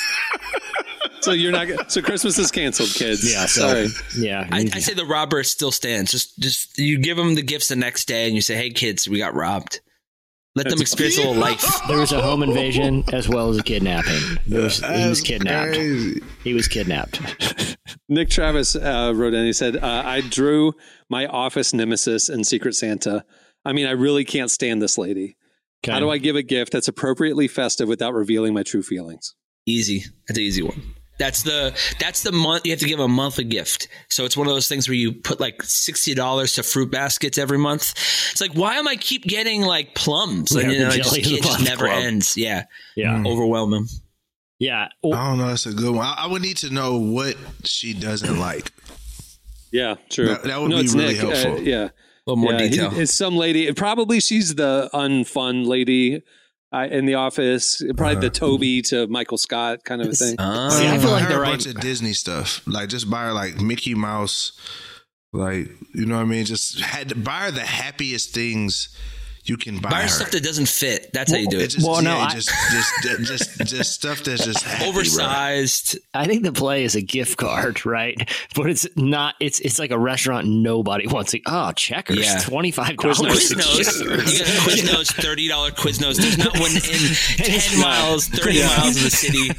So 1.21 1.32
you're 1.32 1.51
not. 1.51 1.91
So 1.91 2.03
Christmas 2.03 2.38
is 2.38 2.51
canceled, 2.51 2.89
kids. 2.89 3.32
yeah, 3.32 3.47
so 3.47 3.61
Sorry. 3.67 3.88
yeah, 4.15 4.47
I, 4.51 4.69
I 4.73 4.80
say 4.80 4.93
the 4.93 5.05
robber 5.05 5.43
still 5.43 5.71
stands. 5.71 6.11
Just 6.11 6.38
just 6.38 6.78
you 6.78 6.99
give 6.99 7.17
them 7.17 7.34
the 7.34 7.41
gifts 7.41 7.67
the 7.67 7.76
next 7.76 8.05
day, 8.07 8.28
and 8.28 8.36
you 8.36 8.41
say, 8.41 8.55
"Hey, 8.55 8.69
kids, 8.69 9.09
we 9.09 9.17
got 9.17 9.34
robbed." 9.34 9.82
Let 10.53 10.69
them 10.69 10.80
experience 10.80 11.17
a 11.17 11.21
little 11.28 11.36
life. 11.36 11.65
there 11.88 11.97
was 11.97 12.11
a 12.11 12.21
home 12.21 12.43
invasion 12.43 13.03
as 13.11 13.28
well 13.28 13.49
as 13.49 13.57
a 13.57 13.63
kidnapping. 13.63 14.21
Was, 14.49 14.80
he 14.80 15.09
was 15.09 15.21
kidnapped. 15.21 15.73
crazy. 15.73 16.21
He 16.43 16.53
was 16.53 16.67
kidnapped. 16.67 17.19
Nick 18.09 18.30
Travis 18.30 18.76
uh, 18.76 19.11
wrote 19.15 19.34
in. 19.34 19.45
He 19.45 19.53
said, 19.53 19.78
uh, 19.78 20.03
"I 20.05 20.21
drew 20.21 20.73
my 21.09 21.26
office 21.26 21.73
nemesis 21.73 22.30
in 22.30 22.43
Secret 22.43 22.76
Santa. 22.76 23.26
I 23.66 23.74
mean, 23.74 23.88
I 23.88 23.91
really 23.91 24.24
can't 24.26 24.51
stand 24.51 24.82
this 24.82 24.97
lady. 24.97 25.38
How 25.86 25.99
do 25.99 26.09
I 26.09 26.18
give 26.18 26.36
a 26.36 26.41
gift 26.41 26.72
that's 26.72 26.88
appropriately 26.88 27.47
festive 27.47 27.88
without 27.88 28.13
revealing 28.13 28.53
my 28.53 28.63
true 28.63 28.82
feelings?" 28.84 29.36
Easy. 29.68 30.03
That's 30.28 30.38
an 30.38 30.43
easy 30.45 30.61
one. 30.63 30.82
That's 31.18 31.43
the 31.43 31.74
that's 31.99 32.24
the 32.24 32.32
month 32.34 32.66
you 32.66 32.72
have 32.72 32.80
to 32.82 32.88
give 32.88 32.99
a 32.99 33.07
monthly 33.07 33.45
gift. 33.45 33.88
So 34.09 34.26
it's 34.26 34.36
one 34.36 34.47
of 34.47 34.53
those 34.53 34.68
things 34.68 34.89
where 34.89 34.95
you 34.95 35.13
put 35.13 35.39
like 35.39 35.63
sixty 35.63 36.13
dollars 36.13 36.53
to 36.53 36.63
fruit 36.63 36.91
baskets 36.91 37.38
every 37.38 37.57
month. 37.57 37.91
It's 38.32 38.41
like 38.41 38.51
why 38.53 38.76
am 38.76 38.88
I 38.88 38.95
keep 38.97 39.24
getting 39.24 39.61
like 39.61 39.95
plums? 39.95 40.51
Yeah, 40.53 40.70
you 40.70 40.80
know, 40.80 40.89
the 40.89 40.95
it 40.95 41.03
just, 41.03 41.18
it 41.18 41.24
just 41.24 41.63
never 41.63 41.86
club. 41.86 42.03
ends. 42.03 42.36
Yeah, 42.36 42.66
Yeah. 42.97 43.24
overwhelm 43.26 43.72
them. 43.72 43.88
Yeah. 44.59 44.88
I 45.05 45.09
don't 45.30 45.38
know. 45.38 45.47
That's 45.47 45.66
a 45.68 45.74
good 45.74 45.93
one. 45.95 46.05
I, 46.05 46.16
I 46.20 46.28
would 46.28 46.41
need 46.41 46.57
to 46.57 46.70
know 46.70 46.97
what 46.99 47.36
she 47.63 47.93
doesn't 47.93 48.38
like. 48.39 48.72
Yeah, 49.72 49.95
true. 50.09 50.28
That- 50.28 50.43
that 50.43 50.61
would 50.61 50.70
no, 50.72 50.82
be 50.82 50.88
really 50.89 51.13
Nick. 51.13 51.24
Uh, 51.24 51.28
helpful. 51.36 51.61
yeah, 51.68 51.84
A 51.86 51.91
little 52.26 52.41
more 52.41 52.53
Yeah, 52.53 52.61
he- 52.63 52.69
detail. 52.69 52.91
it's 52.99 53.13
some 53.13 53.36
lady. 53.36 53.71
Probably 53.73 54.19
she's 54.19 54.55
the 54.55 54.89
unfun 54.93 55.65
lady 55.67 56.23
uh, 56.73 56.88
in 56.89 57.05
the 57.05 57.15
office. 57.15 57.82
Probably 57.95 58.19
the 58.21 58.30
Toby 58.30 58.82
to 58.84 59.07
Michael 59.07 59.38
Scott 59.38 59.84
kind 59.84 60.01
of 60.01 60.07
a 60.09 60.13
thing. 60.13 60.39
Uh, 60.39 60.69
See, 60.69 60.88
I 60.88 60.97
feel 60.97 61.11
like 61.11 61.23
her 61.23 61.30
the 61.30 61.36
a 61.36 61.39
right- 61.39 61.51
bunch 61.51 61.65
of 61.67 61.80
Disney 61.80 62.13
stuff. 62.13 62.61
Like 62.67 62.89
just 62.89 63.09
buy 63.09 63.26
her 63.26 63.34
like 63.34 63.61
Mickey 63.61 63.93
Mouse, 63.95 64.51
like 65.34 65.69
you 65.93 66.05
know 66.05 66.15
what 66.15 66.21
I 66.21 66.26
mean. 66.26 66.45
Just 66.45 66.80
had 66.80 67.09
to 67.09 67.15
buy 67.15 67.41
her 67.45 67.51
the 67.51 67.61
happiest 67.61 68.34
things 68.34 68.89
you 69.45 69.57
can 69.57 69.79
buy, 69.79 69.89
Buy 69.89 70.01
her. 70.03 70.07
stuff 70.07 70.31
that 70.31 70.43
doesn't 70.43 70.67
fit. 70.67 71.11
That's 71.13 71.31
how 71.31 71.37
you 71.37 71.47
do 71.47 71.59
It 71.59 71.63
it. 71.63 71.67
just, 71.69 71.87
Well, 71.87 72.01
no, 72.01 72.17
yeah, 72.17 72.25
I- 72.25 72.33
just, 72.33 72.49
just, 72.71 73.27
just, 73.27 73.65
just 73.65 73.93
stuff 73.93 74.23
that's 74.23 74.43
just 74.45 74.63
happy, 74.63 74.79
bro. 74.79 74.89
Oversized. 74.89 75.97
I 76.13 76.25
think 76.25 76.43
the 76.43 76.51
play 76.51 76.83
is 76.83 76.95
a 76.95 77.01
gift 77.01 77.37
card, 77.37 77.85
right? 77.85 78.17
But 78.55 78.69
it's 78.69 78.87
not. 78.95 79.35
It's 79.39 79.59
it's 79.59 79.79
like 79.79 79.91
a 79.91 79.97
restaurant 79.99 80.47
nobody 80.47 81.07
wants. 81.07 81.33
Like, 81.33 81.43
oh, 81.47 81.71
checkers, 81.73 82.19
Yeah. 82.19 82.39
twenty 82.39 82.71
five 82.71 82.97
dollars. 82.97 83.19
Quiznos. 83.19 83.99
You 84.01 84.39
got 84.39 84.47
Quiznos, 84.65 85.11
thirty 85.21 85.47
dollar 85.47 85.71
Quiznos. 85.71 86.15
There's 86.17 86.37
not 86.37 86.57
one 86.59 86.71
in 86.71 86.81
ten 87.37 87.79
miles, 87.81 88.27
thirty 88.27 88.61
miles 88.63 88.97
of 88.97 89.03
the 89.03 89.09
city. 89.11 89.49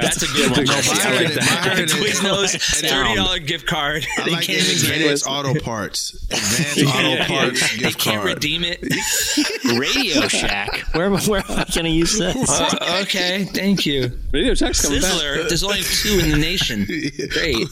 That's 0.00 0.22
a 0.22 0.26
good 0.34 0.50
one. 0.50 0.60
No, 0.64 0.72
Jesse. 0.72 0.96
buy 0.96 1.10
I 1.10 1.22
like 1.24 1.34
that. 1.34 1.44
her 1.78 1.86
the- 1.86 1.92
Quiznos, 1.92 2.54
um, 2.54 2.60
thirty 2.88 3.14
dollar 3.16 3.36
um, 3.38 3.44
gift 3.46 3.66
card. 3.66 4.06
I 4.18 4.28
like 4.28 4.42
can't 4.44 4.58
even 4.62 4.92
advanced 4.94 5.26
it. 5.26 5.30
auto 5.30 5.58
parts. 5.60 6.14
Advanced 6.30 6.84
auto 6.94 7.24
parts 7.24 7.70
They 7.72 7.78
gift 7.78 7.98
can't 7.98 8.22
card. 8.22 8.34
redeem 8.34 8.64
it. 8.64 8.80
Radio 9.78 10.20
Shack. 10.28 10.80
Where 10.94 11.10
where 11.10 11.40
am 11.40 11.50
I 11.58 11.64
going 11.72 11.84
to 11.84 11.90
use 11.90 12.18
this? 12.18 12.50
Uh, 12.50 13.00
okay, 13.02 13.44
thank 13.44 13.86
you. 13.86 14.10
Radio 14.32 14.54
Shack's 14.54 14.82
coming 14.82 15.00
back. 15.00 15.12
Sizzler. 15.12 15.48
There's 15.48 15.64
only 15.64 15.82
two 15.82 16.18
in 16.22 16.30
the 16.30 16.36
nation. 16.38 16.84
Great. 17.30 17.66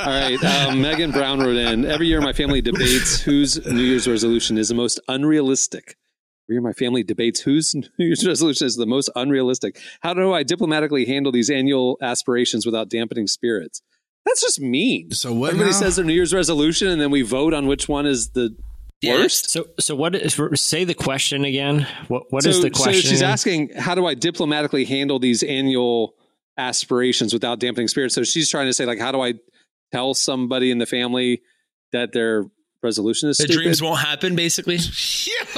All 0.00 0.06
right. 0.06 0.42
Um, 0.42 0.80
Megan 0.80 1.10
Brown 1.10 1.40
wrote 1.40 1.56
in 1.56 1.84
Every 1.84 2.06
year, 2.06 2.20
my 2.20 2.32
family 2.32 2.60
debates 2.60 3.20
whose 3.20 3.64
New 3.66 3.82
Year's 3.82 4.06
resolution 4.08 4.58
is 4.58 4.68
the 4.68 4.74
most 4.74 5.00
unrealistic. 5.08 5.96
Every 6.46 6.56
year, 6.56 6.62
my 6.62 6.72
family 6.72 7.02
debates 7.02 7.40
whose 7.40 7.74
New 7.74 7.84
Year's 7.98 8.26
resolution 8.26 8.66
is 8.66 8.76
the 8.76 8.86
most 8.86 9.10
unrealistic. 9.14 9.78
How 10.00 10.14
do 10.14 10.32
I 10.32 10.42
diplomatically 10.42 11.04
handle 11.06 11.32
these 11.32 11.50
annual 11.50 11.98
aspirations 12.02 12.64
without 12.66 12.88
dampening 12.88 13.26
spirits? 13.26 13.82
That's 14.24 14.40
just 14.40 14.60
mean. 14.60 15.10
So 15.10 15.32
what 15.32 15.48
Everybody 15.50 15.72
now? 15.72 15.78
says 15.80 15.96
their 15.96 16.04
New 16.04 16.12
Year's 16.14 16.32
resolution, 16.32 16.86
and 16.88 17.00
then 17.00 17.10
we 17.10 17.22
vote 17.22 17.52
on 17.54 17.66
which 17.66 17.88
one 17.88 18.06
is 18.06 18.30
the 18.30 18.42
Yeah. 18.50 18.56
Worst. 19.04 19.50
So 19.50 19.66
so 19.78 19.94
what 19.94 20.14
is 20.14 20.38
say 20.54 20.84
the 20.84 20.94
question 20.94 21.44
again? 21.44 21.86
What 22.08 22.24
what 22.30 22.42
so, 22.42 22.50
is 22.50 22.62
the 22.62 22.70
question? 22.70 23.02
So 23.02 23.08
she's 23.08 23.22
asking, 23.22 23.70
how 23.76 23.94
do 23.94 24.06
I 24.06 24.14
diplomatically 24.14 24.84
handle 24.84 25.18
these 25.18 25.42
annual 25.42 26.14
aspirations 26.56 27.32
without 27.32 27.58
dampening 27.58 27.88
spirits? 27.88 28.14
So 28.14 28.24
she's 28.24 28.50
trying 28.50 28.66
to 28.66 28.74
say, 28.74 28.86
like, 28.86 28.98
how 28.98 29.12
do 29.12 29.20
I 29.20 29.34
tell 29.92 30.14
somebody 30.14 30.70
in 30.70 30.78
the 30.78 30.86
family 30.86 31.42
that 31.92 32.12
their 32.12 32.44
resolution 32.82 33.28
is 33.28 33.38
The 33.38 33.44
stupid? 33.44 33.62
dreams 33.62 33.82
won't 33.82 34.00
happen, 34.00 34.34
basically. 34.36 34.74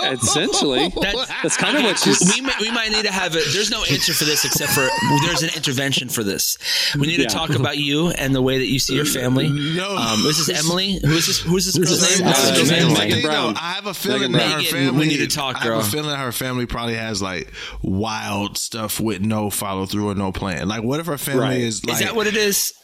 Essentially, 0.05 0.89
That- 1.01 1.29
that's 1.43 1.57
kind 1.57 1.77
of 1.77 1.85
what 1.85 1.99
she's. 1.99 2.20
we, 2.35 2.41
might, 2.41 2.61
we 2.61 2.70
might 2.70 2.91
need 2.91 3.05
to 3.05 3.12
have 3.12 3.35
it. 3.37 3.45
There's 3.53 3.70
no 3.70 3.83
answer 3.85 4.12
for 4.12 4.25
this 4.25 4.45
except 4.45 4.72
for 4.72 4.87
there's 5.27 5.43
an 5.43 5.51
intervention 5.57 6.09
for 6.09 6.22
this. 6.22 6.59
We 6.99 7.07
need 7.07 7.18
to 7.18 7.27
talk 7.27 7.51
about 7.51 7.79
you 7.79 8.09
and 8.11 8.35
the 8.35 8.43
way 8.43 8.59
that 8.59 8.66
you 8.66 8.79
see 8.79 8.95
your 8.95 9.05
family. 9.05 9.49
No. 9.49 9.97
Um, 9.97 10.22
this 10.22 10.39
is 10.39 10.49
Emily. 10.51 10.99
Who 11.03 11.12
is 11.12 11.27
this? 11.27 11.41
Who 11.41 11.57
is 11.57 11.66
this 11.72 11.77
girl's 11.79 12.03
is 12.03 12.20
name? 12.20 12.29
This 12.29 12.51
Uh, 12.51 12.55
girl's 12.57 12.70
name? 12.70 12.93
Megan 12.95 13.22
Brown. 13.22 13.57
I 13.57 13.72
have 13.72 13.87
a 13.87 13.95
feeling 13.95 14.33
that 14.33 14.39
Brown. 14.39 14.64
her 14.64 14.70
family. 14.70 14.99
we 15.01 15.07
need 15.07 15.18
to 15.18 15.27
talk, 15.35 15.62
girl. 15.62 15.75
I 15.75 15.77
have 15.79 15.87
a 15.87 15.91
feeling 15.91 16.11
that 16.11 16.18
her 16.18 16.33
family 16.33 16.66
probably 16.66 16.95
has 16.97 17.22
like 17.22 17.53
wild 17.83 18.59
stuff 18.59 19.01
with 19.01 19.20
no 19.22 19.51
follow 19.51 19.87
through 19.87 20.11
or 20.11 20.14
no 20.14 20.33
plan. 20.33 20.68
Like, 20.68 20.83
what 20.83 21.01
if 21.01 21.07
her 21.07 21.18
family 21.18 21.41
Right. 21.41 21.61
is 21.61 21.85
like? 21.85 21.95
Is 21.95 22.01
that 22.01 22.14
what 22.16 22.27
it 22.27 22.37
is? 22.37 22.75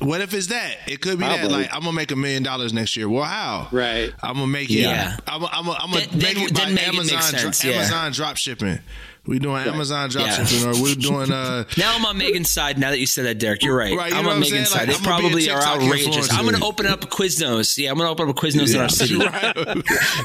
What 0.00 0.20
if 0.20 0.34
it's 0.34 0.48
that? 0.48 0.76
It 0.88 1.00
could 1.00 1.18
be 1.18 1.24
that. 1.24 1.50
Like, 1.50 1.72
I'm 1.72 1.80
gonna 1.82 1.92
make 1.92 2.10
a 2.10 2.16
million 2.16 2.42
dollars 2.42 2.72
next 2.72 2.96
year. 2.96 3.08
Well, 3.08 3.22
how? 3.22 3.68
Right. 3.70 4.12
I'm 4.22 4.34
gonna 4.34 4.46
make 4.48 4.70
it. 4.70 4.74
Yeah. 4.80 5.16
I'm. 5.26 5.44
I'm. 5.44 5.50
I'm, 5.52 5.68
I'm 5.70 5.90
gonna 5.92 6.06
Then- 6.08 6.18
make 6.18 6.34
then- 6.34 6.44
it 6.46 6.54
by 6.54 6.60
then 6.64 6.74
make 6.74 6.82
it 6.88 6.92
make 6.94 7.12
Amazon. 7.12 7.22
sense, 7.22 7.60
dro- 7.60 7.70
yeah. 7.70 7.76
Amazon 7.78 8.12
drop 8.12 8.36
shipping. 8.36 8.80
We 9.28 9.38
doing 9.38 9.62
Amazon 9.66 10.08
drop 10.08 10.26
Yeah. 10.26 10.44
shipping, 10.46 10.66
or 10.66 10.82
we're 10.82 10.94
doing. 10.94 11.30
uh 11.30 11.64
Now 11.76 11.94
I'm 11.94 12.04
on 12.06 12.16
Megan's 12.16 12.48
side. 12.48 12.78
Now 12.78 12.90
that 12.90 12.98
you 12.98 13.06
said 13.06 13.26
that, 13.26 13.38
Derek, 13.38 13.62
you're 13.62 13.76
right. 13.76 13.94
Right, 13.94 14.10
you 14.10 14.16
I'm 14.18 14.26
on 14.26 14.40
Megan's 14.40 14.70
side. 14.70 14.88
Like, 14.88 14.98
they 15.02 15.10
I'm 15.10 15.20
gonna 15.22 15.36
be 15.36 15.46
a 15.46 15.50
probably 15.50 15.50
are 15.50 15.62
outrageous. 15.82 16.32
I'm 16.32 16.44
going 16.46 16.56
to 16.56 16.64
open 16.64 16.86
up 16.86 17.04
a 17.04 17.06
Quiznos. 17.06 17.76
Yeah, 17.76 17.90
I'm 17.90 17.96
going 17.98 18.06
to 18.06 18.10
open 18.12 18.28
up 18.30 18.34
a 18.36 18.40
Quiznos 18.40 18.74
in 18.74 18.80
our 18.80 18.88
city. 18.88 19.16
right. 19.18 19.54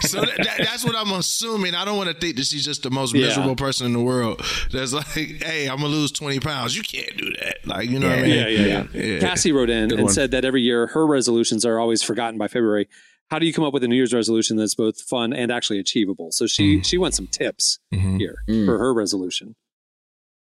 so 0.03 0.21
that, 0.21 0.37
that- 0.37 0.57
that's 0.59 0.85
what 0.85 0.95
I'm 0.95 1.11
assuming. 1.11 1.75
I 1.75 1.83
don't 1.83 1.97
want 1.97 2.09
to 2.09 2.15
think 2.15 2.37
that 2.37 2.45
she's 2.45 2.63
just 2.63 2.83
the 2.83 2.89
most 2.91 3.13
Yeah. 3.13 3.27
miserable 3.27 3.55
person 3.57 3.85
in 3.87 3.93
the 3.93 3.99
world. 4.01 4.41
That's 4.71 4.93
like, 4.93 5.05
hey, 5.07 5.67
I'm 5.69 5.77
gonna 5.77 5.89
lose 5.89 6.11
20 6.13 6.39
pounds. 6.39 6.75
You 6.77 6.83
can't 6.83 7.17
do 7.17 7.29
that. 7.41 7.57
Like, 7.67 7.89
you 7.89 7.99
know 7.99 8.07
what 8.07 8.19
I 8.19 8.21
mean? 8.21 8.31
Yeah, 8.31 8.47
yeah, 8.47 8.83
yeah. 8.93 9.19
Cassie 9.19 9.51
wrote 9.51 9.69
in 9.69 9.89
Good 9.89 9.99
and 9.99 10.05
one. 10.05 10.13
said 10.13 10.31
that 10.31 10.45
every 10.45 10.61
year 10.61 10.87
her 10.87 11.05
resolutions 11.05 11.65
are 11.65 11.77
always 11.77 12.01
forgotten 12.03 12.37
by 12.37 12.47
February. 12.47 12.87
How 13.31 13.39
do 13.39 13.45
you 13.45 13.53
come 13.53 13.63
up 13.65 13.73
with 13.73 13.83
a 13.83 13.87
New 13.87 13.95
Year's 13.95 14.13
resolution 14.13 14.57
that's 14.57 14.75
both 14.75 15.01
fun 15.01 15.33
and 15.33 15.51
actually 15.51 15.79
achievable? 15.79 16.31
So 16.31 16.45
she 16.47 16.77
Mm. 16.77 16.85
she 16.85 16.97
wants 16.97 17.17
some 17.17 17.27
tips 17.27 17.79
Mhm. 17.93 18.19
here 18.19 18.43
Mm. 18.47 18.65
for 18.65 18.77
her 18.77 18.93
resolution. 18.93 19.55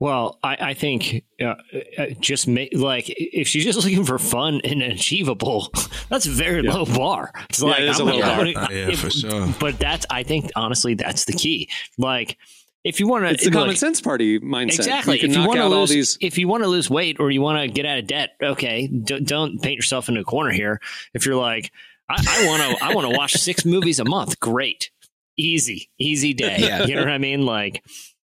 Well, 0.00 0.40
I, 0.42 0.56
I 0.70 0.74
think 0.74 1.22
uh, 1.40 1.54
uh, 1.96 2.06
just 2.18 2.48
make 2.48 2.76
like 2.76 3.04
if 3.08 3.46
she's 3.46 3.64
just 3.64 3.78
looking 3.78 4.04
for 4.04 4.18
fun 4.18 4.60
and 4.64 4.82
achievable, 4.82 5.70
that's 6.08 6.26
a 6.26 6.30
very 6.30 6.64
Yeah. 6.64 6.72
low 6.74 6.84
bar. 6.86 7.30
It's 7.48 7.60
Yeah, 7.62 7.68
like 7.68 7.80
it 7.82 7.88
is 7.90 8.00
I'm 8.00 8.08
a 8.08 8.12
low 8.14 8.18
gonna- 8.20 8.32
bar. 8.36 8.44
I'm 8.46 8.52
gonna- 8.54 8.74
Yeah, 8.74 8.88
if- 8.90 8.98
for 8.98 9.10
sure. 9.10 9.54
But 9.60 9.78
that's 9.78 10.04
I 10.10 10.24
think 10.24 10.50
honestly 10.56 10.94
that's 10.94 11.24
the 11.26 11.34
key. 11.34 11.68
Like 11.98 12.36
if 12.82 12.98
you 12.98 13.06
want 13.06 13.26
to, 13.26 13.30
It's 13.34 13.44
the 13.44 13.52
common 13.52 13.76
sense 13.76 14.00
party 14.00 14.40
mindset. 14.40 14.74
Exactly. 14.80 15.20
You 15.20 15.28
if 15.28 15.36
you 15.36 15.46
want 15.46 15.60
to 15.60 15.68
lose, 15.68 15.90
these. 15.90 16.18
if 16.20 16.36
you 16.36 16.48
want 16.48 16.64
to 16.64 16.68
lose 16.68 16.90
weight 16.90 17.20
or 17.20 17.30
you 17.30 17.40
want 17.40 17.60
to 17.60 17.68
get 17.68 17.86
out 17.86 17.98
of 17.98 18.08
debt, 18.08 18.30
okay, 18.42 18.88
d- 18.88 19.20
don't 19.20 19.62
paint 19.62 19.76
yourself 19.76 20.08
into 20.08 20.20
a 20.22 20.24
corner 20.24 20.50
here. 20.50 20.80
If 21.14 21.24
you're 21.24 21.36
like, 21.36 21.70
I 22.18 22.46
want 22.46 22.78
to, 22.78 22.84
I 22.84 22.94
want 22.94 23.10
to 23.10 23.16
watch 23.16 23.32
six 23.32 23.64
movies 23.64 23.98
a 24.00 24.04
month. 24.04 24.40
Great, 24.40 24.90
easy, 25.36 25.90
easy 25.98 26.34
day. 26.34 26.56
Yeah. 26.58 26.84
You 26.84 26.94
know 26.94 27.02
what 27.02 27.10
I 27.10 27.18
mean? 27.18 27.44
Like, 27.44 27.82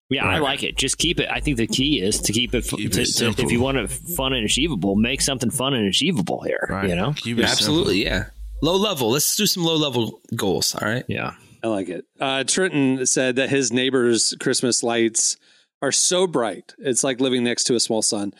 yeah, 0.09 0.25
I 0.25 0.37
like 0.37 0.63
it. 0.63 0.77
Just 0.77 0.97
keep 0.97 1.19
it. 1.19 1.29
I 1.31 1.39
think 1.39 1.57
the 1.57 1.67
key 1.67 2.01
is 2.01 2.19
to 2.21 2.31
keep 2.31 2.53
it. 2.53 2.65
Keep 2.65 2.91
to, 2.93 3.01
it 3.01 3.05
to- 3.05 3.11
simple. 3.11 3.43
if 3.43 3.51
you 3.51 3.59
want 3.59 3.77
it 3.77 3.89
fun 3.89 4.33
and 4.33 4.45
achievable, 4.45 4.95
make 4.95 5.21
something 5.21 5.49
fun 5.49 5.73
and 5.73 5.87
achievable 5.87 6.41
here. 6.41 6.67
Right. 6.69 6.89
You 6.89 6.95
know? 6.95 7.13
Keep 7.13 7.39
it 7.39 7.45
Absolutely, 7.45 8.03
yeah. 8.03 8.25
Low 8.61 8.75
level. 8.75 9.09
Let's 9.11 9.35
do 9.35 9.45
some 9.45 9.63
low 9.63 9.75
level 9.75 10.21
goals. 10.35 10.75
All 10.75 10.87
right. 10.87 11.03
Yeah. 11.07 11.33
I 11.63 11.67
like 11.67 11.89
it. 11.89 12.05
Uh, 12.19 12.43
Trenton 12.43 13.05
said 13.07 13.37
that 13.37 13.49
his 13.49 13.73
neighbor's 13.73 14.35
Christmas 14.39 14.83
lights 14.83 15.37
are 15.81 15.91
so 15.91 16.27
bright. 16.27 16.73
It's 16.77 17.03
like 17.03 17.19
living 17.19 17.43
next 17.43 17.63
to 17.65 17.75
a 17.75 17.79
small 17.79 18.03
sun. 18.03 18.33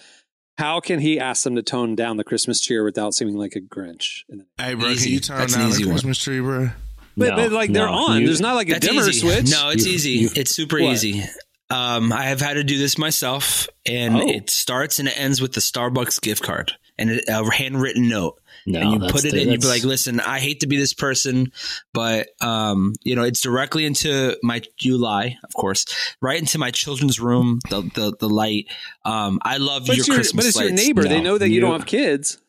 How 0.58 0.80
can 0.80 1.00
he 1.00 1.20
ask 1.20 1.44
them 1.44 1.56
to 1.56 1.62
tone 1.64 1.96
down 1.96 2.18
the 2.18 2.24
Christmas 2.24 2.62
cheer 2.62 2.84
without 2.84 3.14
seeming 3.14 3.36
like 3.36 3.56
a 3.56 3.60
Grinch? 3.62 4.24
Hey, 4.58 4.74
bro, 4.74 4.90
Easy. 4.90 5.06
can 5.08 5.14
you 5.14 5.20
turn 5.20 5.38
That's 5.40 5.54
down 5.54 5.64
the 5.64 5.70
easy 5.70 5.84
one. 5.86 5.94
Christmas 5.94 6.18
tree, 6.18 6.40
bro? 6.40 6.70
But, 7.18 7.30
No, 7.30 7.36
but 7.36 7.52
like 7.52 7.74
they're 7.74 7.88
on. 7.90 8.22
You- 8.22 8.28
There's 8.28 8.42
not 8.42 8.56
like 8.56 8.70
a 8.70 8.74
That's 8.74 8.88
dimmer 8.88 9.02
easy. 9.08 9.20
switch. 9.20 9.50
No, 9.52 9.70
it's 9.70 9.86
You- 9.86 9.94
easy. 9.94 10.12
you- 10.12 10.30
it's 10.36 10.56
super 10.56 10.82
What? 10.82 10.94
easy. 10.94 11.24
Um, 11.70 12.14
I 12.14 12.24
have 12.26 12.40
had 12.42 12.54
to 12.54 12.64
do 12.64 12.78
this 12.78 12.98
myself, 12.98 13.68
and 13.86 14.16
Oh. 14.16 14.28
it 14.30 14.50
starts 14.50 15.00
and 15.00 15.08
it 15.08 15.20
ends 15.20 15.42
with 15.42 15.54
the 15.54 15.62
Starbucks 15.62 16.22
gift 16.22 16.44
card 16.44 16.74
and 16.98 17.12
a 17.12 17.40
a 17.40 17.52
handwritten 17.54 18.08
note. 18.10 18.42
No, 18.68 18.80
and 18.80 18.92
you 18.94 19.00
put 19.12 19.26
it 19.26 19.34
in. 19.36 19.50
you'd 19.52 19.62
be 19.62 19.68
like, 19.68 19.84
"Listen, 19.84 20.20
I 20.20 20.40
hate 20.40 20.62
to 20.62 20.68
be 20.68 20.78
this 20.78 20.94
person, 20.94 21.52
but 21.94 22.30
um, 22.42 22.94
you 23.04 23.16
know, 23.16 23.24
it's 23.24 23.42
directly 23.42 23.86
into 23.86 24.38
my. 24.42 24.62
You 24.80 24.98
lie, 24.98 25.38
of 25.44 25.54
course, 25.54 25.86
right 26.22 26.40
into 26.40 26.58
my 26.58 26.72
children's 26.72 27.20
room. 27.20 27.60
The 27.70 27.82
the, 27.94 28.16
the 28.20 28.30
light. 28.30 28.66
Um, 29.04 29.40
I 29.44 29.58
love 29.58 29.84
But 29.86 29.98
your 29.98 30.06
your, 30.08 30.16
Christmas 30.16 30.46
but 30.46 30.48
it's 30.48 30.60
your 30.60 30.70
lights. 30.72 30.82
neighbor. 30.88 31.04
they 31.04 31.22
know 31.22 31.38
that 31.38 31.50
you, 31.50 31.56
you- 31.56 31.62
don't 31.62 31.74
have 31.74 31.86
kids. 31.86 32.40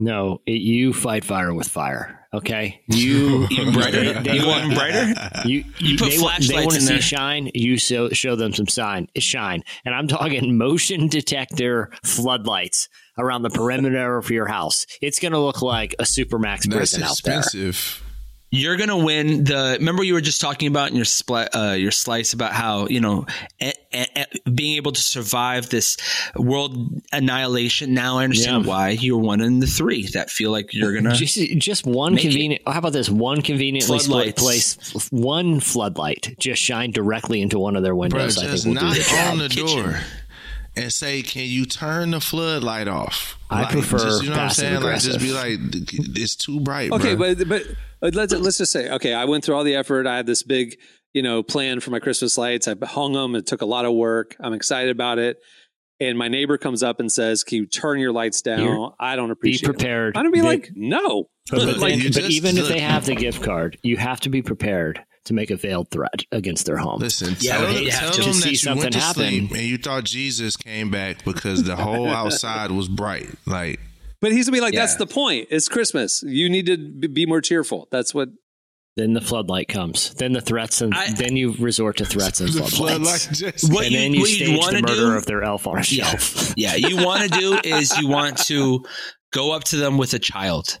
No, 0.00 0.40
it, 0.46 0.62
you 0.62 0.92
fight 0.92 1.24
fire 1.24 1.52
with 1.54 1.68
fire. 1.68 2.16
Okay, 2.32 2.80
you 2.86 3.46
Even 3.50 3.72
brighter. 3.72 4.14
They, 4.14 4.22
they 4.22 4.36
you 4.38 4.46
want 4.46 4.62
want 4.66 4.74
brighter? 4.74 5.14
You, 5.48 5.64
You 5.78 5.98
put 5.98 6.10
they, 6.10 6.18
wa- 6.18 6.30
they 6.38 6.46
flashlights 6.46 6.52
want 6.64 6.70
to 6.70 6.76
in 6.76 6.80
see 6.82 6.92
there. 6.94 7.02
shine. 7.02 7.50
You 7.54 7.76
show 7.76 8.08
show 8.10 8.36
them 8.36 8.52
some 8.54 8.68
sign 8.68 9.08
shine, 9.18 9.62
and 9.84 9.94
I'm 9.94 10.06
talking 10.08 10.56
motion 10.56 11.08
detector 11.08 11.90
floodlights 12.04 12.88
around 13.18 13.42
the 13.42 13.50
perimeter 13.50 14.16
of 14.16 14.30
your 14.30 14.46
house. 14.46 14.86
It's 15.02 15.18
going 15.18 15.32
to 15.32 15.38
look 15.40 15.60
like 15.60 15.94
a 15.98 16.04
supermax 16.04 16.62
That's 16.62 16.76
prison 16.76 17.02
out 17.02 17.20
there. 17.24 17.42
Expensive. 18.50 18.62
You're 18.62 18.76
gonna 18.76 19.04
win 19.04 19.44
the. 19.44 19.76
Remember, 19.78 20.02
you 20.02 20.14
were 20.14 20.20
just 20.20 20.40
talking 20.40 20.68
about 20.68 20.90
in 20.90 20.96
your 20.96 21.04
split, 21.04 21.48
uh, 21.54 21.72
your 21.78 21.90
slice 21.90 22.32
about 22.32 22.52
how 22.52 22.86
you 22.88 23.00
know 23.00 23.26
a, 23.60 23.72
a, 23.92 24.06
a- 24.44 24.50
being 24.50 24.76
able 24.76 24.92
to 24.92 25.00
survive 25.00 25.68
this 25.70 25.96
world 26.36 27.00
annihilation. 27.12 27.94
Now 27.94 28.18
I 28.18 28.24
understand 28.24 28.64
Yeah. 28.64 28.68
why 28.70 28.88
you're 28.90 29.18
one 29.18 29.40
in 29.40 29.60
the 29.60 29.66
three 29.66 30.06
that 30.08 30.30
feel 30.30 30.50
like 30.50 30.72
you're 30.74 30.92
gonna. 30.94 31.14
Just, 31.14 31.36
just 31.58 31.86
one 31.86 32.14
Make 32.14 32.24
it. 32.24 32.28
convenient. 32.28 32.62
How 32.66 32.78
about 32.78 32.92
this? 32.92 33.08
One 33.08 33.42
conveniently 33.42 33.98
split 33.98 34.36
place. 34.36 34.76
One 35.10 35.60
floodlight 35.60 36.34
just 36.38 36.60
shine 36.62 36.90
directly 36.90 37.40
into 37.42 37.58
one 37.58 37.76
of 37.76 37.82
their 37.82 37.92
Bro, 37.94 38.00
windows. 38.00 38.38
I 38.38 38.46
just 38.46 38.64
think 38.64 38.76
will 38.78 38.80
do 38.82 38.86
knock 38.88 38.96
the 38.96 39.02
job. 39.10 39.32
on 39.32 39.38
the 39.38 39.48
door 39.48 40.00
and 40.80 40.92
say, 40.92 41.22
"Can 41.22 41.44
you 41.44 41.64
turn 41.66 42.10
the 42.12 42.20
floodlight 42.20 42.88
off?" 42.88 43.38
I 43.50 43.70
prefer 43.70 43.98
just, 43.98 44.22
you 44.22 44.30
know 44.30 44.36
what 44.36 44.40
I'm 44.42 44.48
passive 44.48 44.64
saying? 44.64 44.82
Like, 44.82 45.00
just 45.00 45.20
be 45.20 45.32
like, 45.32 45.58
"It's 46.16 46.36
too 46.36 46.60
bright." 46.60 46.92
Okay, 46.92 47.14
bro. 47.14 47.34
but 47.34 47.48
but 47.48 47.62
but 48.00 48.14
let's 48.14 48.32
let's 48.34 48.58
just 48.58 48.72
say, 48.72 48.90
okay, 48.90 49.12
I 49.14 49.24
went 49.26 49.44
through 49.44 49.56
all 49.56 49.64
the 49.64 49.74
effort. 49.76 50.06
I 50.06 50.16
had 50.16 50.26
this 50.26 50.42
big, 50.42 50.76
you 51.12 51.22
know, 51.22 51.42
plan 51.42 51.80
for 51.80 51.90
my 51.90 51.98
Christmas 52.00 52.36
lights. 52.38 52.66
I 52.68 52.74
hung 52.82 53.12
them. 53.12 53.34
It 53.34 53.46
took 53.46 53.62
a 53.62 53.66
lot 53.66 53.84
of 53.84 53.92
work. 53.94 54.36
I'm 54.40 54.52
excited 54.52 54.90
about 54.90 55.18
it. 55.18 55.38
And 56.02 56.16
my 56.16 56.28
neighbor 56.28 56.56
comes 56.56 56.82
up 56.82 56.98
and 56.98 57.12
says, 57.12 57.44
"Can 57.44 57.58
you 57.58 57.66
turn 57.66 57.98
your 57.98 58.12
lights 58.12 58.40
down?" 58.40 58.60
You're- 58.60 58.88
I 58.98 59.16
don't 59.16 59.30
appreciate. 59.30 59.62
Be 59.62 59.66
prepared. 59.66 60.16
I'm 60.16 60.22
gonna 60.24 60.30
be 60.32 60.40
They- 60.40 60.46
like, 60.46 60.70
no. 60.74 61.28
But, 61.50 61.66
but, 61.66 61.78
like, 61.78 61.94
but 62.02 62.12
just- 62.12 62.30
even 62.30 62.56
if 62.56 62.68
they 62.68 62.78
have 62.80 63.04
the 63.06 63.14
gift 63.16 63.42
card, 63.42 63.76
you 63.82 63.96
have 63.96 64.20
to 64.20 64.30
be 64.30 64.40
prepared 64.40 65.02
to 65.26 65.34
make 65.34 65.50
a 65.50 65.56
veiled 65.56 65.90
threat 65.90 66.24
against 66.32 66.66
their 66.66 66.78
home. 66.78 66.98
Listen, 67.00 67.36
Yeah, 67.40 67.58
tell, 67.58 67.72
you 67.72 67.90
have 67.90 68.00
tell 68.00 68.12
to 68.12 68.22
them 68.22 68.32
see 68.32 68.40
that 68.40 68.50
you 68.50 68.56
something 68.56 68.82
went 68.84 68.92
to 68.94 69.00
happen. 69.00 69.28
sleep 69.28 69.50
and 69.52 69.60
you 69.60 69.76
thought 69.78 70.04
Jesus 70.04 70.56
came 70.56 70.90
back 70.90 71.24
because 71.24 71.62
the 71.64 71.76
whole 71.76 72.08
outside 72.22 72.70
was 72.70 72.88
bright. 72.88 73.28
Like, 73.46 73.80
but 74.20 74.32
he's 74.32 74.46
gonna 74.46 74.56
be 74.56 74.60
like, 74.60 74.74
"That's 74.74 74.96
the 74.96 75.06
point. 75.06 75.48
It's 75.50 75.68
Christmas. 75.68 76.22
You 76.26 76.48
need 76.50 76.66
to 76.66 76.76
be 76.76 77.06
be 77.06 77.26
more 77.26 77.40
cheerful." 77.40 77.88
That's 77.90 78.14
what. 78.14 78.28
Then 78.96 79.12
the 79.14 79.20
floodlight 79.20 79.68
comes. 79.68 80.12
Then 80.14 80.32
the 80.32 80.40
threats 80.40 80.80
and 80.82 80.92
I- 80.92 81.12
then 81.12 81.36
you 81.36 81.52
resort 81.58 81.98
to 81.98 82.04
threats 82.04 82.40
and 82.40 82.50
the 82.52 82.64
floodlights. 82.64 83.26
floodlight 83.26 83.54
just. 83.54 83.72
What 83.72 83.84
and 83.84 83.92
you, 83.92 83.98
then 84.00 84.12
you 84.14 84.20
what 84.20 84.30
you 84.30 84.36
stage 84.46 84.58
want 84.58 84.72
the 84.72 84.76
to 84.82 84.86
murder 84.88 85.10
do? 85.12 85.16
of 85.16 85.26
their 85.26 85.42
elf 85.42 85.66
on 85.66 85.74
a 85.76 85.78
yeah, 85.88 86.04
shelf. 86.04 86.54
yeah. 86.56 86.74
You 86.74 86.96
want 87.04 87.22
to 87.22 87.38
do 87.38 87.58
is 87.64 87.96
you 87.98 88.08
want 88.08 88.36
to 88.46 88.84
go 89.32 89.52
up 89.52 89.64
to 89.64 89.76
them 89.76 89.96
with 89.96 90.12
a 90.12 90.18
child 90.18 90.80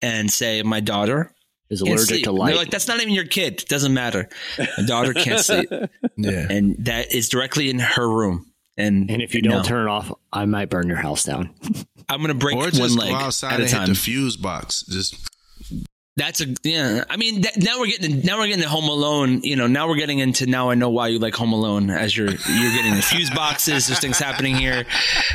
and 0.00 0.30
say, 0.30 0.62
"My 0.62 0.80
daughter 0.80 1.34
Is 1.70 1.80
can't 1.82 1.90
allergic 1.96 2.08
sleep." 2.08 2.24
to 2.24 2.32
light. 2.32 2.48
They're 2.48 2.56
like, 2.56 2.70
"That's 2.70 2.88
not 2.88 3.00
even 3.00 3.12
your 3.14 3.26
kid. 3.26 3.62
It 3.62 3.68
Doesn't 3.68 3.92
matter. 3.94 4.28
My 4.58 4.84
daughter 4.86 5.12
can't 5.14 5.40
sleep." 5.40 5.70
Yeah. 6.16 6.46
and 6.50 6.74
that 6.86 7.14
is 7.14 7.28
directly 7.28 7.70
in 7.70 7.78
her 7.78 8.08
room. 8.08 8.46
And 8.76 9.08
and 9.10 9.22
if 9.22 9.34
you 9.34 9.42
don't 9.42 9.52
no. 9.58 9.62
turn 9.62 9.86
it 9.86 9.90
off, 9.90 10.12
I 10.32 10.44
might 10.46 10.68
burn 10.70 10.88
your 10.88 10.96
house 10.96 11.24
down. 11.24 11.50
I'm 12.08 12.20
gonna 12.20 12.34
break 12.34 12.56
Or 12.56 12.60
one 12.62 12.70
just 12.72 12.96
leg 12.98 13.10
go 13.10 13.16
outside 13.16 13.52
at 13.54 13.60
a 13.60 13.62
and 13.62 13.70
hit 13.70 13.76
time. 13.76 13.88
the 13.88 13.94
fuse 13.94 14.36
box. 14.36 14.82
Just 14.88 15.14
That's 16.18 16.40
a 16.40 16.46
yeah. 16.64 17.04
I 17.08 17.16
mean, 17.16 17.42
that, 17.42 17.56
now 17.56 17.78
we're 17.78 17.86
getting 17.86 18.20
now 18.22 18.38
we're 18.38 18.48
getting 18.48 18.62
to 18.62 18.68
Home 18.68 18.88
Alone. 18.88 19.40
You 19.42 19.54
know, 19.56 19.66
now 19.68 19.88
we're 19.88 19.96
getting 19.96 20.18
into 20.18 20.46
now 20.46 20.68
I 20.70 20.74
know 20.74 20.90
why 20.90 21.08
you 21.08 21.18
like 21.20 21.34
Home 21.36 21.52
Alone 21.52 21.90
as 21.90 22.16
you're 22.16 22.26
you're 22.28 22.72
getting 22.74 22.94
the 22.96 23.02
fuse 23.02 23.30
boxes. 23.30 23.86
There's 23.86 24.00
things 24.00 24.18
happening 24.18 24.56
here, 24.56 24.84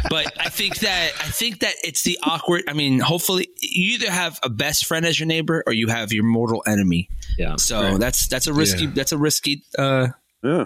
but 0.09 0.31
I 0.39 0.49
think 0.49 0.79
that 0.79 1.11
I 1.21 1.29
think 1.29 1.59
that 1.61 1.73
it's 1.83 2.03
the 2.03 2.19
awkward. 2.23 2.63
I 2.67 2.73
mean, 2.73 2.99
hopefully 2.99 3.47
you 3.61 3.93
either 3.95 4.11
have 4.11 4.39
a 4.43 4.49
best 4.49 4.85
friend 4.85 5.05
as 5.05 5.19
your 5.19 5.27
neighbor 5.27 5.63
or 5.65 5.73
you 5.73 5.87
have 5.87 6.11
your 6.11 6.25
mortal 6.25 6.61
enemy. 6.67 7.09
Yeah. 7.37 7.55
So 7.57 7.97
that's 7.97 8.27
that's 8.27 8.47
a 8.47 8.53
risky 8.53 8.85
Yeah. 8.85 8.91
that's 8.93 9.11
a 9.13 9.17
risky. 9.17 9.63
uh 9.79 10.07
Yeah. 10.43 10.65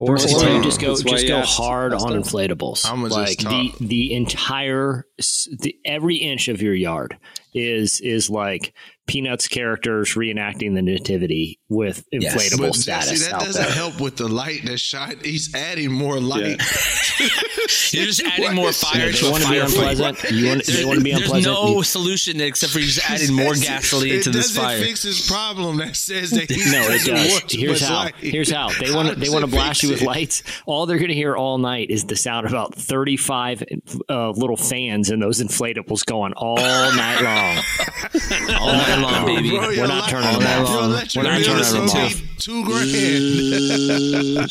Or, 0.00 0.18
That's 0.18 0.34
or 0.34 0.48
you 0.50 0.62
just 0.62 0.80
go 0.80 0.88
that's 0.88 1.04
why 1.04 1.12
just 1.12 1.28
go 1.28 1.36
asked- 1.38 1.56
hard 1.56 1.94
on 1.94 2.12
them. 2.12 2.22
inflatables. 2.22 2.84
I'ma 2.84 3.08
just 3.08 3.16
like 3.16 3.38
the 3.38 3.72
the 3.80 4.12
entire 4.12 5.06
the, 5.16 5.76
every 5.86 6.16
inch 6.16 6.48
of 6.48 6.60
your 6.60 6.74
yard 6.74 7.16
is 7.54 8.00
is 8.00 8.28
like 8.30 8.74
Peanuts 9.06 9.48
characters 9.48 10.14
reenacting 10.14 10.74
the 10.74 10.80
nativity 10.82 11.60
with 11.68 12.04
Yes. 12.10 12.34
inflatable 12.34 12.58
but 12.68 12.74
status 12.74 13.10
Jesse, 13.10 13.24
that 13.24 13.34
out 13.34 13.40
doesn't 13.44 13.62
there. 13.62 13.70
help 13.72 14.00
with 14.00 14.16
the 14.16 14.28
light 14.28 14.64
that 14.64 14.78
shine. 14.78 15.18
He's 15.22 15.54
adding 15.54 15.92
more 15.92 16.18
light. 16.20 16.60
You're 17.92 18.06
just 18.06 18.22
adding 18.24 18.54
more 18.54 18.72
fire 18.72 19.06
Yeah, 19.06 19.12
to 19.12 19.22
they 19.22 19.28
a 19.28 19.30
want 19.30 19.42
to 19.44 19.50
be 19.50 19.58
unpleasant. 19.58 20.30
You 20.32 20.46
want 20.48 20.64
they 20.66 20.84
want 20.84 20.98
to 20.98 21.04
be 21.04 21.10
unpleasant. 21.12 21.44
There's 21.44 21.46
no 21.46 21.76
You- 21.76 21.82
solution 21.82 22.40
except 22.40 22.72
for 22.72 22.78
you 22.80 22.86
just 22.86 23.08
adding 23.10 23.32
more 23.34 23.54
gasoline 23.54 24.14
it 24.14 24.22
to 24.24 24.30
this 24.30 24.48
doesn't 24.48 24.62
fire. 24.62 24.80
fix 24.80 25.02
his 25.02 25.26
problem 25.30 25.76
that 25.78 25.96
says 25.96 26.30
that 26.30 26.50
he 26.50 26.56
no, 26.72 26.80
it 26.82 26.88
doesn't 26.88 27.14
does. 27.14 27.30
want 27.32 27.48
too 27.50 27.58
Here's 27.58 27.80
how. 27.86 27.94
light. 27.94 28.14
Here's 28.16 28.50
how. 28.50 28.70
They 28.80 28.90
want 28.92 29.10
to. 29.10 29.14
They 29.16 29.28
want 29.28 29.44
to 29.44 29.50
blast 29.50 29.82
you 29.82 29.90
with 29.90 30.02
it? 30.02 30.06
lights. 30.06 30.42
All 30.66 30.86
they're 30.86 30.98
going 30.98 31.08
to 31.08 31.14
hear 31.14 31.36
all 31.36 31.58
night 31.58 31.90
is 31.90 32.04
the 32.06 32.16
sound 32.16 32.46
of 32.46 32.52
about 32.52 32.74
35 32.74 33.62
uh, 34.08 34.30
little 34.30 34.56
fans 34.56 35.10
and 35.10 35.22
those 35.22 35.40
inflatables 35.42 36.04
going 36.06 36.32
all 36.32 36.56
night 36.56 37.20
long. 37.22 37.43
all 38.60 38.72
night 38.72 38.98
long, 39.00 39.26
baby. 39.26 39.50
Bro, 39.50 39.68
We're 39.68 39.86
not 39.86 40.08
turning 40.08 40.26
all 40.28 40.40
them 40.40 40.42
night 40.44 40.58
off. 40.60 40.68
long. 40.70 40.90
We're 40.90 41.22
not 41.22 41.42
turning 41.42 41.60
is 41.60 41.72
them 41.72 41.88
off. 41.88 42.20
Two 42.38 42.64
grand. 42.64 44.50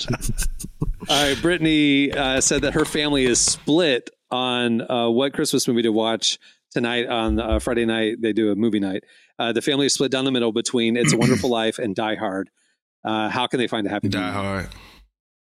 All 1.09 1.23
right, 1.23 1.41
Brittany 1.41 2.11
uh, 2.11 2.39
said 2.41 2.61
that 2.61 2.73
her 2.73 2.85
family 2.85 3.25
is 3.25 3.39
split 3.39 4.09
on 4.31 4.81
uh, 4.89 5.09
what 5.09 5.33
Christmas 5.33 5.67
movie 5.67 5.81
to 5.83 5.91
watch 5.91 6.39
tonight 6.71 7.07
on 7.07 7.39
uh, 7.39 7.59
Friday 7.59 7.85
night. 7.85 8.21
They 8.21 8.31
do 8.33 8.51
a 8.51 8.55
movie 8.55 8.79
night. 8.79 9.03
Uh, 9.37 9.51
the 9.51 9.61
family 9.61 9.85
is 9.87 9.93
split 9.93 10.11
down 10.11 10.23
the 10.25 10.31
middle 10.31 10.51
between 10.53 10.95
"It's 10.95 11.11
a 11.13 11.17
Wonderful 11.17 11.49
Life" 11.61 11.77
and 11.79 11.93
"Die 11.95 12.15
Hard." 12.15 12.49
Uh, 13.03 13.29
how 13.29 13.47
can 13.47 13.59
they 13.59 13.67
find 13.67 13.85
a 13.85 13.89
happy 13.89 14.07
Die 14.07 14.17
medium? 14.17 14.33
hard. 14.33 14.69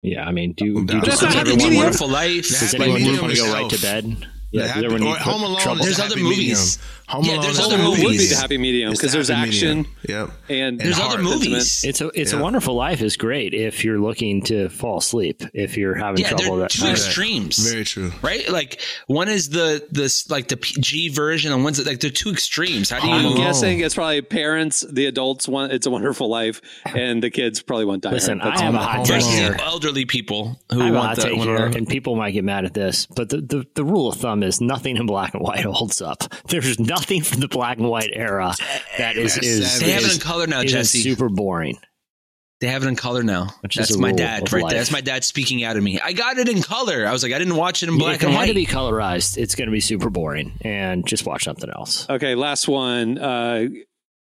Yeah, 0.02 0.24
I 0.24 0.30
mean, 0.30 0.52
do, 0.52 0.74
But 0.84 0.86
do 0.86 1.00
that's 1.00 1.08
does 1.20 1.22
not 1.22 1.32
happy 1.34 1.50
everyone 1.52 1.76
Wonderful 1.76 2.08
life. 2.08 2.48
does 2.48 2.74
anyone 2.74 3.02
want 3.20 3.32
to 3.34 3.36
go 3.36 3.52
right 3.52 3.68
to 3.70 3.80
bed? 3.82 4.28
Yeah, 4.52 4.66
happy- 4.66 4.82
does 4.82 4.92
everyone 4.94 5.14
or 5.14 5.18
Home 5.18 5.42
Alone. 5.42 5.60
trouble- 5.60 5.80
is 5.80 5.84
There's 5.84 5.96
the 5.98 6.04
other 6.04 6.16
movies. 6.22 6.78
medium. 6.78 6.99
Home 7.10 7.24
Yeah, 7.24 7.32
Alone 7.32 7.42
there's 7.42 7.58
other 7.60 7.68
the 7.70 7.76
Home 7.76 7.86
Alone 7.86 7.90
would 7.90 8.00
be 8.06 8.12
movies. 8.12 8.30
the 8.30 8.36
happy 8.36 8.58
medium 8.58 8.90
because 8.92 9.10
the 9.12 9.16
there's 9.18 9.28
happy 9.28 9.48
action 9.50 9.76
medium. 9.78 9.96
Yep. 10.08 10.30
and 10.48 10.80
There's 10.80 10.98
heart 10.98 11.14
other 11.14 11.22
movies. 11.22 11.84
It's 11.84 12.00
a 12.00 12.08
it's 12.08 12.32
Yeah. 12.32 12.38
a 12.38 12.42
wonderful 12.42 12.74
life 12.74 13.02
is 13.02 13.16
great 13.16 13.52
if 13.54 13.84
you're 13.84 13.98
looking 14.00 14.42
to 14.44 14.68
fall 14.68 14.98
asleep. 14.98 15.42
If 15.52 15.76
you're 15.76 15.94
having 15.94 16.20
Yeah, 16.22 16.28
trouble 16.30 16.56
they're 16.56 16.68
that 16.68 16.70
two 16.70 16.84
night. 16.84 16.92
extremes. 16.92 17.58
Very 17.70 17.84
true. 17.84 18.12
right? 18.22 18.48
Like 18.48 18.80
one 19.06 19.28
is 19.28 19.48
the 19.50 19.86
this 19.90 20.30
like 20.30 20.48
the 20.48 20.56
PG 20.56 21.10
version, 21.10 21.52
and 21.52 21.64
one's 21.64 21.84
like 21.84 22.00
they're 22.00 22.10
two 22.10 22.30
extremes. 22.30 22.90
How 22.90 23.00
do 23.00 23.08
I'm 23.10 23.26
you? 23.32 23.36
Guessing 23.36 23.80
it's 23.80 23.94
probably 23.94 24.22
parents, 24.22 24.84
the 24.90 25.06
adults 25.06 25.48
want 25.48 25.72
"It's 25.72 25.86
a 25.86 25.90
Wonderful 25.90 26.28
Life," 26.28 26.60
and 26.84 27.22
the 27.22 27.30
kids 27.30 27.60
probably 27.62 27.84
want 27.86 28.02
"Die 28.02 28.10
Listen, 28.10 28.38
Hard." 28.38 28.54
I 28.56 28.62
have 28.62 28.74
a 28.74 28.78
Home 28.78 28.86
hot 28.86 29.08
Alone. 29.08 29.20
take 29.20 29.30
here. 29.30 29.56
elderly 29.60 30.04
people 30.04 30.60
who 30.72 30.80
have 30.80 30.90
a 30.90 30.96
want 30.96 31.06
hot 31.08 31.16
the 31.16 31.22
take 31.22 31.38
one 31.38 31.48
and 31.76 31.88
people 31.88 32.14
might 32.16 32.30
get 32.32 32.44
mad 32.44 32.64
at 32.64 32.74
this, 32.74 33.06
but 33.06 33.28
the, 33.30 33.40
the, 33.40 33.66
the 33.74 33.84
rule 33.84 34.08
of 34.08 34.16
thumb 34.18 34.42
is 34.42 34.60
nothing 34.60 34.96
in 34.96 35.06
black 35.06 35.34
and 35.34 35.42
white 35.42 35.64
holds 35.64 36.00
up. 36.00 36.22
There's 36.48 36.78
nothing 36.78 36.99
from 37.22 37.40
the 37.40 37.48
black 37.48 37.78
and 37.78 37.88
white 37.88 38.10
era 38.12 38.54
that 38.98 39.16
is 39.16 39.34
That's 39.34 39.46
is. 39.46 39.80
They 39.80 39.90
have 39.92 40.02
it 40.02 40.06
is- 40.08 40.14
in 40.16 40.20
color 40.20 40.46
now, 40.46 40.62
Jesse. 40.64 41.00
super 41.00 41.28
boring. 41.28 41.78
They 42.60 42.66
have 42.66 42.82
it 42.84 42.88
in 42.88 42.96
color 42.96 43.22
now. 43.22 43.48
Which 43.62 43.78
is 43.78 43.88
That's 43.88 43.96
a 43.96 43.98
my 43.98 44.12
dad 44.12 44.52
right 44.52 44.62
life. 44.62 44.70
there. 44.72 44.80
That's 44.80 44.92
my 44.92 45.00
dad 45.00 45.24
speaking 45.24 45.64
out 45.64 45.78
of 45.78 45.82
me. 45.82 45.98
I 45.98 46.12
got 46.12 46.36
it 46.36 46.46
in 46.46 46.60
color. 46.62 47.06
I 47.06 47.12
was 47.12 47.22
like, 47.22 47.32
I 47.32 47.38
didn't 47.38 47.56
watch 47.56 47.82
it 47.82 47.88
in 47.88 47.96
black 47.96 48.16
if 48.16 48.22
it 48.22 48.26
and 48.26 48.34
had 48.34 48.40
white. 48.40 48.46
to 48.48 48.54
be 48.54 48.66
colorized, 48.66 49.38
it's 49.38 49.54
going 49.54 49.68
to 49.68 49.72
be 49.72 49.80
super 49.80 50.10
boring, 50.10 50.52
and 50.60 51.06
just 51.06 51.24
watch 51.24 51.44
something 51.44 51.70
else. 51.70 52.06
Okay, 52.10 52.34
last 52.34 52.68
one. 52.68 53.16
Uh, 53.16 53.68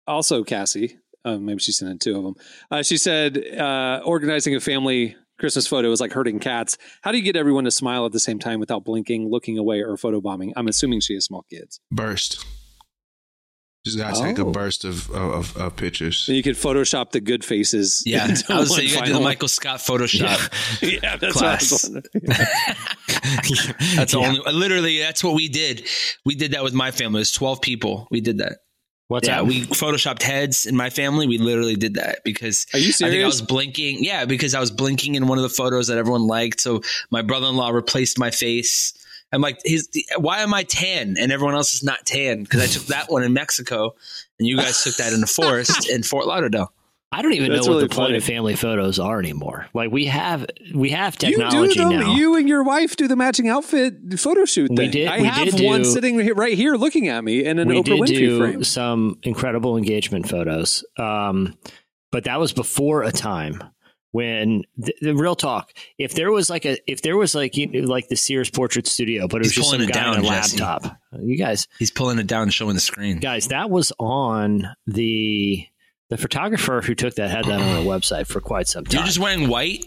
also, 0.08 0.44
Cassie. 0.46 1.00
Uh, 1.26 1.38
maybe 1.38 1.60
she 1.60 1.72
sent 1.74 1.92
in 1.92 2.00
two 2.00 2.18
of 2.18 2.24
them. 2.24 2.36
Uh, 2.72 2.82
she 2.84 2.96
said 2.98 3.38
uh, 3.38 4.02
organizing 4.06 4.56
a 4.56 4.60
family 4.62 5.16
Christmas 5.44 5.68
photo 5.68 5.92
is 5.92 6.00
like 6.00 6.14
herding 6.14 6.40
cats. 6.40 6.78
How 7.02 7.12
do 7.12 7.18
you 7.18 7.24
get 7.26 7.36
everyone 7.36 7.66
to 7.66 7.72
smile 7.72 8.06
at 8.06 8.14
the 8.14 8.20
same 8.22 8.40
time 8.40 8.62
without 8.62 8.86
blinking, 8.86 9.30
looking 9.30 9.58
away, 9.58 9.82
or 9.82 9.98
photobombing? 9.98 10.54
I'm 10.56 10.70
assuming 10.70 11.02
she 11.02 11.16
has 11.16 11.26
small 11.26 11.44
kids. 11.50 11.82
Burst. 11.92 12.46
Just 13.86 13.98
gotta 13.98 14.22
take 14.22 14.38
a 14.38 14.44
Oh. 14.46 14.52
burst 14.52 14.86
of, 14.86 15.10
of, 15.12 15.58
of 15.58 15.76
pictures. 15.76 16.18
So 16.18 16.32
you 16.32 16.42
could 16.44 16.56
Photoshop 16.56 17.12
the 17.12 17.20
good 17.20 17.44
faces. 17.44 18.02
yeah, 18.06 18.30
into 18.30 18.54
I 18.54 18.60
was 18.60 18.70
one 18.70 18.78
saying 18.80 18.90
you 18.92 18.96
got 18.96 19.02
to 19.02 19.08
do 19.08 19.14
the. 19.16 19.20
Michael 19.20 19.50
Scott 19.50 19.80
Photoshop. 19.80 20.82
yeah, 21.04 21.18
that's 21.22 21.34
class. 21.34 21.70
what 21.74 21.92
I 21.92 21.96
was 21.96 22.10
wondering. 22.14 22.38
That's 23.98 24.14
the 24.14 24.20
Yeah. 24.22 24.28
only. 24.28 24.40
Literally, 24.54 25.00
that's 25.00 25.22
what 25.24 25.34
we 25.36 25.50
did. 25.50 25.86
We 26.26 26.36
did 26.36 26.52
that 26.54 26.64
with 26.64 26.74
my 26.74 26.92
family. 26.92 27.18
It 27.20 27.22
was 27.22 27.32
twelve 27.34 27.60
people. 27.62 28.08
We 28.10 28.22
did 28.22 28.38
that. 28.38 28.60
What's 29.08 29.28
yeah, 29.28 29.38
that? 29.38 29.46
we 29.46 29.64
photoshopped 29.64 30.24
heads 30.24 30.66
in 30.66 30.76
my 30.76 30.90
family. 30.90 31.28
We 31.28 31.38
literally 31.38 31.76
did 31.76 31.96
that 31.96 32.24
because 32.24 32.66
Are 32.74 32.80
you 32.80 32.90
I 32.90 33.10
think 33.10 33.24
I 33.24 33.28
was 33.28 33.42
blinking. 33.42 34.04
Yeah, 34.04 34.26
because 34.26 34.56
I 34.56 34.60
was 34.60 34.72
blinking 34.72 35.16
in 35.16 35.28
one 35.28 35.38
of 35.38 35.44
the 35.44 35.50
photos 35.50 35.88
that 35.88 35.98
everyone 35.98 36.26
liked. 36.26 36.62
So 36.62 36.82
my 37.12 37.22
brother-in-law 37.22 37.70
replaced 37.70 38.18
my 38.18 38.32
face. 38.32 38.94
I'm 39.32 39.42
like, 39.42 39.60
his, 39.66 39.90
why 40.18 40.40
am 40.40 40.54
I 40.54 40.64
tan 40.64 41.16
and 41.18 41.32
everyone 41.32 41.56
else 41.56 41.74
is 41.74 41.84
not 41.84 42.06
tan? 42.06 42.44
Because 42.44 42.62
I 42.62 42.68
took 42.68 42.88
that 42.88 43.12
one 43.12 43.24
in 43.24 43.34
Mexico, 43.34 43.96
and 44.40 44.48
you 44.48 44.58
guys 44.58 44.84
took 44.84 44.96
that 44.98 45.12
in 45.12 45.22
the 45.22 45.28
forest 45.28 45.90
in 45.92 46.04
Fort 46.04 46.28
Lauderdale. 46.28 46.72
I 47.14 47.22
don't 47.22 47.34
even 47.34 47.52
That's 47.52 47.66
know 47.68 47.74
what 47.74 47.78
really 47.80 47.88
the 47.90 47.96
point 47.96 48.16
of 48.16 48.24
family 48.24 48.56
photos 48.56 49.00
are 49.00 49.20
anymore. 49.20 49.68
Like 49.74 49.92
we 49.92 50.06
have 50.06 50.46
we 50.74 50.90
have 50.90 51.16
You 51.22 51.30
do 51.38 51.38
technology 51.38 51.86
now. 51.86 52.16
You 52.16 52.36
and 52.36 52.50
your 52.50 52.64
wife 52.64 52.96
do 52.96 53.08
the 53.08 53.16
matching 53.16 53.48
outfit 53.50 53.96
photo 54.20 54.46
shoot 54.46 54.72
We 54.72 54.88
did- 54.88 55.08
I 55.08 55.20
we 55.20 55.28
have 55.28 55.52
did 55.56 55.66
one 55.66 55.84
do- 55.84 55.90
sitting 55.92 56.18
right 56.36 56.54
here 56.58 56.76
looking 56.76 57.08
at 57.08 57.24
me 57.24 57.46
in 57.46 57.60
an 57.60 57.68
we 57.68 57.76
Oprah 57.76 57.86
did 57.86 58.00
Winfrey 58.02 58.08
do 58.18 58.38
frame. 58.40 58.64
some 58.64 59.20
incredible 59.24 59.78
engagement 59.78 60.28
photos, 60.28 60.84
um, 60.98 61.56
but 62.12 62.24
that 62.26 62.40
was 62.40 62.52
before 62.54 63.04
a 63.04 63.12
time 63.12 63.64
when 64.12 64.62
the, 64.78 64.94
the 65.02 65.16
real 65.16 65.36
talk. 65.36 65.74
If 65.98 66.14
there 66.14 66.32
was 66.32 66.48
like 66.50 66.66
a, 66.66 66.78
if 66.92 67.02
there 67.02 67.18
was 67.18 67.34
like 67.34 67.58
you 67.58 67.68
know, 67.68 67.88
like 67.88 68.08
the 68.10 68.16
Sears 68.16 68.50
Portrait 68.50 68.86
Studio, 68.88 69.28
but 69.28 69.38
it 69.38 69.40
was 69.40 69.48
He's 69.48 69.56
just 69.56 69.70
some 69.72 69.78
pulling 69.78 69.90
it 69.90 69.94
guy 69.94 70.06
on 70.08 70.20
a 70.20 70.22
Jesse. 70.22 70.58
laptop. 70.60 70.98
You 71.20 71.38
guys, 71.38 71.68
He's 71.80 71.90
pulling 71.92 72.20
it 72.20 72.28
down 72.28 72.50
showing 72.52 72.76
the 72.76 72.80
screen. 72.82 73.18
guys, 73.20 73.48
that 73.48 73.70
was 73.72 73.92
on 74.00 74.68
the 74.86 75.66
The 76.10 76.18
photographer 76.18 76.82
who 76.82 76.94
took 76.96 77.16
that 77.16 77.30
had 77.32 77.46
that 77.46 77.60
on 77.62 77.84
her 77.84 77.90
website 77.90 78.28
for 78.28 78.40
quite 78.40 78.68
some 78.68 78.84
time. 78.86 79.00
You're 79.00 79.06
just 79.08 79.20
wearing 79.20 79.48
white. 79.48 79.86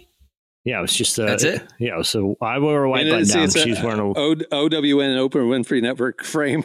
yeah, 0.65 0.79
it 0.79 0.83
was 0.83 0.93
just 0.95 1.19
uh, 1.21 1.27
That's 1.27 1.45
it? 1.45 1.63
Yeah, 1.79 2.03
so 2.03 2.37
I 2.41 2.59
wore 2.59 2.85
a 2.85 2.91
white 2.91 3.09
button 3.09 3.27
down. 3.29 3.43
it's 3.45 3.55
a 3.55 3.61
She's 3.63 3.81
wearing 3.83 4.01
a. 4.01 4.09
O- 4.19 4.33
OWN 4.33 5.17
Oprah 5.19 5.47
Winfrey 5.47 5.81
Network 5.83 6.25
frame. 6.25 6.65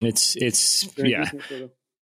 It's 0.00 0.36
it's 0.36 0.86
yeah. 0.98 1.30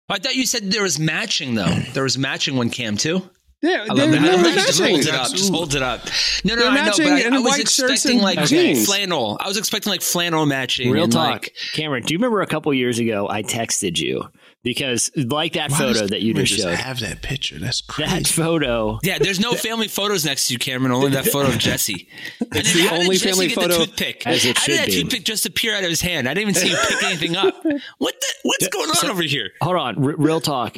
I 0.09 0.19
thought 0.19 0.35
you 0.35 0.45
said 0.45 0.71
there 0.73 0.83
was 0.83 0.99
matching 0.99 1.55
though. 1.55 1.73
There 1.95 2.03
was 2.03 2.19
matching 2.19 2.57
one 2.57 2.69
cam 2.69 2.97
too. 2.97 3.23
Yeah, 3.63 3.87
I 3.89 3.95
love 3.95 3.97
they're, 3.97 4.11
that. 4.11 4.21
they're 4.23 4.33
I 4.33 4.35
love 4.35 4.45
that. 4.45 4.67
Just 4.67 4.81
hold 4.83 5.01
it 5.01 5.15
up. 5.15 5.31
Just 5.31 5.53
hold 5.53 5.75
it 5.77 5.83
up. 5.83 6.01
No, 6.45 6.57
no, 6.57 6.63
They're 6.63 6.71
I 6.73 6.85
know, 6.85 6.93
but 6.97 7.07
I, 7.33 7.37
I 7.37 7.39
was 7.39 7.59
expecting 7.61 8.19
like 8.21 8.45
jeans. 8.47 8.85
flannel. 8.87 9.37
I 9.41 9.47
was 9.47 9.57
expecting 9.57 9.93
like 9.93 10.03
flannel 10.03 10.45
matching. 10.47 10.91
Real 10.91 11.07
talk, 11.07 11.31
like- 11.31 11.55
Cameron. 11.73 12.03
Do 12.03 12.13
you 12.13 12.19
remember 12.19 12.41
a 12.43 12.47
couple 12.49 12.75
years 12.75 12.99
ago 12.99 13.29
I 13.31 13.45
texted 13.45 13.99
you 14.01 14.29
because 14.63 15.11
like 15.17 15.55
that 15.55 15.71
Why 15.71 15.79
photo 15.79 16.07
that 16.07 16.23
you 16.23 16.35
just 16.35 16.55
showed. 16.57 16.75
have 16.75 17.01
that 17.01 17.23
picture. 17.23 17.59
That's 17.59 17.81
crazy. 17.81 18.11
That 18.13 18.27
photo. 18.29 18.99
Yeah, 19.03 19.19
there's 19.19 19.41
no 19.41 19.53
family 19.55 19.89
photos 19.89 20.25
next 20.25 20.49
to 20.49 20.53
you, 20.55 20.59
Cameron. 20.59 20.93
Only 20.93 21.11
that 21.11 21.27
photo 21.27 21.49
of 21.49 21.59
Jesse. 21.59 22.09
And 22.41 22.61
It's 22.61 22.73
the 22.75 22.89
only 22.93 23.17
Jesse 23.17 23.31
family 23.31 23.47
get 23.49 23.55
photo- 23.55 23.79
The 23.79 23.87
toothpick? 23.87 24.27
As 24.27 24.45
it 24.45 24.57
how 24.59 24.65
should 24.65 24.71
did 24.73 24.81
that 24.81 24.87
be. 24.87 24.93
toothpick 25.03 25.25
just 25.25 25.47
appear 25.47 25.75
out 25.75 25.85
of 25.85 25.91
his 25.91 26.01
hand? 26.03 26.29
I 26.29 26.35
didn't 26.35 26.51
even 26.51 26.55
see 26.63 26.69
him 26.69 26.79
pick 26.89 27.03
anything 27.05 27.37
up. 27.37 27.55
What 27.99 28.15
the? 28.21 28.27
What's 28.43 28.69
going 28.69 28.91
on 28.91 29.11
over 29.11 29.23
here? 29.23 29.51
Hold 29.63 29.77
on, 29.77 29.97
r- 30.05 30.15
real 30.17 30.41
talk. 30.41 30.77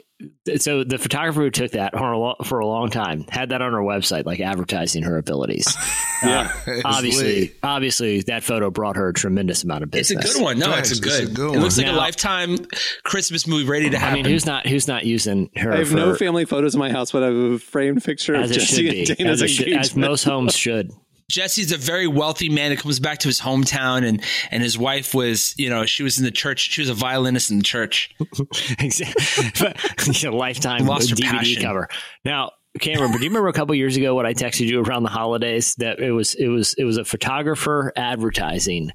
So 0.57 0.85
the 0.85 0.99
photographer 0.99 1.41
who 1.43 1.51
took 1.51 1.73
that 1.73 1.93
for 1.97 2.13
a, 2.13 2.19
lo- 2.19 2.37
for 2.45 2.59
a 2.61 2.67
long 2.67 2.91
time 2.91 3.25
had 3.29 3.51
that 3.51 3.63
on 3.63 3.73
her 3.73 3.81
website, 3.81 4.25
like 4.27 4.41
advertising 4.41 5.03
her 5.05 5.19
abilities. 5.19 5.67
Yeah. 6.25 6.51
Uh, 6.67 6.81
obviously, 6.87 7.53
obviously, 7.63 8.23
that 8.23 8.43
photo 8.45 8.71
brought 8.71 8.97
her 8.97 9.11
a 9.11 9.13
tremendous 9.13 9.63
amount 9.63 9.83
of 9.83 9.91
business. 9.91 10.25
It's 10.25 10.35
a 10.35 10.39
good 10.39 10.43
one. 10.43 10.59
No, 10.59 10.71
Thanks. 10.73 10.91
it's 10.91 11.01
a 11.01 11.03
It's 11.07 11.19
good. 11.21 11.29
a 11.29 11.33
good 11.35 11.55
It 11.57 11.59
looks 11.61 11.77
one. 11.77 11.87
like 11.87 11.95
a 11.95 11.99
lifetime 11.99 12.57
Christmas 13.03 13.47
movie 13.47 13.69
ready 13.69 13.91
to 13.91 13.97
I 13.99 14.01
happen. 14.01 14.15
mean, 14.23 14.25
who's 14.25 14.47
not 14.47 14.67
who's 14.67 14.89
not 14.89 15.05
using 15.05 15.51
her? 15.57 15.71
I 15.75 15.79
have 15.79 15.89
for, 15.89 15.97
no 15.97 16.15
family 16.15 16.47
photos 16.47 16.75
in 16.75 16.79
my 16.79 16.91
house, 16.91 17.13
but 17.13 17.23
I 17.25 17.27
have 17.27 17.35
a 17.35 17.59
framed 17.59 18.03
picture 18.03 18.35
of 18.37 18.45
as 18.45 18.53
Jesse 18.53 19.01
and 19.01 19.19
Dana's 19.19 19.43
as, 19.43 19.51
should- 19.51 19.69
as 19.75 19.95
most 19.95 20.25
homes 20.25 20.57
should. 20.57 20.93
Jesse's 21.31 21.73
a 21.73 21.77
very 21.77 22.07
wealthy 22.07 22.49
man 22.49 22.71
who 22.71 22.77
comes 22.77 23.01
back 23.01 23.19
to 23.21 23.29
his 23.29 23.41
hometown 23.41 24.07
and 24.07 24.23
and 24.51 24.63
his 24.63 24.77
wife 24.79 25.15
was, 25.15 25.55
you 25.59 25.71
know, 25.71 25.87
she 25.87 26.03
was 26.03 26.19
in 26.19 26.25
the 26.25 26.31
church. 26.31 26.71
She 26.71 26.81
was 26.81 26.91
a 26.91 26.95
violinist 26.95 27.51
in 27.51 27.59
the 27.59 27.65
church. 27.65 28.15
Exactly. 28.79 30.31
lifetime 30.31 30.87
Lost 30.87 31.11
her 31.11 31.17
DVD 31.17 31.31
passion. 31.31 31.63
cover. 31.63 31.89
Now, 32.25 32.53
Cameron, 32.81 33.13
but 33.13 33.19
do 33.19 33.25
you 33.25 33.31
remember 33.31 33.49
a 33.49 33.53
couple 33.53 33.75
years 33.75 33.97
ago 33.97 34.15
what 34.15 34.27
I 34.27 34.35
texted 34.35 34.67
you 34.67 34.83
around 34.83 35.05
the 35.05 35.09
holidays? 35.09 35.75
That 35.77 36.01
it 36.01 36.11
was 36.11 36.35
it 36.35 36.49
was 36.49 36.75
it 36.75 36.85
was 36.85 36.97
a 36.97 37.05
photographer 37.05 37.93
advertising, 37.97 38.91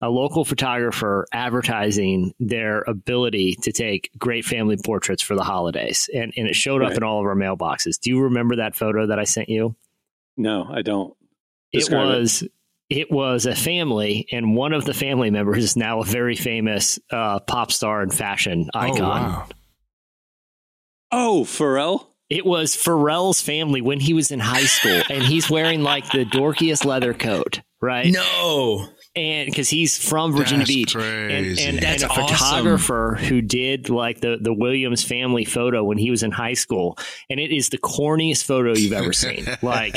a 0.00 0.08
local 0.08 0.44
photographer 0.44 1.26
advertising 1.32 2.32
their 2.40 2.82
ability 2.86 3.56
to 3.62 3.72
take 3.72 4.10
great 4.18 4.44
family 4.44 4.76
portraits 4.82 5.22
for 5.22 5.34
the 5.36 5.44
holidays, 5.44 6.08
and 6.14 6.32
and 6.36 6.48
it 6.48 6.56
showed 6.56 6.82
up 6.82 6.92
in 6.92 7.02
all 7.02 7.20
of 7.20 7.26
our 7.26 7.36
mailboxes. 7.36 8.00
Do 8.00 8.10
you 8.10 8.20
remember 8.22 8.56
that 8.56 8.74
photo 8.74 9.06
that 9.06 9.18
I 9.18 9.24
sent 9.24 9.48
you? 9.48 9.76
no, 10.36 10.66
I 10.70 10.80
don't. 10.82 11.14
It 11.72 11.78
Describe 11.80 12.08
it. 12.14 12.18
was. 12.18 12.48
It 12.88 13.08
was 13.08 13.46
a 13.46 13.54
family, 13.54 14.26
and 14.32 14.56
one 14.56 14.72
of 14.72 14.84
the 14.84 14.92
family 14.94 15.30
members 15.30 15.62
is 15.62 15.76
now 15.76 16.00
a 16.00 16.04
very 16.04 16.34
famous 16.34 16.98
uh, 17.12 17.38
pop 17.38 17.70
star 17.70 18.02
and 18.02 18.12
fashion 18.12 18.68
icon. 18.74 19.00
Oh, 19.00 19.08
wow. 19.08 19.46
Oh, 21.12 21.42
Pharrell. 21.44 22.06
It 22.28 22.44
was 22.44 22.76
Pharrell's 22.76 23.40
family 23.40 23.80
when 23.80 24.00
he 24.00 24.12
was 24.12 24.30
in 24.32 24.40
high 24.40 24.64
school, 24.64 25.02
and 25.08 25.22
he's 25.22 25.48
wearing 25.48 25.82
like 25.82 26.10
the 26.10 26.24
dorkiest 26.24 26.84
leather 26.84 27.14
coat, 27.14 27.60
right? 27.80 28.12
No. 28.12 28.88
And 29.20 29.50
because 29.50 29.68
he's 29.68 30.02
from 30.02 30.32
Virginia 30.32 30.60
That's 30.60 30.70
Beach, 30.70 30.94
and, 30.94 31.02
crazy. 31.02 31.62
and, 31.62 31.78
That's 31.78 32.02
and 32.02 32.10
a 32.10 32.14
awesome. 32.14 32.36
photographer 32.36 33.18
who 33.20 33.42
did 33.42 33.90
like 33.90 34.20
the 34.20 34.38
the 34.40 34.52
Williams 34.52 35.04
family 35.04 35.44
photo 35.44 35.84
when 35.84 35.98
he 35.98 36.10
was 36.10 36.22
in 36.22 36.30
high 36.30 36.54
school, 36.54 36.96
and 37.28 37.38
it 37.38 37.54
is 37.54 37.68
the 37.68 37.76
corniest 37.76 38.44
photo 38.44 38.72
you've 38.74 38.94
ever 38.94 39.12
seen. 39.12 39.46
like, 39.62 39.94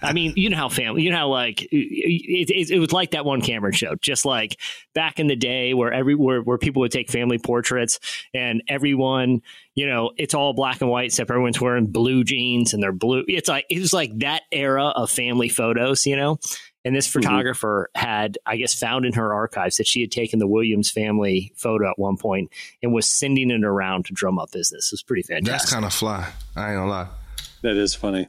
I 0.00 0.12
mean, 0.12 0.34
you 0.36 0.48
know 0.48 0.56
how 0.56 0.68
family, 0.68 1.02
you 1.02 1.10
know 1.10 1.16
how 1.16 1.28
like 1.28 1.62
it, 1.62 1.70
it, 1.72 2.70
it 2.70 2.78
was 2.78 2.92
like 2.92 3.10
that 3.10 3.24
one 3.24 3.40
Cameron 3.42 3.72
showed, 3.72 4.00
just 4.00 4.24
like 4.24 4.60
back 4.94 5.18
in 5.18 5.26
the 5.26 5.36
day 5.36 5.74
where 5.74 5.92
every 5.92 6.14
where, 6.14 6.40
where 6.40 6.58
people 6.58 6.80
would 6.80 6.92
take 6.92 7.10
family 7.10 7.38
portraits 7.38 7.98
and 8.32 8.62
everyone, 8.68 9.42
you 9.74 9.88
know, 9.88 10.12
it's 10.18 10.34
all 10.34 10.52
black 10.52 10.80
and 10.80 10.90
white 10.90 11.06
except 11.06 11.30
everyone's 11.30 11.60
wearing 11.60 11.86
blue 11.86 12.22
jeans 12.22 12.74
and 12.74 12.82
they're 12.82 12.92
blue. 12.92 13.24
It's 13.26 13.48
like 13.48 13.66
it 13.68 13.80
was 13.80 13.92
like 13.92 14.16
that 14.20 14.42
era 14.52 14.86
of 14.86 15.10
family 15.10 15.48
photos, 15.48 16.06
you 16.06 16.14
know. 16.14 16.38
And 16.84 16.96
this 16.96 17.06
photographer 17.06 17.90
had, 17.94 18.38
I 18.44 18.56
guess, 18.56 18.74
found 18.74 19.04
in 19.04 19.12
her 19.12 19.32
archives 19.32 19.76
that 19.76 19.86
she 19.86 20.00
had 20.00 20.10
taken 20.10 20.40
the 20.40 20.48
Williams 20.48 20.90
family 20.90 21.52
photo 21.56 21.88
at 21.88 21.98
one 21.98 22.16
point 22.16 22.50
and 22.82 22.92
was 22.92 23.08
sending 23.08 23.50
it 23.50 23.64
around 23.64 24.06
to 24.06 24.12
drum 24.12 24.38
up 24.38 24.50
business. 24.50 24.86
It 24.88 24.94
was 24.94 25.02
pretty 25.02 25.22
fantastic. 25.22 25.52
That's 25.52 25.72
kind 25.72 25.84
of 25.84 25.92
fly. 25.92 26.32
I 26.56 26.70
ain't 26.70 26.78
gonna 26.78 26.90
lie. 26.90 27.08
That 27.62 27.76
is 27.76 27.94
funny. 27.94 28.28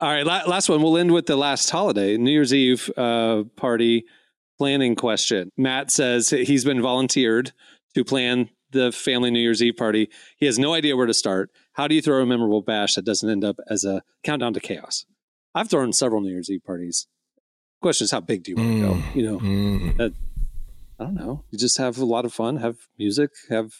All 0.00 0.10
right, 0.10 0.26
la- 0.26 0.44
last 0.46 0.68
one. 0.68 0.82
We'll 0.82 0.98
end 0.98 1.12
with 1.12 1.26
the 1.26 1.36
last 1.36 1.70
holiday, 1.70 2.16
New 2.16 2.30
Year's 2.30 2.54
Eve 2.54 2.90
uh, 2.96 3.44
party 3.56 4.04
planning 4.58 4.94
question. 4.94 5.50
Matt 5.56 5.90
says 5.90 6.28
he's 6.30 6.64
been 6.64 6.82
volunteered 6.82 7.52
to 7.94 8.04
plan 8.04 8.50
the 8.72 8.92
family 8.92 9.30
New 9.30 9.40
Year's 9.40 9.62
Eve 9.62 9.76
party. 9.76 10.10
He 10.36 10.46
has 10.46 10.58
no 10.58 10.74
idea 10.74 10.96
where 10.96 11.06
to 11.06 11.14
start. 11.14 11.50
How 11.72 11.88
do 11.88 11.94
you 11.94 12.02
throw 12.02 12.22
a 12.22 12.26
memorable 12.26 12.62
bash 12.62 12.94
that 12.94 13.04
doesn't 13.04 13.28
end 13.28 13.44
up 13.44 13.56
as 13.68 13.84
a 13.84 14.02
countdown 14.22 14.52
to 14.54 14.60
chaos? 14.60 15.06
I've 15.54 15.68
thrown 15.68 15.92
several 15.92 16.20
New 16.20 16.30
Year's 16.30 16.50
Eve 16.50 16.64
parties. 16.64 17.06
Question 17.80 18.04
is, 18.04 18.10
how 18.10 18.20
big 18.20 18.42
do 18.42 18.50
you 18.52 18.56
want 18.56 18.70
to 18.72 18.80
go? 18.80 19.18
You 19.18 19.22
know, 19.30 19.38
Mm. 19.40 19.96
that, 19.96 20.12
I 20.98 21.04
don't 21.04 21.14
know. 21.14 21.44
You 21.50 21.58
just 21.58 21.78
have 21.78 21.96
a 21.98 22.04
lot 22.04 22.24
of 22.24 22.32
fun, 22.32 22.56
have 22.56 22.76
music, 22.98 23.30
have 23.48 23.72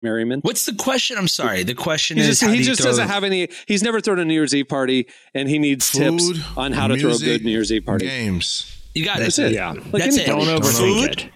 merriment. 0.00 0.44
What's 0.44 0.64
the 0.66 0.74
question? 0.74 1.18
I'm 1.18 1.28
sorry. 1.28 1.62
The 1.62 1.74
question 1.74 2.16
He 2.16 2.22
is 2.22 2.28
just, 2.30 2.40
how 2.42 2.48
he 2.50 2.58
do 2.58 2.64
just 2.64 2.80
throw- 2.80 2.90
doesn't 2.90 3.08
have 3.08 3.22
any. 3.24 3.48
He's 3.66 3.82
never 3.82 4.00
thrown 4.00 4.18
a 4.18 4.24
New 4.24 4.32
Year's 4.34 4.54
Eve 4.54 4.66
party, 4.68 5.08
and 5.34 5.48
he 5.48 5.58
needs 5.58 5.90
tips 5.90 6.24
on 6.56 6.72
how 6.72 6.86
to 6.88 6.96
throw 6.96 7.12
a 7.12 7.18
good 7.18 7.44
New 7.44 7.50
Year's 7.50 7.70
Eve 7.70 7.84
party. 7.84 8.06
Games. 8.06 8.66
You 8.94 9.04
got 9.04 9.18
That's 9.18 9.38
it. 9.38 9.52
it. 9.52 9.52
yeah. 9.54 9.72
Like 9.72 10.02
That's 10.04 10.16
any 10.18 10.22
it. 10.24 10.26
Don't 10.26 10.44
party. 10.46 10.60
overthink 10.60 10.78
Food? 11.08 11.10
it. 11.20 11.28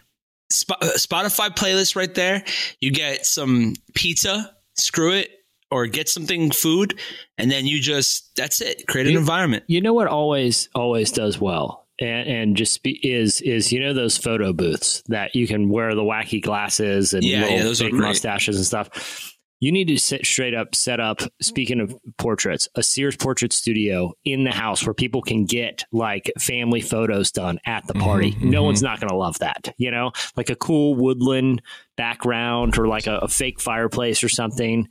Uh, 0.70 0.86
Spotify 0.96 1.48
playlist 1.54 1.94
right 1.96 2.14
there. 2.14 2.44
You 2.80 2.90
get 2.90 3.26
some 3.26 3.74
pizza, 3.94 4.54
screw 4.76 5.12
it, 5.12 5.30
or 5.70 5.86
get 5.86 6.08
something 6.08 6.50
food, 6.50 6.98
and 7.38 7.50
then 7.50 7.66
you 7.66 7.80
just 7.80 8.34
that's 8.36 8.60
it. 8.60 8.86
Create 8.86 9.06
an 9.06 9.12
You- 9.14 9.18
environment. 9.18 9.64
You 9.66 9.80
know 9.80 9.94
what 9.94 10.06
always 10.08 10.68
always 10.74 11.10
does 11.10 11.40
well, 11.40 11.86
and, 11.98 12.28
and 12.28 12.56
just 12.56 12.82
be, 12.82 12.92
is 13.02 13.40
is 13.40 13.72
you 13.72 13.80
know 13.80 13.92
those 13.92 14.16
photo 14.16 14.52
booths 14.52 15.02
that 15.08 15.34
you 15.34 15.46
can 15.46 15.68
wear 15.68 15.94
the 15.94 16.02
wacky 16.02 16.42
glasses 16.42 17.12
and 17.14 17.24
Yeah, 17.24 17.46
yeah, 17.48 17.62
those 17.62 17.82
are 17.82 17.90
great. 17.90 18.00
mustaches 18.02 18.56
and 18.56 18.64
stuff. 18.66 19.32
You 19.58 19.72
need 19.72 19.88
to 19.88 19.96
sit 19.98 20.26
straight 20.26 20.52
up, 20.52 20.74
set 20.74 21.00
up. 21.00 21.22
Speaking 21.40 21.80
of 21.80 21.96
portraits, 22.18 22.68
a 22.74 22.82
Sears 22.82 23.16
portrait 23.16 23.54
studio 23.54 24.12
in 24.22 24.44
the 24.44 24.50
house 24.52 24.84
where 24.84 24.92
people 24.92 25.22
can 25.22 25.46
get 25.46 25.84
like 25.90 26.30
family 26.38 26.82
photos 26.82 27.32
done 27.32 27.58
at 27.64 27.86
the 27.86 27.94
party. 27.94 28.32
Mhm, 28.32 28.50
no 28.50 28.60
mhm. 28.60 28.66
one's 28.66 28.82
not 28.82 29.00
going 29.00 29.08
to 29.08 29.16
love 29.16 29.38
that, 29.38 29.72
you 29.78 29.90
know, 29.90 30.12
like 30.36 30.50
a 30.50 30.56
cool 30.56 30.94
woodland 30.94 31.62
background 31.96 32.78
or 32.78 32.86
like 32.86 33.06
a, 33.06 33.16
a 33.18 33.28
fake 33.28 33.58
fireplace 33.58 34.22
or 34.22 34.28
something. 34.28 34.88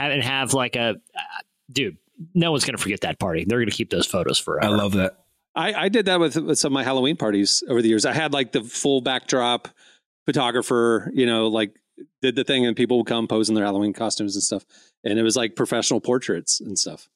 Have 0.00 0.12
and 0.12 0.22
have 0.22 0.54
like 0.54 0.76
a 0.76 1.00
uh, 1.14 1.20
dude. 1.70 1.96
No 2.34 2.50
one's 2.50 2.64
going 2.64 2.76
to 2.76 2.82
forget 2.82 3.02
that 3.02 3.18
party. 3.18 3.44
They're 3.46 3.58
going 3.58 3.70
to 3.70 3.76
keep 3.76 3.90
those 3.90 4.06
photos 4.06 4.38
forever. 4.38 4.66
I 4.66 4.76
love 4.76 4.92
that. 4.92 5.16
I, 5.54 5.74
I 5.74 5.88
did 5.88 6.06
that 6.06 6.20
with, 6.20 6.36
with 6.36 6.58
some 6.58 6.72
of 6.72 6.74
my 6.74 6.84
Halloween 6.84 7.16
parties 7.16 7.62
over 7.68 7.82
the 7.82 7.88
years. 7.88 8.04
I 8.04 8.12
had 8.12 8.32
like 8.32 8.52
the 8.52 8.62
full 8.62 9.00
backdrop 9.00 9.68
photographer, 10.26 11.10
you 11.14 11.26
know, 11.26 11.48
like 11.48 11.74
did 12.22 12.36
the 12.36 12.44
thing, 12.44 12.66
and 12.66 12.76
people 12.76 12.98
would 12.98 13.06
come 13.06 13.26
pose 13.26 13.48
in 13.48 13.54
their 13.54 13.64
Halloween 13.64 13.92
costumes 13.92 14.36
and 14.36 14.42
stuff, 14.42 14.64
and 15.04 15.18
it 15.18 15.22
was 15.22 15.36
like 15.36 15.56
professional 15.56 16.00
portraits 16.00 16.60
and 16.60 16.78
stuff. 16.78 17.08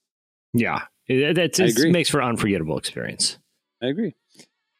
Yeah, 0.53 0.83
it, 1.07 1.39
it, 1.39 1.59
it 1.59 1.91
makes 1.91 2.09
for 2.09 2.21
an 2.21 2.31
unforgettable 2.31 2.79
experience. 2.79 3.39
I 3.83 3.87
agree. 3.87 4.15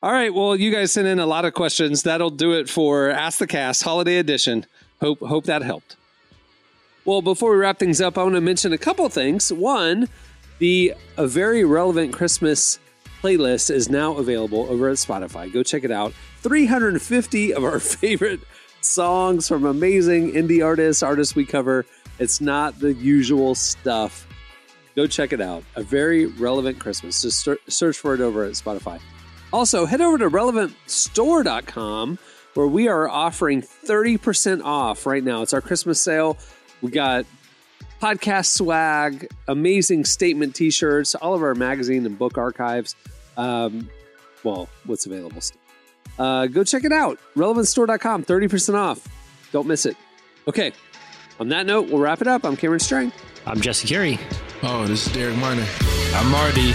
All 0.03 0.13
right. 0.13 0.33
Well, 0.35 0.55
you 0.55 0.71
guys 0.71 0.93
sent 0.93 1.07
in 1.07 1.19
a 1.19 1.27
lot 1.27 1.45
of 1.45 1.55
questions. 1.55 2.03
That'll 2.03 2.31
do 2.31 2.53
it 2.53 2.69
for 2.69 3.11
Ask 3.11 3.39
the 3.39 3.47
Cast 3.47 3.83
Holiday 3.83 4.19
Edition. 4.19 4.67
Hope 5.01 5.21
hope 5.21 5.45
that 5.45 5.63
helped. 5.63 5.97
Well, 7.05 7.21
before 7.21 7.51
we 7.51 7.59
wrap 7.59 7.79
things 7.79 8.01
up, 8.01 8.17
I 8.17 8.23
want 8.23 8.35
to 8.35 8.41
mention 8.41 8.73
a 8.73 8.79
couple 8.79 9.07
things. 9.11 9.53
One, 9.53 10.09
the 10.59 10.95
a 11.19 11.27
very 11.27 11.63
relevant 11.63 12.15
Christmas 12.15 12.79
playlist 13.23 13.71
is 13.71 13.91
now 13.91 14.17
available 14.17 14.67
over 14.71 14.89
at 14.89 14.97
Spotify. 14.97 15.53
Go 15.53 15.63
check 15.63 15.85
it 15.85 15.91
out. 15.91 16.15
350 16.41 17.53
of 17.53 17.63
our 17.63 17.79
favorite 18.01 18.41
songs 18.81 19.49
from 19.49 19.67
amazing 19.67 20.33
indie 20.33 20.65
artists, 20.65 21.03
artists 21.03 21.35
we 21.35 21.45
cover. 21.45 21.85
It's 22.19 22.41
not 22.41 22.79
the 22.81 22.95
usual 22.95 23.55
stuff. 23.55 24.27
Go 24.97 25.07
check 25.07 25.35
it 25.35 25.43
out. 25.43 25.63
A 25.77 25.83
very 25.83 26.27
relevant 26.27 26.79
Christmas. 26.79 27.21
Just 27.21 27.47
search 27.69 27.99
for 27.99 28.15
it 28.15 28.21
over 28.23 28.45
at 28.45 28.53
Spotify. 28.53 28.99
Also, 29.53 29.85
head 29.85 30.01
over 30.01 30.17
to 30.19 30.31
relevantstore.com 30.31 32.19
where 32.55 32.67
we 32.67 32.89
are 32.89 33.09
offering 33.09 33.63
30% 33.63 34.63
off 34.65 35.07
right 35.07 35.23
now. 35.23 35.43
It's 35.43 35.53
our 35.53 35.61
Christmas 35.61 36.01
sale. 36.01 36.39
We 36.85 36.91
got 36.91 37.25
podcast 37.99 38.53
swag, 38.53 39.27
amazing 39.49 40.05
statement 40.05 40.55
t 40.55 40.71
shirts, 40.71 41.15
all 41.15 41.33
of 41.33 41.43
our 41.43 41.55
magazine 41.55 42.05
and 42.05 42.19
book 42.19 42.37
archives. 42.37 42.95
Um, 43.39 43.89
well, 44.43 44.69
what's 44.85 45.07
available 45.07 45.41
still. 45.41 45.59
Uh, 46.19 46.47
go 46.47 46.63
check 46.63 46.85
it 46.85 46.93
out. 46.93 47.19
Relevantstore.com, 47.37 48.25
30% 48.25 48.75
off. 48.75 49.09
Don't 49.51 49.67
miss 49.67 49.87
it. 49.87 49.97
Okay. 50.47 50.73
On 51.41 51.49
that 51.49 51.65
note, 51.65 51.89
we'll 51.89 52.03
wrap 52.03 52.21
it 52.21 52.29
up. 52.29 52.45
I'm 52.45 52.55
Cameron 52.55 52.81
Strang. 52.81 53.13
I'm 53.47 53.63
Jesse 53.63 53.89
Carey. 53.89 54.21
Oh, 54.63 54.87
this 54.87 55.07
is 55.07 55.13
Derek 55.15 55.39
Minor. 55.39 55.67
I'm 56.13 56.31
Marty. 56.31 56.75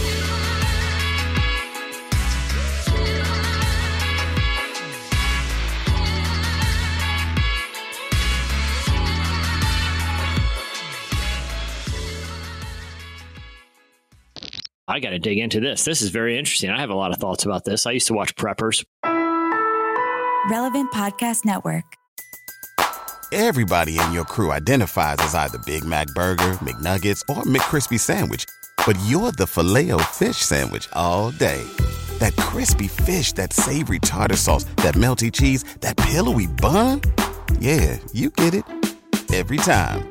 I 14.91 14.99
got 14.99 15.11
to 15.11 15.19
dig 15.19 15.37
into 15.37 15.61
this. 15.61 15.85
This 15.85 16.01
is 16.01 16.09
very 16.09 16.37
interesting. 16.37 16.69
I 16.69 16.81
have 16.81 16.89
a 16.89 16.95
lot 16.95 17.11
of 17.11 17.17
thoughts 17.17 17.45
about 17.45 17.63
this. 17.63 17.85
I 17.85 17.91
used 17.91 18.07
to 18.07 18.13
watch 18.13 18.35
Preppers. 18.35 18.83
Relevant 20.49 20.91
Podcast 20.91 21.45
Network. 21.45 21.85
Everybody 23.31 23.97
in 23.97 24.11
your 24.11 24.25
crew 24.25 24.51
identifies 24.51 25.15
as 25.19 25.33
either 25.33 25.59
Big 25.59 25.85
Mac 25.85 26.07
Burger, 26.07 26.57
McNuggets, 26.59 27.21
or 27.29 27.43
McCrispy 27.43 27.97
Sandwich. 27.97 28.43
But 28.85 28.99
you're 29.05 29.31
the 29.31 29.47
filet 29.47 29.91
fish 30.11 30.35
Sandwich 30.35 30.89
all 30.91 31.31
day. 31.31 31.63
That 32.19 32.35
crispy 32.35 32.89
fish, 32.89 33.31
that 33.33 33.53
savory 33.53 33.99
tartar 33.99 34.35
sauce, 34.35 34.65
that 34.83 34.95
melty 34.95 35.31
cheese, 35.31 35.63
that 35.79 35.95
pillowy 35.95 36.47
bun. 36.47 36.99
Yeah, 37.61 37.97
you 38.11 38.29
get 38.31 38.53
it. 38.53 38.65
Every 39.33 39.57
time. 39.57 40.10